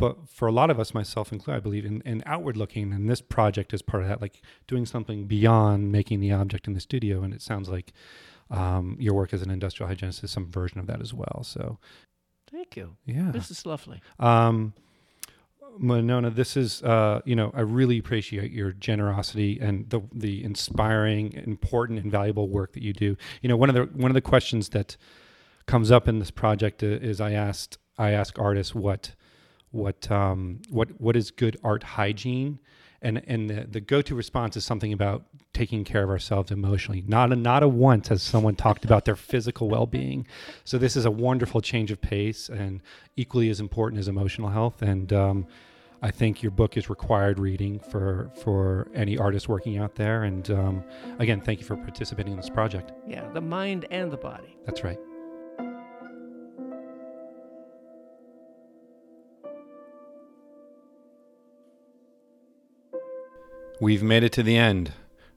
but 0.03 0.29
for 0.29 0.49
a 0.49 0.51
lot 0.51 0.69
of 0.69 0.81
us, 0.81 0.95
myself 0.95 1.31
included, 1.31 1.59
I 1.59 1.61
believe 1.61 1.85
in, 1.85 2.01
in 2.01 2.25
outward 2.27 2.57
looking, 2.57 2.93
and 2.93 3.09
this 3.09 3.21
project 3.21 3.73
is 3.73 3.83
part 3.83 4.03
of 4.03 4.09
that, 4.09 4.21
like 4.21 4.43
doing 4.67 4.85
something 4.85 5.29
beyond 5.29 5.93
making 5.93 6.19
the 6.19 6.33
object 6.33 6.67
in 6.67 6.75
the 6.75 6.81
studio. 6.81 7.23
And 7.23 7.33
it 7.33 7.41
sounds 7.41 7.69
like 7.69 7.93
um, 8.51 8.97
your 8.99 9.15
work 9.15 9.33
as 9.33 9.43
an 9.43 9.51
industrial 9.53 9.87
hygienist 9.87 10.25
is 10.25 10.33
some 10.33 10.51
version 10.51 10.81
of 10.81 10.89
that 10.89 11.01
as 11.01 11.15
well. 11.15 11.45
So, 11.45 11.79
thank 12.51 12.75
you. 12.75 12.97
yeah. 13.07 13.31
This 13.31 13.53
is 13.53 13.65
lovely. 13.65 14.03
Um, 14.19 14.73
Monona, 15.79 16.31
this 16.31 16.57
is 16.57 16.83
uh, 16.83 17.21
you 17.25 17.37
know 17.37 17.53
I 17.55 17.61
really 17.61 17.97
appreciate 17.97 18.51
your 18.51 18.73
generosity 18.73 19.61
and 19.61 19.89
the 19.89 20.01
the 20.13 20.43
inspiring, 20.43 21.33
important, 21.47 22.01
and 22.01 22.11
valuable 22.11 22.49
work 22.49 22.73
that 22.73 22.83
you 22.83 22.93
do. 22.93 23.17
You 23.41 23.49
know, 23.49 23.57
one 23.57 23.69
of 23.69 23.77
the 23.77 23.85
one 23.85 24.11
of 24.11 24.15
the 24.15 24.21
questions 24.21 24.71
that 24.71 24.97
comes 25.67 25.93
up 25.93 26.09
in 26.09 26.19
this 26.19 26.33
project 26.33 26.83
is 26.83 27.21
I 27.21 27.35
asked 27.35 27.79
I 27.97 28.11
ask 28.11 28.37
artists 28.37 28.75
what 28.75 29.15
what 29.73 30.11
um, 30.11 30.61
what 30.71 31.01
what 31.01 31.17
is 31.17 31.31
good 31.31 31.59
art 31.65 31.83
hygiene, 31.83 32.61
and 33.01 33.23
and 33.27 33.51
the, 33.51 33.67
the 33.69 33.81
go 33.81 34.01
to 34.03 34.15
response 34.15 34.57
is 34.57 34.65
something 34.65 34.93
about 34.93 35.25
taking 35.53 35.85
care 35.85 36.05
of 36.05 36.11
ourselves 36.11 36.51
emotionally. 36.51 37.03
Not 37.07 37.33
a, 37.33 37.37
not 37.37 37.63
a 37.63 37.69
once 37.69 38.09
has 38.09 38.23
someone 38.23 38.55
talked 38.55 38.85
about 38.85 39.05
their 39.05 39.17
physical 39.17 39.69
well 39.69 39.87
being. 39.87 40.27
So 40.65 40.79
this 40.79 40.97
is 40.97 41.05
a 41.05 41.11
wonderful 41.11 41.61
change 41.61 41.91
of 41.91 42.01
pace 42.01 42.49
and 42.49 42.81
equally 43.17 43.51
as 43.51 43.61
important 43.61 43.99
as 43.99 44.09
emotional 44.09 44.51
health. 44.51 44.83
And 44.83 45.13
um, 45.13 45.47
I 46.03 46.11
think 46.11 46.43
your 46.43 46.51
book 46.51 46.77
is 46.77 46.91
required 46.91 47.39
reading 47.39 47.79
for 47.79 48.31
for 48.43 48.89
any 48.95 49.19
artist 49.19 49.49
working 49.49 49.79
out 49.79 49.95
there. 49.95 50.25
And 50.25 50.51
um, 50.51 50.85
again, 51.19 51.41
thank 51.41 51.61
you 51.61 51.67
for 51.67 51.77
participating 51.77 52.33
in 52.33 52.37
this 52.37 52.51
project. 52.51 52.93
Yeah, 53.07 53.29
the 53.33 53.41
mind 53.41 53.87
and 53.91 54.11
the 54.11 54.17
body. 54.17 54.57
That's 54.65 54.85
right. 54.85 54.99
We've 63.83 64.03
made 64.05 64.23
it 64.23 64.31
to 64.35 64.45
the 64.45 64.57
end. 64.57 64.93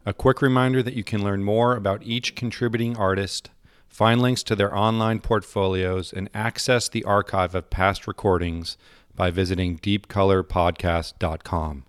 A 0.06 0.14
quick 0.14 0.40
reminder 0.40 0.84
that 0.84 0.94
you 0.94 1.04
can 1.04 1.24
learn 1.24 1.44
more 1.44 1.76
about 1.76 2.04
each 2.04 2.36
contributing 2.36 2.96
artist, 2.96 3.50
find 3.88 4.22
links 4.22 4.44
to 4.44 4.56
their 4.56 4.78
online 4.78 5.20
portfolios, 5.20 6.14
and 6.14 6.30
access 6.32 6.88
the 6.88 7.04
archive 7.06 7.56
of 7.56 7.72
past 7.72 8.06
recordings 8.06 8.78
by 9.16 9.32
visiting 9.32 9.80
deepcolorpodcast.com. 9.80 11.86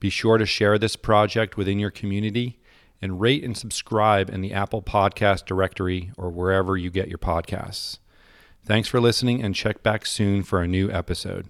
Be 0.00 0.10
sure 0.10 0.36
to 0.36 0.46
share 0.46 0.78
this 0.78 0.96
project 0.96 1.56
within 1.56 1.78
your 1.78 1.92
community 1.92 2.58
and 3.00 3.20
rate 3.20 3.44
and 3.44 3.56
subscribe 3.56 4.30
in 4.30 4.40
the 4.40 4.52
Apple 4.52 4.82
Podcast 4.82 5.46
directory 5.46 6.10
or 6.16 6.28
wherever 6.28 6.76
you 6.76 6.90
get 6.90 7.06
your 7.06 7.18
podcasts. 7.18 8.00
Thanks 8.64 8.88
for 8.88 9.00
listening 9.00 9.44
and 9.44 9.54
check 9.54 9.84
back 9.84 10.06
soon 10.06 10.42
for 10.42 10.60
a 10.60 10.66
new 10.66 10.90
episode. 10.90 11.46